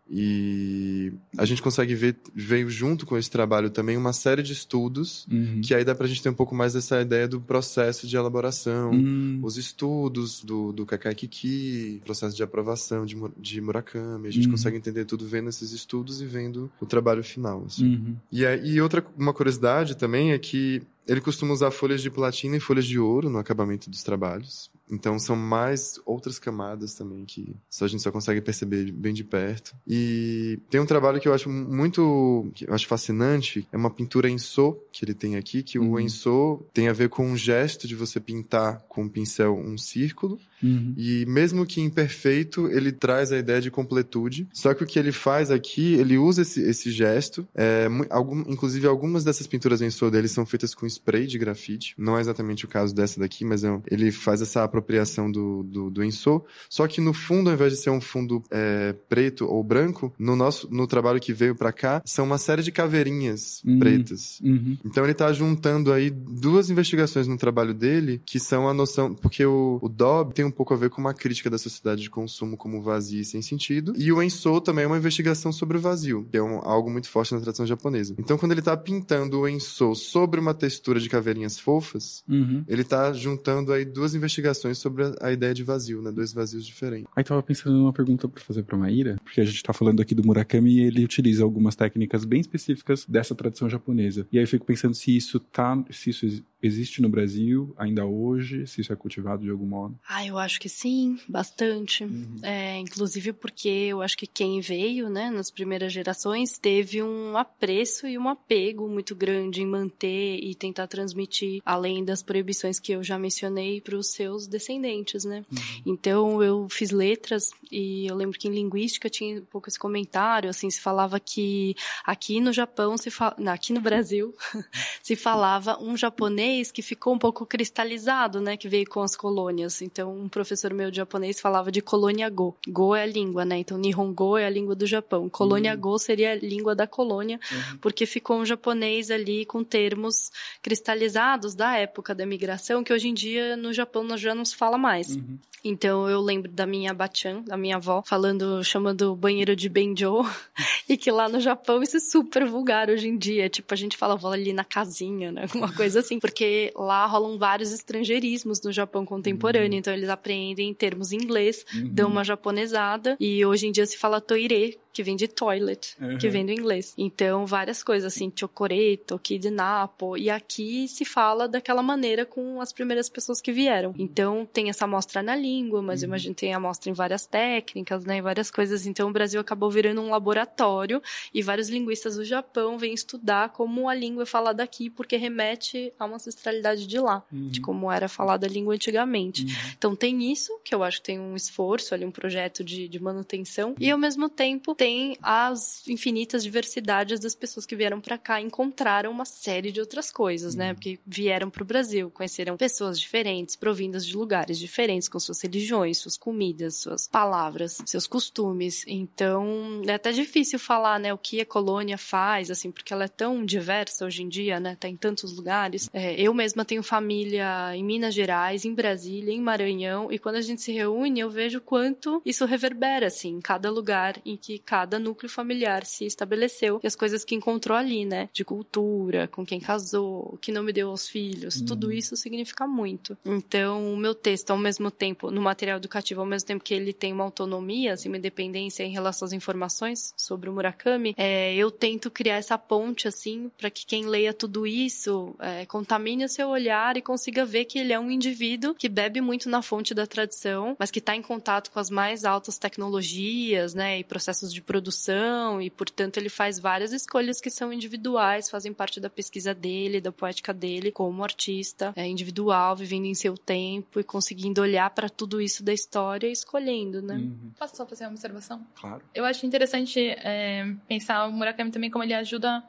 E 0.09 1.11
a 1.37 1.45
gente 1.45 1.61
consegue 1.61 1.93
ver, 1.93 2.15
veio 2.33 2.69
junto 2.69 3.05
com 3.05 3.17
esse 3.17 3.29
trabalho 3.29 3.69
também 3.69 3.97
uma 3.97 4.13
série 4.13 4.41
de 4.41 4.53
estudos, 4.53 5.27
uhum. 5.29 5.61
que 5.61 5.73
aí 5.73 5.83
dá 5.83 5.93
pra 5.93 6.07
gente 6.07 6.23
ter 6.23 6.29
um 6.29 6.33
pouco 6.33 6.55
mais 6.55 6.73
dessa 6.73 7.01
ideia 7.01 7.27
do 7.27 7.41
processo 7.41 8.07
de 8.07 8.15
elaboração, 8.15 8.91
uhum. 8.91 9.39
os 9.43 9.57
estudos 9.57 10.43
do, 10.43 10.71
do 10.71 10.85
Kakai 10.85 11.13
Kiki, 11.13 12.01
processo 12.05 12.35
de 12.35 12.43
aprovação 12.43 13.05
de, 13.05 13.17
de 13.37 13.61
Murakami. 13.61 14.27
A 14.27 14.31
gente 14.31 14.45
uhum. 14.45 14.51
consegue 14.51 14.77
entender 14.77 15.05
tudo 15.05 15.25
vendo 15.25 15.49
esses 15.49 15.71
estudos 15.71 16.21
e 16.21 16.25
vendo 16.25 16.71
o 16.79 16.85
trabalho 16.85 17.23
final. 17.23 17.63
Assim. 17.65 17.95
Uhum. 17.95 18.15
E, 18.31 18.43
e 18.43 18.81
outra 18.81 19.05
uma 19.17 19.33
curiosidade 19.33 19.97
também 19.97 20.31
é 20.31 20.39
que 20.39 20.81
ele 21.07 21.21
costuma 21.21 21.53
usar 21.53 21.71
folhas 21.71 22.01
de 22.01 22.09
platina 22.09 22.57
e 22.57 22.59
folhas 22.59 22.85
de 22.85 22.99
ouro 22.99 23.29
no 23.29 23.39
acabamento 23.39 23.89
dos 23.89 24.03
trabalhos. 24.03 24.69
Então 24.89 25.19
são 25.19 25.35
mais 25.35 25.99
outras 26.05 26.39
camadas 26.39 26.93
também 26.93 27.25
que 27.25 27.55
só 27.69 27.85
a 27.85 27.87
gente 27.87 28.03
só 28.03 28.11
consegue 28.11 28.41
perceber 28.41 28.91
bem 28.91 29.13
de 29.13 29.23
perto. 29.23 29.75
E 29.87 30.59
tem 30.69 30.79
um 30.79 30.85
trabalho 30.85 31.19
que 31.19 31.27
eu 31.27 31.33
acho 31.33 31.49
muito, 31.49 32.51
eu 32.61 32.73
acho 32.73 32.87
fascinante, 32.87 33.67
é 33.71 33.77
uma 33.77 33.89
pintura 33.89 34.29
em 34.29 34.37
so 34.37 34.77
que 34.91 35.03
ele 35.03 35.13
tem 35.13 35.35
aqui, 35.35 35.63
que 35.63 35.77
uhum. 35.77 35.91
o 35.91 35.99
enso 35.99 36.61
tem 36.73 36.87
a 36.87 36.93
ver 36.93 37.09
com 37.09 37.25
um 37.25 37.37
gesto 37.37 37.87
de 37.87 37.95
você 37.95 38.19
pintar 38.19 38.79
com 38.87 39.03
um 39.03 39.09
pincel 39.09 39.55
um 39.57 39.77
círculo 39.77 40.39
Uhum. 40.61 40.93
E 40.97 41.25
mesmo 41.27 41.65
que 41.65 41.81
imperfeito, 41.81 42.67
ele 42.67 42.91
traz 42.91 43.31
a 43.31 43.37
ideia 43.37 43.61
de 43.61 43.71
completude. 43.71 44.47
Só 44.53 44.73
que 44.73 44.83
o 44.83 44.87
que 44.87 44.97
ele 44.97 45.11
faz 45.11 45.51
aqui, 45.51 45.93
ele 45.93 46.17
usa 46.17 46.41
esse, 46.41 46.61
esse 46.61 46.91
gesto. 46.91 47.47
É, 47.53 47.87
algum, 48.09 48.41
inclusive, 48.41 48.87
algumas 48.87 49.23
dessas 49.23 49.47
pinturas 49.47 49.81
em 49.81 49.89
sou 49.89 50.09
dele 50.09 50.27
são 50.27 50.45
feitas 50.45 50.73
com 50.73 50.85
spray 50.85 51.27
de 51.27 51.37
grafite. 51.37 51.93
Não 51.97 52.17
é 52.17 52.21
exatamente 52.21 52.65
o 52.65 52.67
caso 52.67 52.93
dessa 52.93 53.19
daqui, 53.19 53.45
mas 53.45 53.63
é, 53.63 53.79
ele 53.89 54.11
faz 54.11 54.41
essa 54.41 54.63
apropriação 54.77 55.31
do, 55.31 55.63
do, 55.63 55.89
do 55.89 56.03
ensou. 56.03 56.45
Só 56.69 56.87
que 56.87 57.01
no 57.01 57.13
fundo, 57.13 57.49
ao 57.49 57.55
invés 57.55 57.73
de 57.73 57.79
ser 57.79 57.89
um 57.89 58.01
fundo 58.01 58.43
é, 58.51 58.93
preto 59.09 59.45
ou 59.45 59.63
branco, 59.63 60.13
no 60.17 60.35
nosso 60.35 60.67
no 60.71 60.87
trabalho 60.87 61.19
que 61.19 61.33
veio 61.33 61.55
para 61.55 61.71
cá, 61.71 62.01
são 62.05 62.25
uma 62.25 62.37
série 62.37 62.61
de 62.61 62.71
caveirinhas 62.71 63.61
uhum. 63.65 63.79
pretas. 63.79 64.39
Uhum. 64.43 64.77
Então 64.85 65.03
ele 65.03 65.13
tá 65.13 65.31
juntando 65.31 65.91
aí 65.91 66.09
duas 66.09 66.69
investigações 66.69 67.27
no 67.27 67.37
trabalho 67.37 67.73
dele, 67.73 68.21
que 68.25 68.39
são 68.39 68.67
a 68.67 68.73
noção. 68.73 69.13
Porque 69.13 69.45
o, 69.45 69.79
o 69.81 69.89
Dobb 69.89 70.33
tem 70.33 70.45
um 70.45 70.51
pouco 70.51 70.73
a 70.73 70.77
ver 70.77 70.89
com 70.89 71.01
uma 71.01 71.13
crítica 71.13 71.49
da 71.49 71.57
sociedade 71.57 72.01
de 72.01 72.09
consumo 72.09 72.57
como 72.57 72.81
vazio 72.81 73.21
e 73.21 73.25
sem 73.25 73.41
sentido. 73.41 73.93
E 73.97 74.11
o 74.11 74.21
Ensou 74.21 74.61
também 74.61 74.85
é 74.85 74.87
uma 74.87 74.97
investigação 74.97 75.51
sobre 75.51 75.77
o 75.77 75.81
vazio, 75.81 76.27
que 76.31 76.37
é 76.37 76.43
um, 76.43 76.59
algo 76.59 76.89
muito 76.89 77.09
forte 77.09 77.33
na 77.33 77.41
tradição 77.41 77.65
japonesa. 77.65 78.15
Então, 78.17 78.37
quando 78.37 78.51
ele 78.51 78.61
tá 78.61 78.75
pintando 78.75 79.39
o 79.39 79.47
Ensou 79.47 79.95
sobre 79.95 80.39
uma 80.39 80.53
textura 80.53 80.99
de 80.99 81.09
caveirinhas 81.09 81.59
fofas, 81.59 82.23
uhum. 82.27 82.63
ele 82.67 82.83
tá 82.83 83.11
juntando 83.13 83.71
aí 83.71 83.85
duas 83.85 84.13
investigações 84.13 84.66
sobre 84.75 85.03
a, 85.21 85.31
ideia 85.31 85.53
de 85.53 85.63
vazio, 85.63 86.01
né? 86.01 86.11
Dois 86.11 86.33
vazios 86.33 86.65
diferentes. 86.65 87.07
Aí 87.15 87.23
tava 87.23 87.41
pensando 87.43 87.75
numa 87.75 87.93
pergunta 87.93 88.27
para 88.27 88.41
fazer 88.41 88.63
para 88.63 88.77
Maíra, 88.77 89.17
porque 89.23 89.41
a 89.41 89.45
gente 89.45 89.61
tá 89.63 89.73
falando 89.73 90.01
aqui 90.01 90.13
do 90.13 90.25
Murakami 90.25 90.77
e 90.77 90.81
ele 90.81 91.03
utiliza 91.03 91.43
algumas 91.43 91.75
técnicas 91.75 92.25
bem 92.25 92.39
específicas 92.39 93.05
dessa 93.07 93.35
tradição 93.35 93.69
japonesa. 93.69 94.27
E 94.31 94.37
aí 94.37 94.43
eu 94.43 94.47
fico 94.47 94.65
pensando 94.65 94.93
se 94.93 95.15
isso 95.15 95.39
tá, 95.39 95.83
se 95.91 96.09
isso 96.09 96.43
existe 96.67 97.01
no 97.01 97.09
Brasil 97.09 97.73
ainda 97.77 98.05
hoje, 98.05 98.67
se 98.67 98.81
isso 98.81 98.93
é 98.93 98.95
cultivado 98.95 99.43
de 99.43 99.49
algum 99.49 99.65
modo. 99.65 99.97
Ah, 100.07 100.25
eu 100.25 100.37
acho 100.37 100.59
que 100.59 100.69
sim, 100.69 101.19
bastante. 101.27 102.03
Uhum. 102.03 102.37
É, 102.43 102.77
inclusive 102.77 103.33
porque 103.33 103.69
eu 103.69 104.01
acho 104.01 104.17
que 104.17 104.27
quem 104.27 104.59
veio, 104.59 105.09
né, 105.09 105.29
nas 105.29 105.49
primeiras 105.49 105.91
gerações, 105.91 106.57
teve 106.57 107.01
um 107.01 107.37
apreço 107.37 108.07
e 108.07 108.17
um 108.17 108.27
apego 108.27 108.87
muito 108.87 109.15
grande 109.15 109.61
em 109.61 109.65
manter 109.65 110.39
e 110.43 110.53
tentar 110.53 110.87
transmitir, 110.87 111.61
além 111.65 112.03
das 112.03 112.21
proibições 112.21 112.79
que 112.79 112.91
eu 112.91 113.03
já 113.03 113.17
mencionei, 113.17 113.81
para 113.81 113.95
os 113.95 114.11
seus 114.11 114.47
descendentes, 114.47 115.23
né? 115.23 115.45
Uhum. 115.51 115.57
Então 115.85 116.43
eu 116.43 116.67
fiz 116.69 116.91
letras 116.91 117.49
e 117.71 118.05
eu 118.07 118.15
lembro 118.15 118.37
que 118.37 118.47
em 118.47 118.51
linguística 118.51 119.09
tinha 119.09 119.39
um 119.39 119.45
pouco 119.45 119.69
esse 119.69 119.79
comentário, 119.79 120.49
assim, 120.49 120.69
se 120.69 120.81
falava 120.81 121.19
que 121.19 121.75
aqui 122.05 122.39
no 122.39 122.51
Japão 122.51 122.97
se 122.97 123.09
fa... 123.09 123.33
Não, 123.37 123.51
aqui 123.51 123.71
no 123.73 123.81
Brasil 123.81 124.35
se 125.01 125.15
falava 125.15 125.81
um 125.81 125.95
japonês 125.95 126.56
que 126.71 126.81
ficou 126.81 127.13
um 127.13 127.19
pouco 127.19 127.45
cristalizado, 127.45 128.41
né, 128.41 128.57
que 128.57 128.67
veio 128.67 128.87
com 128.87 129.01
as 129.01 129.15
colônias. 129.15 129.81
Então 129.81 130.15
um 130.15 130.27
professor 130.27 130.73
meu 130.73 130.89
de 130.91 130.97
japonês 130.97 131.39
falava 131.39 131.71
de 131.71 131.81
colônia 131.81 132.29
go. 132.29 132.55
Go 132.67 132.95
é 132.95 133.03
a 133.03 133.05
língua, 133.05 133.45
né? 133.45 133.57
Então 133.59 133.77
Nihongo 133.77 134.37
é 134.37 134.45
a 134.45 134.49
língua 134.49 134.75
do 134.75 134.85
Japão. 134.85 135.29
Colônia 135.29 135.73
uhum. 135.73 135.79
go 135.79 135.99
seria 135.99 136.31
a 136.31 136.35
língua 136.35 136.75
da 136.75 136.87
colônia, 136.87 137.39
uhum. 137.51 137.77
porque 137.77 138.05
ficou 138.05 138.37
um 138.37 138.45
japonês 138.45 139.11
ali 139.11 139.45
com 139.45 139.63
termos 139.63 140.31
cristalizados 140.61 141.55
da 141.55 141.77
época 141.77 142.13
da 142.13 142.25
migração, 142.25 142.83
que 142.83 142.93
hoje 142.93 143.07
em 143.07 143.13
dia 143.13 143.55
no 143.55 143.71
Japão 143.73 144.03
nós 144.03 144.19
já 144.19 144.33
não 144.33 144.45
se 144.45 144.55
fala 144.55 144.77
mais. 144.77 145.15
Uhum. 145.15 145.37
Então 145.63 146.07
eu 146.09 146.21
lembro 146.21 146.51
da 146.51 146.65
minha 146.65 146.93
bachan, 146.93 147.41
da 147.41 147.57
minha 147.57 147.77
avó, 147.77 148.03
falando, 148.05 148.63
chamando 148.63 149.11
o 149.11 149.15
banheiro 149.15 149.55
de 149.55 149.67
benjo, 149.67 150.23
e 150.87 150.95
que 150.95 151.11
lá 151.11 151.27
no 151.27 151.39
Japão 151.39 151.81
isso 151.81 151.97
é 151.97 151.99
super 151.99 152.45
vulgar 152.45 152.89
hoje 152.89 153.07
em 153.07 153.17
dia. 153.17 153.49
Tipo, 153.49 153.73
a 153.73 153.77
gente 153.77 153.97
fala, 153.97 154.15
vou 154.15 154.31
ali 154.31 154.53
na 154.53 154.63
casinha, 154.63 155.31
né? 155.31 155.45
Uma 155.55 155.73
coisa 155.73 155.99
assim, 155.99 156.19
porque 156.19 156.71
lá 156.75 157.05
rolam 157.05 157.37
vários 157.37 157.73
estrangeirismos 157.73 158.61
no 158.61 158.71
Japão 158.71 159.05
contemporâneo, 159.05 159.71
uhum. 159.71 159.79
então 159.79 159.93
eles 159.93 160.09
aprendem 160.09 160.73
termos 160.73 161.11
em 161.11 161.17
inglês, 161.17 161.65
uhum. 161.73 161.89
dão 161.91 162.09
uma 162.09 162.23
japonesada, 162.23 163.17
e 163.19 163.45
hoje 163.45 163.67
em 163.67 163.71
dia 163.71 163.85
se 163.85 163.97
fala 163.97 164.21
toire, 164.21 164.77
que 164.97 165.03
vem 165.03 165.15
de 165.15 165.27
toilet, 165.27 165.95
uhum. 166.01 166.17
que 166.17 166.27
vem 166.27 166.43
do 166.43 166.51
inglês. 166.51 166.95
Então, 166.97 167.45
várias 167.45 167.83
coisas 167.83 168.11
assim, 168.11 168.33
chocoreto, 168.35 169.19
kidnapo, 169.19 170.17
e 170.17 170.27
aqui 170.27 170.87
se 170.87 171.05
fala 171.05 171.47
daquela 171.47 171.83
maneira 171.83 172.25
com 172.25 172.59
as 172.59 172.73
primeiras 172.73 173.07
pessoas 173.07 173.39
que 173.39 173.51
vieram. 173.51 173.93
Então, 173.95 174.43
tem 174.51 174.69
essa 174.69 174.85
amostra 174.85 175.21
na 175.21 175.35
língua, 175.35 175.83
mas 175.83 176.01
uhum. 176.01 176.07
imagino 176.07 176.33
tem 176.33 176.51
amostra 176.51 176.89
em 176.89 176.93
várias 176.93 177.27
técnicas, 177.27 178.05
né, 178.05 178.17
em 178.17 178.21
várias 178.23 178.49
coisas. 178.49 178.87
Então, 178.87 179.09
o 179.09 179.13
Brasil 179.13 179.39
acabou 179.39 179.69
virando 179.69 180.01
um 180.01 180.09
laboratório 180.09 180.99
e 181.31 181.43
vários 181.43 181.69
linguistas 181.69 182.15
do 182.15 182.25
Japão 182.25 182.79
vêm 182.79 182.95
estudar 182.95 183.49
como 183.49 183.87
a 183.87 183.93
língua 183.93 184.23
é 184.23 184.25
falada 184.25 184.63
aqui, 184.63 184.89
porque 184.89 185.15
remete 185.15 185.93
a 185.99 186.05
uma 186.05 186.15
ancestralidade 186.15 186.87
de 186.87 186.99
lá, 186.99 187.23
uhum. 187.31 187.49
de 187.49 187.61
como 187.61 187.91
era 187.91 188.09
falada 188.09 188.47
a 188.47 188.49
língua 188.49 188.73
antigamente. 188.73 189.43
Uhum. 189.43 189.51
Então, 189.77 189.95
tem 189.95 190.31
isso, 190.31 190.59
que 190.63 190.73
eu 190.73 190.81
acho 190.81 190.97
que 191.01 191.05
tem 191.05 191.19
um 191.19 191.35
esforço 191.35 191.93
ali, 191.93 192.03
um 192.03 192.09
projeto 192.09 192.63
de, 192.63 192.87
de 192.87 192.99
manutenção, 192.99 193.75
e 193.79 193.91
ao 193.91 193.99
mesmo 193.99 194.27
tempo 194.27 194.73
tem 194.73 194.86
tem 194.87 195.17
as 195.21 195.85
infinitas 195.85 196.43
diversidades 196.43 197.19
das 197.19 197.35
pessoas 197.35 197.65
que 197.65 197.75
vieram 197.75 197.99
para 197.99 198.17
cá 198.17 198.39
encontraram 198.39 199.11
uma 199.11 199.25
série 199.25 199.69
de 199.69 199.81
outras 199.81 200.09
coisas, 200.09 200.55
né? 200.55 200.69
Uhum. 200.69 200.75
Porque 200.75 200.99
vieram 201.05 201.49
para 201.49 201.61
o 201.61 201.65
Brasil, 201.65 202.09
conheceram 202.09 202.55
pessoas 202.55 202.97
diferentes, 202.97 203.57
provindas 203.57 204.05
de 204.05 204.15
lugares 204.15 204.57
diferentes, 204.57 205.09
com 205.09 205.19
suas 205.19 205.41
religiões, 205.41 205.97
suas 205.97 206.15
comidas, 206.15 206.77
suas 206.77 207.05
palavras, 207.05 207.79
seus 207.85 208.07
costumes. 208.07 208.85
Então, 208.87 209.81
é 209.85 209.93
até 209.93 210.13
difícil 210.13 210.57
falar, 210.57 211.01
né, 211.01 211.13
o 211.13 211.17
que 211.17 211.41
a 211.41 211.45
colônia 211.45 211.97
faz, 211.97 212.49
assim, 212.49 212.71
porque 212.71 212.93
ela 212.93 213.03
é 213.03 213.09
tão 213.09 213.43
diversa 213.43 214.05
hoje 214.05 214.23
em 214.23 214.29
dia, 214.29 214.57
né? 214.57 214.77
Tá 214.79 214.87
em 214.87 214.95
tantos 214.95 215.35
lugares. 215.35 215.89
É, 215.91 216.15
eu 216.15 216.33
mesma 216.33 216.63
tenho 216.63 216.81
família 216.81 217.75
em 217.75 217.83
Minas 217.83 218.13
Gerais, 218.13 218.63
em 218.63 218.73
Brasília, 218.73 219.33
em 219.33 219.41
Maranhão, 219.41 220.09
e 220.09 220.17
quando 220.17 220.35
a 220.35 220.41
gente 220.41 220.61
se 220.61 220.71
reúne, 220.71 221.19
eu 221.19 221.29
vejo 221.29 221.59
quanto 221.59 222.21
isso 222.25 222.45
reverbera, 222.45 223.07
assim, 223.07 223.31
em 223.31 223.41
cada 223.41 223.69
lugar 223.69 224.15
em 224.25 224.37
que 224.37 224.57
cada 224.59 224.76
cada 224.77 224.99
núcleo 224.99 225.27
familiar 225.27 225.83
se 225.87 226.05
estabeleceu 226.05 226.79
e 226.83 226.87
as 226.87 226.95
coisas 226.95 227.25
que 227.25 227.33
encontrou 227.33 227.75
ali, 227.75 228.05
né? 228.05 228.29
De 228.31 228.45
cultura, 228.45 229.27
com 229.27 229.43
quem 229.43 229.59
casou, 229.59 230.37
que 230.39 230.51
não 230.51 230.61
me 230.61 230.71
deu 230.71 230.91
aos 230.91 231.09
filhos, 231.09 231.55
uhum. 231.55 231.65
tudo 231.65 231.91
isso 231.91 232.15
significa 232.15 232.67
muito. 232.67 233.17
Então, 233.25 233.91
o 233.91 233.97
meu 233.97 234.13
texto, 234.13 234.51
ao 234.51 234.57
mesmo 234.57 234.91
tempo, 234.91 235.31
no 235.31 235.41
material 235.41 235.77
educativo, 235.77 236.21
ao 236.21 236.27
mesmo 236.27 236.45
tempo 236.45 236.63
que 236.63 236.75
ele 236.75 236.93
tem 236.93 237.11
uma 237.11 237.23
autonomia, 237.23 237.93
assim, 237.93 238.07
uma 238.07 238.19
independência 238.19 238.83
em 238.83 238.91
relação 238.91 239.25
às 239.25 239.33
informações 239.33 240.13
sobre 240.15 240.47
o 240.47 240.53
Murakami, 240.53 241.15
é, 241.17 241.55
eu 241.55 241.71
tento 241.71 242.11
criar 242.11 242.35
essa 242.35 242.55
ponte, 242.55 243.07
assim, 243.07 243.49
para 243.57 243.71
que 243.71 243.83
quem 243.83 244.05
leia 244.05 244.31
tudo 244.31 244.67
isso 244.67 245.35
é, 245.39 245.65
contamine 245.65 246.23
o 246.23 246.29
seu 246.29 246.49
olhar 246.49 246.97
e 246.97 247.01
consiga 247.01 247.43
ver 247.45 247.65
que 247.65 247.79
ele 247.79 247.93
é 247.93 247.99
um 247.99 248.11
indivíduo 248.11 248.75
que 248.75 248.87
bebe 248.87 249.21
muito 249.21 249.49
na 249.49 249.63
fonte 249.63 249.95
da 249.95 250.05
tradição, 250.05 250.75
mas 250.77 250.91
que 250.91 250.99
está 250.99 251.15
em 251.15 251.21
contato 251.23 251.71
com 251.71 251.79
as 251.79 251.89
mais 251.89 252.25
altas 252.25 252.59
tecnologias, 252.59 253.73
né, 253.73 253.97
e 253.97 254.03
processos 254.03 254.53
de 254.57 254.61
produção, 254.61 255.61
e 255.61 255.69
portanto 255.69 256.17
ele 256.17 256.29
faz 256.29 256.59
várias 256.59 256.91
escolhas 256.91 257.39
que 257.39 257.49
são 257.49 257.71
individuais, 257.71 258.49
fazem 258.49 258.73
parte 258.73 258.99
da 258.99 259.09
pesquisa 259.09 259.53
dele, 259.53 260.01
da 260.01 260.11
poética 260.11 260.53
dele, 260.53 260.91
como 260.91 261.23
artista 261.23 261.93
é, 261.95 262.07
individual, 262.07 262.75
vivendo 262.75 263.05
em 263.05 263.13
seu 263.13 263.37
tempo 263.37 263.99
e 263.99 264.03
conseguindo 264.03 264.61
olhar 264.61 264.89
para 264.89 265.09
tudo 265.09 265.39
isso 265.39 265.63
da 265.63 265.73
história 265.73 266.27
e 266.27 266.31
escolhendo, 266.31 267.01
né? 267.01 267.15
Uhum. 267.15 267.51
Posso 267.57 267.75
só 267.75 267.85
fazer 267.85 268.05
uma 268.05 268.11
observação? 268.11 268.65
Claro. 268.75 269.03
Eu 269.13 269.25
acho 269.25 269.45
interessante 269.45 269.99
é, 269.99 270.65
pensar 270.87 271.27
o 271.27 271.31
Murakami 271.31 271.71
também 271.71 271.89
como 271.89 272.03
ele 272.03 272.13
ajuda 272.13 272.63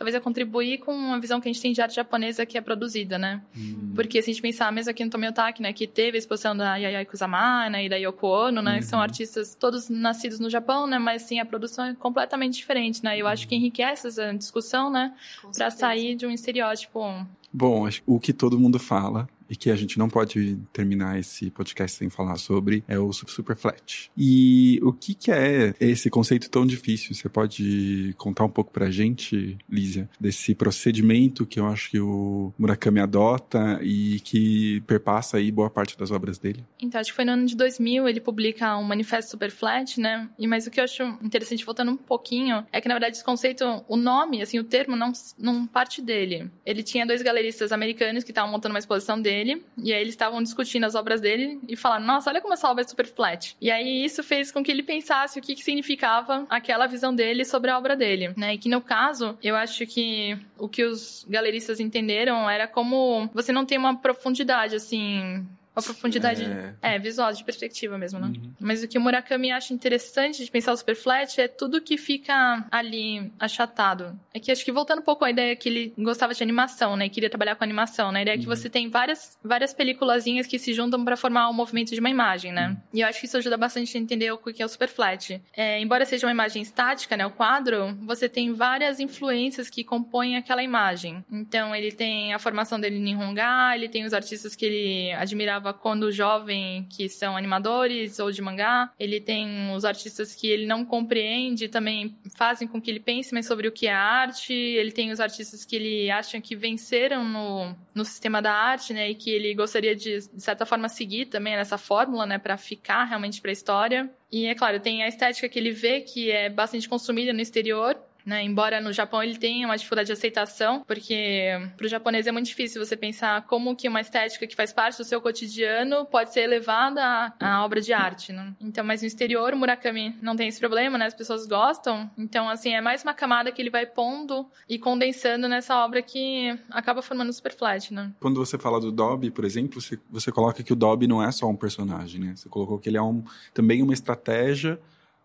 talvez 0.00 0.14
a 0.14 0.20
contribuir 0.20 0.78
com 0.78 0.94
uma 0.94 1.20
visão 1.20 1.38
que 1.42 1.46
a 1.46 1.52
gente 1.52 1.60
tem 1.60 1.74
de 1.74 1.82
arte 1.82 1.96
japonesa 1.96 2.46
que 2.46 2.56
é 2.56 2.60
produzida, 2.62 3.18
né? 3.18 3.42
Uhum. 3.54 3.92
Porque 3.94 4.22
se 4.22 4.30
a 4.30 4.32
gente 4.32 4.40
pensar 4.40 4.72
mesmo 4.72 4.90
aqui 4.90 5.04
no 5.04 5.10
Tomiotaki, 5.10 5.60
né, 5.60 5.74
que 5.74 5.86
teve 5.86 6.16
a 6.16 6.18
exposição 6.18 6.56
da 6.56 6.76
Yayoi 6.76 7.04
Kusama, 7.04 7.68
né, 7.68 7.84
e 7.84 7.88
da 7.90 7.96
Yoko 7.96 8.26
Ono, 8.26 8.62
né, 8.62 8.72
uhum. 8.72 8.78
que 8.78 8.86
são 8.86 8.98
uhum. 8.98 9.02
artistas 9.02 9.54
todos 9.54 9.90
nascidos 9.90 10.40
no 10.40 10.48
Japão, 10.48 10.86
né, 10.86 10.98
mas 10.98 11.20
sim 11.20 11.38
a 11.38 11.44
produção 11.44 11.84
é 11.84 11.94
completamente 11.94 12.54
diferente, 12.54 13.04
né? 13.04 13.18
Eu 13.18 13.26
acho 13.26 13.46
que 13.46 13.54
enriquece 13.54 14.08
essa 14.08 14.32
discussão, 14.32 14.90
né, 14.90 15.12
para 15.54 15.70
sair 15.70 16.14
de 16.14 16.24
um 16.24 16.30
estereótipo. 16.30 17.04
Bom, 17.52 17.86
acho 17.86 18.02
que 18.02 18.10
o 18.10 18.18
que 18.18 18.32
todo 18.32 18.58
mundo 18.58 18.78
fala 18.78 19.28
e 19.50 19.56
que 19.56 19.70
a 19.70 19.76
gente 19.76 19.98
não 19.98 20.08
pode 20.08 20.56
terminar 20.72 21.18
esse 21.18 21.50
podcast 21.50 21.98
sem 21.98 22.08
falar 22.08 22.36
sobre 22.36 22.84
é 22.86 22.98
o 22.98 23.12
Superflat. 23.12 24.10
E 24.16 24.78
o 24.82 24.92
que, 24.92 25.12
que 25.12 25.32
é 25.32 25.74
esse 25.80 26.08
conceito 26.08 26.48
tão 26.48 26.64
difícil? 26.64 27.14
Você 27.14 27.28
pode 27.28 28.14
contar 28.16 28.44
um 28.44 28.48
pouco 28.48 28.70
pra 28.70 28.90
gente, 28.90 29.58
Lísia, 29.68 30.08
desse 30.20 30.54
procedimento 30.54 31.44
que 31.44 31.58
eu 31.58 31.66
acho 31.66 31.90
que 31.90 31.98
o 31.98 32.52
Murakami 32.56 33.00
adota 33.00 33.80
e 33.82 34.20
que 34.20 34.80
perpassa 34.86 35.38
aí 35.38 35.50
boa 35.50 35.68
parte 35.68 35.98
das 35.98 36.12
obras 36.12 36.38
dele? 36.38 36.64
Então, 36.80 37.00
acho 37.00 37.10
que 37.10 37.16
foi 37.16 37.24
no 37.24 37.32
ano 37.32 37.46
de 37.46 37.56
2000 37.56 38.08
ele 38.08 38.20
publica 38.20 38.76
um 38.76 38.84
manifesto 38.84 39.32
Superflat, 39.32 39.98
né? 39.98 40.28
E 40.38 40.46
mas 40.46 40.66
o 40.66 40.70
que 40.70 40.78
eu 40.78 40.84
acho 40.84 41.02
interessante 41.22 41.64
voltando 41.64 41.90
um 41.90 41.96
pouquinho 41.96 42.64
é 42.72 42.80
que 42.80 42.88
na 42.88 42.94
verdade 42.94 43.16
esse 43.16 43.24
conceito, 43.24 43.84
o 43.88 43.96
nome, 43.96 44.42
assim, 44.42 44.58
o 44.58 44.64
termo 44.64 44.94
não 44.94 45.12
não 45.38 45.66
parte 45.66 46.00
dele. 46.00 46.50
Ele 46.64 46.82
tinha 46.82 47.06
dois 47.06 47.22
galeristas 47.22 47.72
americanos 47.72 48.22
que 48.22 48.30
estavam 48.30 48.50
montando 48.50 48.74
uma 48.74 48.78
exposição 48.78 49.20
dele 49.20 49.39
e 49.76 49.92
aí 49.92 50.00
eles 50.00 50.14
estavam 50.14 50.42
discutindo 50.42 50.84
as 50.84 50.94
obras 50.94 51.20
dele 51.20 51.60
e 51.68 51.76
falaram: 51.76 52.04
Nossa, 52.04 52.30
olha 52.30 52.40
como 52.40 52.54
essa 52.54 52.68
obra 52.70 52.84
é 52.84 52.86
super 52.86 53.06
flat. 53.06 53.56
E 53.60 53.70
aí 53.70 54.04
isso 54.04 54.22
fez 54.22 54.50
com 54.50 54.62
que 54.62 54.70
ele 54.70 54.82
pensasse 54.82 55.38
o 55.38 55.42
que, 55.42 55.54
que 55.54 55.62
significava 55.62 56.46
aquela 56.48 56.86
visão 56.86 57.14
dele 57.14 57.44
sobre 57.44 57.70
a 57.70 57.78
obra 57.78 57.96
dele, 57.96 58.32
né? 58.36 58.54
E 58.54 58.58
que 58.58 58.68
no 58.68 58.80
caso, 58.80 59.38
eu 59.42 59.56
acho 59.56 59.86
que 59.86 60.38
o 60.58 60.68
que 60.68 60.84
os 60.84 61.24
galeristas 61.28 61.80
entenderam 61.80 62.48
era 62.48 62.66
como 62.66 63.28
você 63.32 63.52
não 63.52 63.64
tem 63.64 63.78
uma 63.78 63.96
profundidade, 63.96 64.74
assim, 64.74 65.46
uma 65.80 65.84
profundidade 65.84 66.44
é... 66.44 66.94
é, 66.94 66.98
visual, 66.98 67.32
de 67.32 67.42
perspectiva 67.44 67.98
mesmo, 67.98 68.18
né? 68.18 68.26
Uhum. 68.26 68.52
Mas 68.60 68.82
o 68.82 68.88
que 68.88 68.98
o 68.98 69.00
Murakami 69.00 69.50
acha 69.50 69.72
interessante 69.72 70.44
de 70.44 70.50
pensar 70.50 70.72
o 70.72 70.76
super 70.76 70.96
flat 70.96 71.40
é 71.40 71.48
tudo 71.48 71.80
que 71.80 71.96
fica 71.96 72.64
ali 72.70 73.30
achatado. 73.38 74.18
É 74.32 74.40
que 74.40 74.52
acho 74.52 74.64
que 74.64 74.72
voltando 74.72 75.00
um 75.00 75.04
pouco 75.04 75.24
à 75.24 75.30
ideia 75.30 75.54
que 75.56 75.68
ele 75.68 75.94
gostava 75.98 76.34
de 76.34 76.42
animação, 76.42 76.96
né? 76.96 77.06
E 77.06 77.10
queria 77.10 77.30
trabalhar 77.30 77.56
com 77.56 77.64
animação, 77.64 78.12
né? 78.12 78.20
A 78.20 78.22
ideia 78.22 78.36
uhum. 78.36 78.40
é 78.40 78.44
que 78.44 78.50
uhum. 78.50 78.56
você 78.56 78.68
tem 78.68 78.88
várias, 78.88 79.38
várias 79.42 79.74
peliculazinhas 79.74 80.46
que 80.46 80.58
se 80.58 80.72
juntam 80.72 81.04
para 81.04 81.16
formar 81.16 81.48
o 81.48 81.50
um 81.50 81.54
movimento 81.54 81.92
de 81.94 82.00
uma 82.00 82.10
imagem, 82.10 82.52
né? 82.52 82.68
Uhum. 82.68 82.76
E 82.94 83.00
eu 83.00 83.08
acho 83.08 83.20
que 83.20 83.26
isso 83.26 83.36
ajuda 83.36 83.56
bastante 83.56 83.96
a 83.96 84.00
entender 84.00 84.30
o 84.32 84.38
que 84.38 84.62
é 84.62 84.66
o 84.66 84.68
super 84.68 84.88
flat. 84.88 85.40
É, 85.56 85.80
embora 85.80 86.04
seja 86.04 86.26
uma 86.26 86.32
imagem 86.32 86.62
estática, 86.62 87.16
né? 87.16 87.26
O 87.26 87.30
quadro, 87.30 87.96
você 88.02 88.28
tem 88.28 88.52
várias 88.52 89.00
influências 89.00 89.70
que 89.70 89.84
compõem 89.84 90.36
aquela 90.36 90.62
imagem. 90.62 91.24
Então, 91.30 91.74
ele 91.74 91.92
tem 91.92 92.34
a 92.34 92.38
formação 92.38 92.78
dele 92.78 92.96
em 92.96 93.16
Honga, 93.16 93.74
ele 93.74 93.88
tem 93.88 94.04
os 94.04 94.12
artistas 94.12 94.54
que 94.54 94.64
ele 94.64 95.12
admirava 95.12 95.69
quando 95.72 96.12
jovem, 96.12 96.86
que 96.90 97.08
são 97.08 97.36
animadores 97.36 98.18
ou 98.18 98.30
de 98.30 98.42
mangá. 98.42 98.92
Ele 98.98 99.20
tem 99.20 99.72
os 99.74 99.84
artistas 99.84 100.34
que 100.34 100.48
ele 100.48 100.66
não 100.66 100.84
compreende, 100.84 101.68
também 101.68 102.16
fazem 102.36 102.66
com 102.66 102.80
que 102.80 102.90
ele 102.90 103.00
pense 103.00 103.32
mais 103.32 103.46
sobre 103.46 103.68
o 103.68 103.72
que 103.72 103.86
é 103.86 103.92
arte. 103.92 104.52
Ele 104.52 104.92
tem 104.92 105.10
os 105.10 105.20
artistas 105.20 105.64
que 105.64 105.76
ele 105.76 106.10
acha 106.10 106.40
que 106.40 106.56
venceram 106.56 107.24
no, 107.24 107.74
no 107.94 108.04
sistema 108.04 108.40
da 108.40 108.52
arte, 108.52 108.92
né? 108.92 109.10
E 109.10 109.14
que 109.14 109.30
ele 109.30 109.54
gostaria 109.54 109.94
de, 109.94 110.18
de 110.28 110.42
certa 110.42 110.66
forma, 110.66 110.88
seguir 110.88 111.26
também 111.26 111.56
nessa 111.56 111.78
fórmula, 111.78 112.26
né? 112.26 112.38
Para 112.38 112.56
ficar 112.56 113.04
realmente 113.04 113.40
para 113.40 113.50
a 113.50 113.52
história. 113.52 114.10
E 114.30 114.46
é 114.46 114.54
claro, 114.54 114.78
tem 114.78 115.02
a 115.02 115.08
estética 115.08 115.48
que 115.48 115.58
ele 115.58 115.72
vê 115.72 116.00
que 116.00 116.30
é 116.30 116.48
bastante 116.48 116.88
consumida 116.88 117.32
no 117.32 117.40
exterior, 117.40 117.98
né? 118.24 118.42
Embora 118.42 118.80
no 118.80 118.92
Japão 118.92 119.22
ele 119.22 119.36
tenha 119.36 119.66
uma 119.66 119.76
dificuldade 119.76 120.06
de 120.06 120.12
aceitação, 120.12 120.84
porque 120.86 121.48
para 121.76 121.86
o 121.86 121.88
japonês 121.88 122.26
é 122.26 122.32
muito 122.32 122.46
difícil 122.46 122.84
você 122.84 122.96
pensar 122.96 123.46
como 123.46 123.74
que 123.76 123.88
uma 123.88 124.00
estética 124.00 124.46
que 124.46 124.56
faz 124.56 124.72
parte 124.72 124.98
do 124.98 125.04
seu 125.04 125.20
cotidiano 125.20 126.04
pode 126.06 126.32
ser 126.32 126.40
elevada 126.40 127.32
à, 127.38 127.64
obra 127.64 127.80
de 127.80 127.92
arte. 127.92 128.32
Né? 128.32 128.54
Então, 128.60 128.84
mas 128.84 129.02
no 129.02 129.06
exterior 129.06 129.54
Murakami 129.54 130.16
não 130.22 130.36
tem 130.36 130.48
esse 130.48 130.60
problema, 130.60 130.98
né? 130.98 131.06
As 131.06 131.14
pessoas 131.14 131.46
gostam. 131.46 132.10
Então, 132.16 132.48
assim, 132.48 132.74
é 132.74 132.80
mais 132.80 133.02
uma 133.02 133.14
camada 133.14 133.50
que 133.52 133.60
ele 133.60 133.70
vai 133.70 133.86
pondo 133.86 134.46
e 134.68 134.78
condensando 134.78 135.48
nessa 135.48 135.84
obra 135.84 136.02
que 136.02 136.58
acaba 136.70 137.02
formando 137.02 137.32
super 137.32 137.52
flat, 137.52 137.92
né? 137.92 138.12
Quando 138.20 138.44
você 138.44 138.58
fala 138.58 138.80
do 138.80 138.92
Dobby, 138.92 139.30
por 139.30 139.44
exemplo, 139.44 139.80
você, 139.80 139.98
você 140.10 140.32
coloca 140.32 140.62
que 140.62 140.72
o 140.72 140.76
Dobby 140.76 141.06
não 141.06 141.22
é 141.22 141.30
só 141.32 141.48
um 141.48 141.56
personagem, 141.56 142.20
né? 142.20 142.34
Você 142.36 142.48
colocou 142.48 142.78
que 142.78 142.88
ele 142.88 142.96
é 142.96 143.02
um, 143.02 143.22
também 143.52 143.82
uma 143.82 143.92
estratégia 143.92 144.78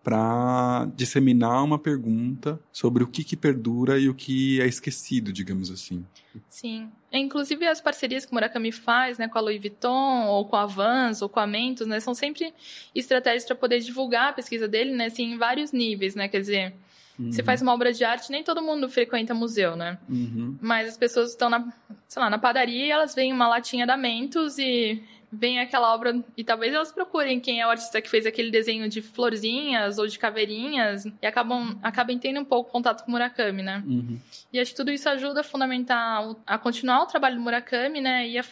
para 0.05 0.87
disseminar 0.95 1.63
uma 1.63 1.79
pergunta 1.79 2.59
sobre 2.71 3.03
o 3.03 3.07
que, 3.07 3.23
que 3.23 3.35
perdura 3.35 3.99
e 3.99 4.07
o 4.07 4.13
que 4.13 4.61
é 4.61 4.67
esquecido, 4.67 5.33
digamos 5.33 5.71
assim. 5.71 6.05
Sim. 6.47 6.91
É, 7.11 7.17
inclusive 7.17 7.65
as 7.65 7.81
parcerias 7.81 8.23
que 8.23 8.31
o 8.31 8.35
Murakami 8.35 8.71
faz, 8.71 9.17
né, 9.17 9.27
com 9.27 9.39
a 9.39 9.41
Louis 9.41 9.59
Vuitton, 9.59 10.27
ou 10.27 10.45
com 10.45 10.57
a 10.57 10.67
Vans, 10.67 11.23
ou 11.23 11.27
com 11.27 11.39
a 11.39 11.47
Mentos, 11.47 11.87
né, 11.87 11.99
são 11.99 12.13
sempre 12.13 12.53
estratégias 12.93 13.45
para 13.45 13.55
poder 13.55 13.79
divulgar 13.79 14.29
a 14.29 14.33
pesquisa 14.33 14.67
dele, 14.67 14.91
né, 14.91 15.07
assim, 15.07 15.33
em 15.33 15.37
vários 15.39 15.71
níveis, 15.71 16.13
né, 16.13 16.27
quer 16.27 16.39
dizer, 16.39 16.75
Uhum. 17.17 17.31
Você 17.31 17.41
faz 17.41 17.61
uma 17.61 17.73
obra 17.73 17.93
de 17.93 18.03
arte, 18.03 18.29
nem 18.29 18.43
todo 18.43 18.61
mundo 18.61 18.89
frequenta 18.89 19.33
museu, 19.33 19.77
né? 19.77 19.97
Uhum. 20.09 20.57
Mas 20.61 20.89
as 20.89 20.97
pessoas 20.97 21.29
estão 21.29 21.49
na, 21.49 21.71
sei 22.09 22.21
lá, 22.21 22.29
na 22.29 22.37
padaria 22.37 22.85
e 22.85 22.91
elas 22.91 23.15
veem 23.15 23.31
uma 23.31 23.47
latinha 23.47 23.87
da 23.87 23.95
Mentos 23.95 24.57
e 24.57 25.01
vem 25.37 25.59
aquela 25.59 25.93
obra 25.93 26.23
e 26.35 26.43
talvez 26.43 26.73
elas 26.73 26.91
procurem 26.91 27.39
quem 27.39 27.61
é 27.61 27.67
o 27.67 27.69
artista 27.69 28.01
que 28.01 28.09
fez 28.09 28.25
aquele 28.25 28.51
desenho 28.51 28.87
de 28.89 29.01
florzinhas 29.01 29.97
ou 29.97 30.07
de 30.07 30.17
caveirinhas 30.17 31.05
e 31.05 31.25
acabam, 31.25 31.77
acabam 31.83 32.17
tendo 32.17 32.39
um 32.39 32.45
pouco 32.45 32.71
contato 32.71 33.03
com 33.03 33.09
o 33.09 33.11
Murakami, 33.11 33.61
né? 33.61 33.83
Uhum. 33.85 34.19
E 34.51 34.59
acho 34.59 34.71
que 34.71 34.77
tudo 34.77 34.91
isso 34.91 35.07
ajuda 35.09 35.41
a 35.41 35.43
fundamentar, 35.43 36.23
a 36.45 36.57
continuar 36.57 37.03
o 37.03 37.05
trabalho 37.05 37.35
do 37.35 37.41
Murakami, 37.41 38.01
né? 38.01 38.27
E 38.27 38.37
a, 38.37 38.43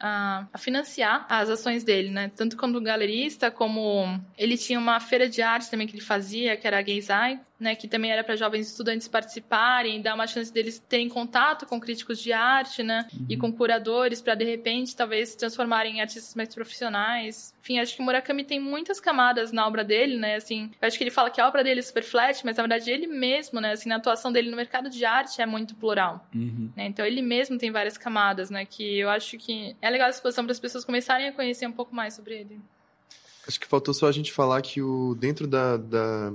a, 0.00 0.46
a 0.52 0.58
financiar 0.58 1.26
as 1.28 1.48
ações 1.48 1.84
dele, 1.84 2.10
né? 2.10 2.30
Tanto 2.34 2.56
como 2.56 2.80
galerista, 2.80 3.50
como 3.50 4.20
ele 4.36 4.56
tinha 4.56 4.78
uma 4.78 4.98
feira 5.00 5.28
de 5.28 5.42
arte 5.42 5.70
também 5.70 5.86
que 5.86 5.94
ele 5.94 6.02
fazia, 6.02 6.56
que 6.56 6.66
era 6.66 6.78
a 6.78 6.82
né, 7.58 7.74
que 7.74 7.88
também 7.88 8.10
era 8.10 8.22
para 8.22 8.36
jovens 8.36 8.68
estudantes 8.68 9.08
participarem, 9.08 10.00
dar 10.00 10.14
uma 10.14 10.26
chance 10.26 10.52
deles 10.52 10.78
terem 10.78 11.08
contato 11.08 11.66
com 11.66 11.80
críticos 11.80 12.20
de 12.20 12.32
arte, 12.32 12.82
né, 12.82 13.06
uhum. 13.12 13.26
e 13.28 13.36
com 13.36 13.52
curadores 13.52 14.20
para 14.20 14.34
de 14.34 14.44
repente 14.44 14.94
talvez 14.94 15.30
se 15.30 15.38
transformarem 15.38 15.96
em 15.96 16.00
artistas 16.00 16.34
mais 16.34 16.54
profissionais. 16.54 17.54
Enfim, 17.62 17.78
acho 17.78 17.96
que 17.96 18.02
Murakami 18.02 18.44
tem 18.44 18.60
muitas 18.60 19.00
camadas 19.00 19.52
na 19.52 19.66
obra 19.66 19.82
dele, 19.82 20.16
né, 20.16 20.36
assim, 20.36 20.70
eu 20.80 20.86
acho 20.86 20.98
que 20.98 21.04
ele 21.04 21.10
fala 21.10 21.30
que 21.30 21.40
a 21.40 21.48
obra 21.48 21.64
dele 21.64 21.80
é 21.80 21.82
super 21.82 22.02
flat, 22.02 22.44
mas 22.44 22.56
na 22.56 22.62
verdade 22.62 22.90
ele 22.90 23.06
mesmo, 23.06 23.60
né, 23.60 23.72
assim, 23.72 23.88
na 23.88 23.96
atuação 23.96 24.30
dele 24.30 24.50
no 24.50 24.56
mercado 24.56 24.90
de 24.90 25.04
arte 25.04 25.40
é 25.40 25.46
muito 25.46 25.74
plural. 25.74 26.26
Uhum. 26.34 26.70
Né, 26.76 26.86
então 26.86 27.04
ele 27.04 27.22
mesmo 27.22 27.56
tem 27.58 27.70
várias 27.70 27.96
camadas, 27.96 28.50
né, 28.50 28.64
que 28.64 28.98
eu 28.98 29.08
acho 29.08 29.38
que 29.38 29.74
é 29.80 29.88
legal 29.88 30.08
a 30.08 30.10
exposição 30.10 30.44
para 30.44 30.52
as 30.52 30.60
pessoas 30.60 30.84
começarem 30.84 31.28
a 31.28 31.32
conhecer 31.32 31.66
um 31.66 31.72
pouco 31.72 31.94
mais 31.94 32.14
sobre 32.14 32.34
ele. 32.34 32.60
Acho 33.48 33.60
que 33.60 33.66
faltou 33.66 33.94
só 33.94 34.08
a 34.08 34.12
gente 34.12 34.32
falar 34.32 34.60
que 34.60 34.82
o 34.82 35.14
dentro 35.14 35.46
da, 35.46 35.76
da 35.76 36.32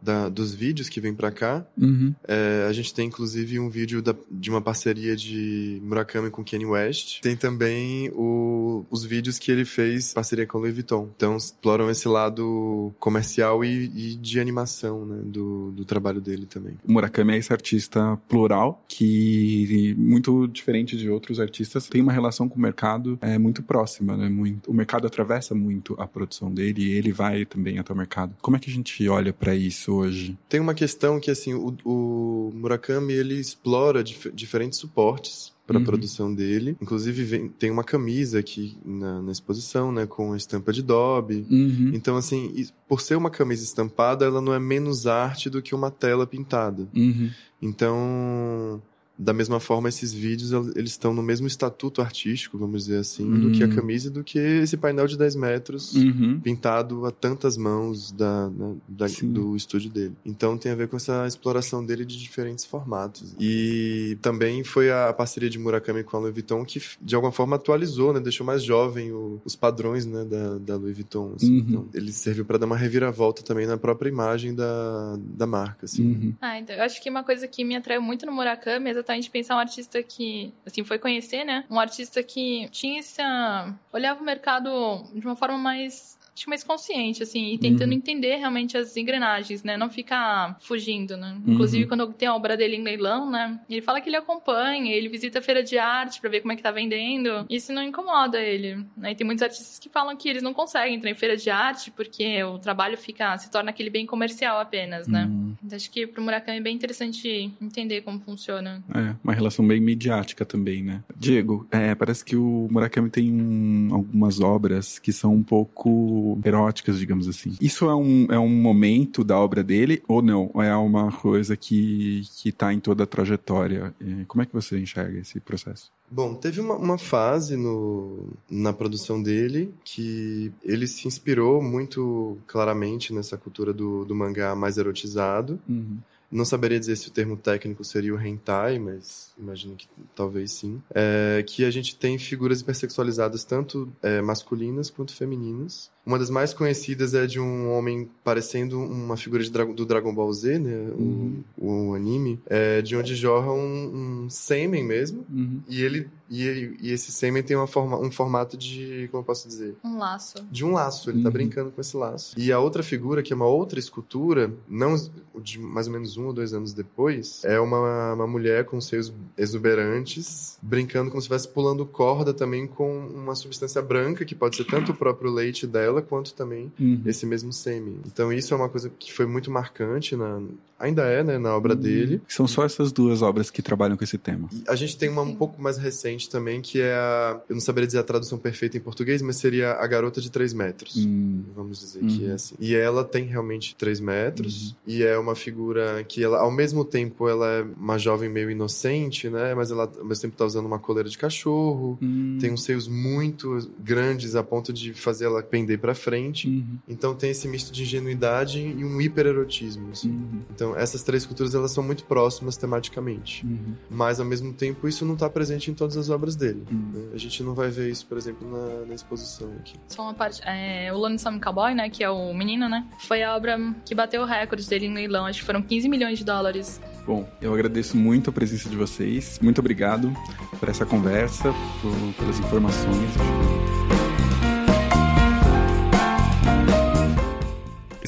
da, 0.00 0.28
dos 0.28 0.54
vídeos 0.54 0.88
que 0.88 1.00
vem 1.00 1.14
para 1.14 1.30
cá. 1.30 1.66
Uhum. 1.76 2.14
É, 2.26 2.66
a 2.68 2.72
gente 2.72 2.94
tem 2.94 3.08
inclusive 3.08 3.58
um 3.58 3.68
vídeo 3.68 4.02
da, 4.02 4.14
de 4.30 4.50
uma 4.50 4.60
parceria 4.60 5.16
de 5.16 5.80
Murakami 5.82 6.30
com 6.30 6.44
Kanye 6.44 6.66
West. 6.66 7.20
Tem 7.20 7.36
também 7.36 8.10
o, 8.10 8.84
os 8.90 9.04
vídeos 9.04 9.38
que 9.38 9.50
ele 9.50 9.64
fez 9.64 10.12
parceria 10.12 10.46
com 10.46 10.58
Louis 10.58 10.74
Vuitton. 10.74 11.10
Então 11.16 11.36
exploram 11.36 11.90
esse 11.90 12.08
lado 12.08 12.94
comercial 12.98 13.64
e, 13.64 13.90
e 13.94 14.14
de 14.16 14.38
animação 14.40 15.04
né, 15.04 15.22
do, 15.24 15.72
do 15.72 15.84
trabalho 15.84 16.20
dele 16.20 16.46
também. 16.46 16.74
O 16.86 16.92
Murakami 16.92 17.34
é 17.34 17.38
esse 17.38 17.52
artista 17.52 18.16
plural 18.28 18.84
que, 18.88 19.94
muito 19.98 20.46
diferente 20.46 20.96
de 20.96 21.08
outros 21.10 21.40
artistas, 21.40 21.88
tem 21.88 22.02
uma 22.02 22.12
relação 22.12 22.48
com 22.48 22.56
o 22.56 22.62
mercado 22.62 23.18
é, 23.20 23.38
muito 23.38 23.62
próxima. 23.62 24.16
Né? 24.16 24.28
Muito, 24.28 24.70
o 24.70 24.74
mercado 24.74 25.06
atravessa 25.06 25.54
muito 25.54 25.94
a 25.98 26.06
produção 26.06 26.52
dele 26.52 26.84
e 26.84 26.90
ele 26.92 27.12
vai 27.12 27.44
também 27.44 27.78
até 27.78 27.92
o 27.92 27.96
mercado. 27.96 28.34
Como 28.40 28.56
é 28.56 28.60
que 28.60 28.70
a 28.70 28.72
gente 28.72 29.08
olha 29.08 29.32
para 29.32 29.54
isso? 29.54 29.85
Isso 29.86 29.92
hoje? 29.92 30.38
Tem 30.48 30.58
uma 30.58 30.74
questão 30.74 31.20
que, 31.20 31.30
assim, 31.30 31.54
o, 31.54 31.76
o 31.84 32.50
Murakami, 32.54 33.12
ele 33.12 33.34
explora 33.34 34.02
dif 34.02 34.30
diferentes 34.32 34.78
suportes 34.78 35.54
para 35.66 35.76
a 35.76 35.80
uhum. 35.80 35.84
produção 35.84 36.34
dele. 36.34 36.76
Inclusive, 36.80 37.24
vem, 37.24 37.48
tem 37.48 37.70
uma 37.70 37.84
camisa 37.84 38.38
aqui 38.38 38.76
na, 38.84 39.22
na, 39.22 39.32
exposição, 39.32 39.90
né, 39.90 40.06
com 40.06 40.32
a 40.32 40.36
estampa 40.36 40.72
de 40.72 40.82
Dobby. 40.82 41.46
Uhum. 41.50 41.92
Então, 41.94 42.16
assim, 42.16 42.68
por 42.88 43.00
ser 43.00 43.16
uma 43.16 43.30
camisa 43.30 43.64
estampada, 43.64 44.24
ela 44.24 44.40
não 44.40 44.54
é 44.54 44.58
menos 44.58 45.06
arte 45.06 45.50
do 45.50 45.62
que 45.62 45.74
uma 45.74 45.90
tela 45.90 46.26
pintada. 46.26 46.88
Uhum. 46.94 47.30
Então, 47.60 48.82
da 49.18 49.32
mesma 49.32 49.58
forma, 49.58 49.88
esses 49.88 50.12
vídeos 50.12 50.52
eles 50.76 50.90
estão 50.90 51.14
no 51.14 51.22
mesmo 51.22 51.46
estatuto 51.46 52.02
artístico, 52.02 52.58
vamos 52.58 52.84
dizer 52.84 52.98
assim, 52.98 53.24
uhum. 53.24 53.40
do 53.40 53.50
que 53.52 53.62
a 53.62 53.66
hum. 53.66 53.74
camisa, 53.74 54.10
do 54.10 54.22
que 54.22 54.38
esse 54.38 54.76
painel 54.76 55.06
de 55.06 55.16
10 55.16 55.36
metros 55.36 55.94
uhum. 55.94 56.40
pintado 56.40 57.06
a 57.06 57.10
tantas 57.10 57.56
mãos 57.56 58.12
da, 58.12 58.50
né, 58.50 58.76
da 58.88 59.06
do 59.22 59.56
estúdio 59.56 59.90
dele. 59.90 60.12
Então 60.24 60.58
tem 60.58 60.72
a 60.72 60.74
ver 60.74 60.88
com 60.88 60.96
essa 60.96 61.26
exploração 61.26 61.84
dele 61.84 62.04
de 62.04 62.18
diferentes 62.18 62.64
formatos. 62.64 63.34
E 63.40 64.18
também 64.20 64.62
foi 64.62 64.90
a 64.90 65.12
parceria 65.12 65.48
de 65.48 65.58
Murakami 65.58 66.04
com 66.04 66.16
a 66.16 66.20
Louis 66.20 66.34
Vuitton 66.34 66.64
que 66.64 66.82
de 67.00 67.14
alguma 67.14 67.32
forma 67.32 67.56
atualizou, 67.56 68.12
né, 68.12 68.20
deixou 68.20 68.44
mais 68.44 68.62
jovem 68.62 69.12
o, 69.12 69.40
os 69.44 69.56
padrões 69.56 70.04
né, 70.04 70.24
da, 70.24 70.58
da 70.58 70.76
Louis 70.76 70.94
Vuitton. 70.94 71.32
Assim. 71.36 71.60
Uhum. 71.60 71.66
Então, 71.68 71.88
ele 71.94 72.12
serviu 72.12 72.44
para 72.44 72.58
dar 72.58 72.66
uma 72.66 72.76
reviravolta 72.76 73.42
também 73.42 73.66
na 73.66 73.78
própria 73.78 74.08
imagem 74.08 74.54
da, 74.54 75.16
da 75.18 75.46
marca. 75.46 75.86
Assim. 75.86 76.02
Uhum. 76.02 76.34
Ah, 76.40 76.58
então, 76.58 76.76
eu 76.76 76.82
acho 76.82 77.02
que 77.02 77.08
uma 77.08 77.24
coisa 77.24 77.48
que 77.48 77.64
me 77.64 77.74
atraiu 77.76 78.02
muito 78.02 78.26
no 78.26 78.32
Murakami 78.32 78.90
é 78.90 78.94
exatamente 79.06 79.30
pensar 79.30 79.56
um 79.56 79.60
artista 79.60 80.02
que, 80.02 80.52
assim, 80.64 80.82
foi 80.84 80.98
conhecer, 80.98 81.44
né? 81.44 81.64
Um 81.70 81.78
artista 81.78 82.22
que 82.22 82.68
tinha 82.70 82.98
essa. 82.98 83.74
olhava 83.92 84.20
o 84.20 84.24
mercado 84.24 85.04
de 85.14 85.24
uma 85.24 85.36
forma 85.36 85.56
mais 85.56 86.15
acho 86.36 86.50
mais 86.50 86.62
consciente, 86.62 87.22
assim, 87.22 87.54
e 87.54 87.58
tentando 87.58 87.90
uhum. 87.90 87.96
entender 87.96 88.36
realmente 88.36 88.76
as 88.76 88.96
engrenagens, 88.96 89.62
né? 89.62 89.76
Não 89.76 89.88
ficar 89.88 90.56
fugindo, 90.60 91.16
né? 91.16 91.38
Uhum. 91.46 91.54
Inclusive, 91.54 91.86
quando 91.86 92.12
tem 92.12 92.28
a 92.28 92.34
obra 92.34 92.56
dele 92.56 92.76
em 92.76 92.82
leilão, 92.82 93.30
né? 93.30 93.58
Ele 93.68 93.80
fala 93.80 94.00
que 94.00 94.08
ele 94.08 94.16
acompanha, 94.16 94.92
ele 94.92 95.08
visita 95.08 95.38
a 95.38 95.42
feira 95.42 95.62
de 95.62 95.78
arte 95.78 96.20
para 96.20 96.28
ver 96.28 96.40
como 96.40 96.52
é 96.52 96.56
que 96.56 96.62
tá 96.62 96.70
vendendo. 96.70 97.46
Isso 97.48 97.72
não 97.72 97.82
incomoda 97.82 98.38
ele, 98.38 98.84
né? 98.96 99.12
E 99.12 99.14
tem 99.14 99.26
muitos 99.26 99.42
artistas 99.42 99.78
que 99.78 99.88
falam 99.88 100.14
que 100.14 100.28
eles 100.28 100.42
não 100.42 100.52
conseguem 100.52 100.96
entrar 100.96 101.10
em 101.10 101.14
feira 101.14 101.36
de 101.36 101.48
arte 101.48 101.90
porque 101.90 102.42
o 102.44 102.58
trabalho 102.58 102.98
fica, 102.98 103.36
se 103.38 103.50
torna 103.50 103.70
aquele 103.70 103.88
bem 103.88 104.04
comercial 104.04 104.60
apenas, 104.60 105.08
né? 105.08 105.24
Uhum. 105.24 105.54
Então, 105.64 105.76
acho 105.76 105.90
que 105.90 106.06
pro 106.06 106.22
Murakami 106.22 106.58
é 106.58 106.60
bem 106.62 106.74
interessante 106.74 107.50
entender 107.60 108.02
como 108.02 108.20
funciona. 108.20 108.84
É, 108.94 109.14
uma 109.24 109.32
relação 109.32 109.66
bem 109.66 109.80
midiática 109.80 110.44
também, 110.44 110.82
né? 110.82 111.02
Diego, 111.16 111.66
é, 111.70 111.94
parece 111.94 112.24
que 112.24 112.36
o 112.36 112.68
Murakami 112.70 113.08
tem 113.08 113.32
um, 113.32 113.88
algumas 113.94 114.40
obras 114.40 114.98
que 114.98 115.12
são 115.12 115.34
um 115.34 115.42
pouco 115.42 116.25
eróticas, 116.44 116.98
digamos 116.98 117.28
assim. 117.28 117.56
Isso 117.60 117.88
é 117.88 117.94
um, 117.94 118.26
é 118.30 118.38
um 118.38 118.48
momento 118.48 119.22
da 119.22 119.38
obra 119.38 119.62
dele 119.62 120.02
ou 120.08 120.22
não? 120.22 120.50
É 120.56 120.74
uma 120.76 121.12
coisa 121.12 121.56
que, 121.56 122.22
que 122.36 122.52
tá 122.52 122.72
em 122.72 122.80
toda 122.80 123.04
a 123.04 123.06
trajetória? 123.06 123.94
Como 124.28 124.42
é 124.42 124.46
que 124.46 124.52
você 124.52 124.78
enxerga 124.78 125.18
esse 125.18 125.40
processo? 125.40 125.90
Bom, 126.10 126.34
teve 126.34 126.60
uma, 126.60 126.76
uma 126.76 126.98
fase 126.98 127.56
no, 127.56 128.28
na 128.48 128.72
produção 128.72 129.20
dele 129.20 129.74
que 129.84 130.52
ele 130.62 130.86
se 130.86 131.08
inspirou 131.08 131.60
muito 131.60 132.38
claramente 132.46 133.12
nessa 133.12 133.36
cultura 133.36 133.72
do, 133.72 134.04
do 134.04 134.14
mangá 134.14 134.54
mais 134.54 134.78
erotizado. 134.78 135.58
Uhum. 135.68 135.98
Não 136.30 136.44
saberia 136.44 136.78
dizer 136.78 136.96
se 136.96 137.08
o 137.08 137.12
termo 137.12 137.36
técnico 137.36 137.84
seria 137.84 138.14
o 138.14 138.20
hentai, 138.20 138.78
mas 138.78 139.32
imagino 139.38 139.76
que 139.76 139.86
talvez 140.14 140.52
sim. 140.52 140.82
É, 140.94 141.44
que 141.46 141.64
a 141.64 141.70
gente 141.70 141.96
tem 141.96 142.18
figuras 142.18 142.60
hipersexualizadas, 142.60 143.44
tanto 143.44 143.92
é, 144.02 144.20
masculinas 144.20 144.90
quanto 144.90 145.14
femininas. 145.14 145.90
Uma 146.06 146.20
das 146.20 146.30
mais 146.30 146.54
conhecidas 146.54 147.14
é 147.14 147.26
de 147.26 147.40
um 147.40 147.72
homem 147.72 148.08
parecendo 148.22 148.80
uma 148.80 149.16
figura 149.16 149.42
de, 149.42 149.50
do 149.50 149.84
Dragon 149.84 150.14
Ball 150.14 150.32
Z, 150.32 150.58
né? 150.58 150.90
Uhum. 150.96 151.42
O, 151.58 151.88
o, 151.88 151.94
anime. 151.94 152.40
É, 152.46 152.80
de 152.80 152.96
onde 152.96 153.16
jorra 153.16 153.52
um, 153.52 154.24
um 154.24 154.30
sêmen 154.30 154.84
mesmo. 154.84 155.26
Uhum. 155.28 155.60
E 155.68 155.82
ele 155.82 156.08
e, 156.28 156.76
e, 156.80 156.92
esse 156.92 157.12
sêmen 157.12 157.42
tem 157.42 157.56
uma 157.56 157.66
forma, 157.66 157.98
um 157.98 158.10
formato 158.10 158.56
de. 158.56 159.08
Como 159.10 159.22
eu 159.22 159.24
posso 159.24 159.46
dizer? 159.46 159.76
Um 159.84 159.98
laço. 159.98 160.44
De 160.50 160.64
um 160.64 160.72
laço. 160.72 161.10
Ele 161.10 161.18
tá 161.18 161.18
uhum. 161.18 161.24
tá 161.24 161.30
brincando 161.30 161.70
com 161.70 161.80
esse 161.80 161.96
laço. 161.96 162.34
E 162.38 162.52
a 162.52 162.58
outra 162.58 162.82
figura, 162.82 163.22
que 163.22 163.32
é 163.32 163.36
uma 163.36 163.46
outra 163.46 163.78
escultura, 163.78 164.52
não 164.68 164.96
de 165.40 165.58
mais 165.58 165.86
ou 165.86 165.92
menos 165.92 166.16
um 166.16 166.26
ou 166.26 166.32
dois 166.32 166.52
anos 166.52 166.72
depois, 166.72 167.42
é 167.44 167.60
uma, 167.60 168.14
uma 168.14 168.26
mulher 168.26 168.64
com 168.64 168.80
seios 168.80 169.12
exuberantes, 169.36 170.58
brincando 170.62 171.10
como 171.10 171.20
se 171.20 171.26
estivesse 171.26 171.48
pulando 171.48 171.84
corda 171.86 172.32
também 172.32 172.66
com 172.66 173.06
uma 173.08 173.34
substância 173.34 173.80
branca, 173.80 174.24
que 174.24 174.34
pode 174.34 174.56
ser 174.56 174.64
tanto 174.64 174.92
o 174.92 174.94
próprio 174.94 175.30
leite 175.30 175.66
dela, 175.66 175.95
quanto 176.02 176.34
também 176.34 176.72
uhum. 176.78 177.02
esse 177.06 177.26
mesmo 177.26 177.52
sêmen. 177.52 178.00
Então 178.06 178.32
isso 178.32 178.52
é 178.54 178.56
uma 178.56 178.68
coisa 178.68 178.90
que 178.90 179.12
foi 179.12 179.26
muito 179.26 179.50
marcante, 179.50 180.16
na, 180.16 180.40
ainda 180.78 181.02
é, 181.02 181.22
né, 181.22 181.38
na 181.38 181.54
obra 181.56 181.74
uhum. 181.74 181.80
dele. 181.80 182.22
São 182.28 182.46
só 182.46 182.64
essas 182.64 182.92
duas 182.92 183.22
obras 183.22 183.50
que 183.50 183.62
trabalham 183.62 183.96
com 183.96 184.04
esse 184.04 184.18
tema. 184.18 184.48
E 184.52 184.64
a 184.68 184.74
gente 184.74 184.96
tem 184.96 185.08
uma 185.08 185.22
um 185.22 185.34
pouco 185.34 185.60
mais 185.60 185.76
recente 185.76 186.28
também, 186.28 186.60
que 186.60 186.80
é 186.80 186.94
a, 186.94 187.40
eu 187.48 187.54
não 187.54 187.60
saberia 187.60 187.86
dizer 187.86 187.98
a 187.98 188.02
tradução 188.02 188.38
perfeita 188.38 188.76
em 188.76 188.80
português, 188.80 189.22
mas 189.22 189.36
seria 189.36 189.72
A 189.72 189.86
Garota 189.86 190.20
de 190.20 190.30
3 190.30 190.52
Metros. 190.52 190.96
Uhum. 190.96 191.44
Vamos 191.54 191.80
dizer 191.80 192.00
que 192.00 192.24
é 192.24 192.28
uhum. 192.28 192.34
assim. 192.34 192.54
E 192.58 192.74
ela 192.74 193.04
tem 193.04 193.24
realmente 193.24 193.74
3 193.76 194.00
metros, 194.00 194.70
uhum. 194.70 194.76
e 194.86 195.02
é 195.02 195.18
uma 195.18 195.34
figura 195.34 196.04
que 196.04 196.22
ela, 196.22 196.38
ao 196.38 196.50
mesmo 196.50 196.84
tempo, 196.84 197.28
ela 197.28 197.46
é 197.46 197.62
uma 197.62 197.98
jovem 197.98 198.28
meio 198.28 198.50
inocente, 198.50 199.28
né, 199.28 199.54
mas 199.54 199.70
ela 199.70 199.90
ao 199.98 200.04
mesmo 200.04 200.22
tempo 200.22 200.36
tá 200.36 200.44
usando 200.44 200.66
uma 200.66 200.78
coleira 200.78 201.08
de 201.08 201.18
cachorro, 201.18 201.98
hum. 202.02 202.38
tem 202.40 202.52
uns 202.52 202.64
seios 202.64 202.88
muito 202.88 203.58
grandes 203.78 204.34
a 204.34 204.42
ponto 204.42 204.72
de 204.72 204.92
fazer 204.92 205.26
ela 205.26 205.42
pender 205.42 205.78
para 205.78 205.94
frente. 205.94 206.48
Uhum. 206.48 206.78
Então 206.88 207.14
tem 207.14 207.30
esse 207.30 207.48
misto 207.48 207.72
de 207.72 207.82
ingenuidade 207.82 208.60
e 208.60 208.84
um 208.84 209.00
hipererotismo. 209.00 209.90
Assim. 209.92 210.10
Uhum. 210.10 210.42
Então 210.66 210.76
essas 210.76 211.02
três 211.02 211.24
culturas 211.24 211.54
elas 211.54 211.70
são 211.70 211.84
muito 211.84 212.04
próximas 212.04 212.56
tematicamente, 212.56 213.46
uhum. 213.46 213.74
mas 213.88 214.18
ao 214.18 214.26
mesmo 214.26 214.52
tempo 214.52 214.88
isso 214.88 215.04
não 215.04 215.14
está 215.14 215.30
presente 215.30 215.70
em 215.70 215.74
todas 215.74 215.96
as 215.96 216.10
obras 216.10 216.34
dele. 216.34 216.64
Uhum. 216.70 216.90
Né? 216.92 217.08
A 217.14 217.18
gente 217.18 217.42
não 217.42 217.54
vai 217.54 217.70
ver 217.70 217.90
isso, 217.90 218.06
por 218.06 218.18
exemplo, 218.18 218.50
na, 218.50 218.86
na 218.86 218.94
exposição 218.94 219.48
aqui. 219.60 219.74
Só 219.88 220.02
uma 220.02 220.14
parte, 220.14 220.40
é, 220.44 220.92
o 220.92 220.96
Lonesome 220.96 221.40
Cowboy, 221.40 221.74
né, 221.74 221.88
que 221.88 222.02
é 222.02 222.10
o 222.10 222.34
menino, 222.34 222.68
né, 222.68 222.84
foi 223.06 223.22
a 223.22 223.36
obra 223.36 223.56
que 223.84 223.94
bateu 223.94 224.22
o 224.22 224.24
recorde 224.24 224.68
dele 224.68 224.88
no 224.88 224.94
leilão. 224.94 225.26
Acho 225.26 225.40
que 225.40 225.46
foram 225.46 225.62
15 225.62 225.88
milhões 225.88 226.18
de 226.18 226.24
dólares. 226.24 226.80
Bom, 227.06 227.28
eu 227.40 227.54
agradeço 227.54 227.96
muito 227.96 228.30
a 228.30 228.32
presença 228.32 228.68
de 228.68 228.76
vocês. 228.76 229.38
Muito 229.40 229.60
obrigado 229.60 230.12
por 230.58 230.68
essa 230.68 230.84
conversa, 230.84 231.54
por, 231.80 232.14
pelas 232.18 232.38
informações. 232.40 233.85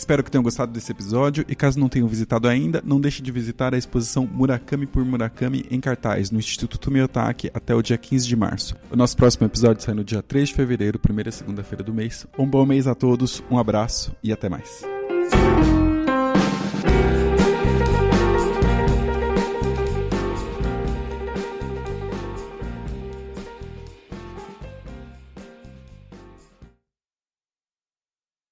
Espero 0.09 0.25
que 0.25 0.31
tenham 0.31 0.43
gostado 0.43 0.73
desse 0.73 0.91
episódio 0.91 1.45
e 1.47 1.55
caso 1.55 1.79
não 1.79 1.87
tenham 1.87 2.09
visitado 2.09 2.49
ainda, 2.49 2.83
não 2.83 2.99
deixe 2.99 3.21
de 3.21 3.31
visitar 3.31 3.75
a 3.75 3.77
exposição 3.77 4.27
Murakami 4.27 4.87
por 4.87 5.05
Murakami 5.05 5.67
em 5.71 5.79
cartaz 5.79 6.31
no 6.31 6.39
Instituto 6.39 6.79
Tomiotaki 6.79 7.51
até 7.53 7.75
o 7.75 7.83
dia 7.83 7.99
15 7.99 8.27
de 8.27 8.35
março. 8.35 8.75
O 8.91 8.97
nosso 8.97 9.15
próximo 9.15 9.47
episódio 9.47 9.83
sai 9.83 9.93
no 9.93 10.03
dia 10.03 10.23
3 10.23 10.49
de 10.49 10.55
fevereiro, 10.55 10.99
primeira 10.99 11.31
segunda-feira 11.31 11.85
do 11.85 11.93
mês. 11.93 12.27
Um 12.39 12.47
bom 12.47 12.65
mês 12.65 12.87
a 12.87 12.95
todos, 12.95 13.43
um 13.51 13.59
abraço 13.59 14.17
e 14.23 14.33
até 14.33 14.49
mais. 14.49 14.98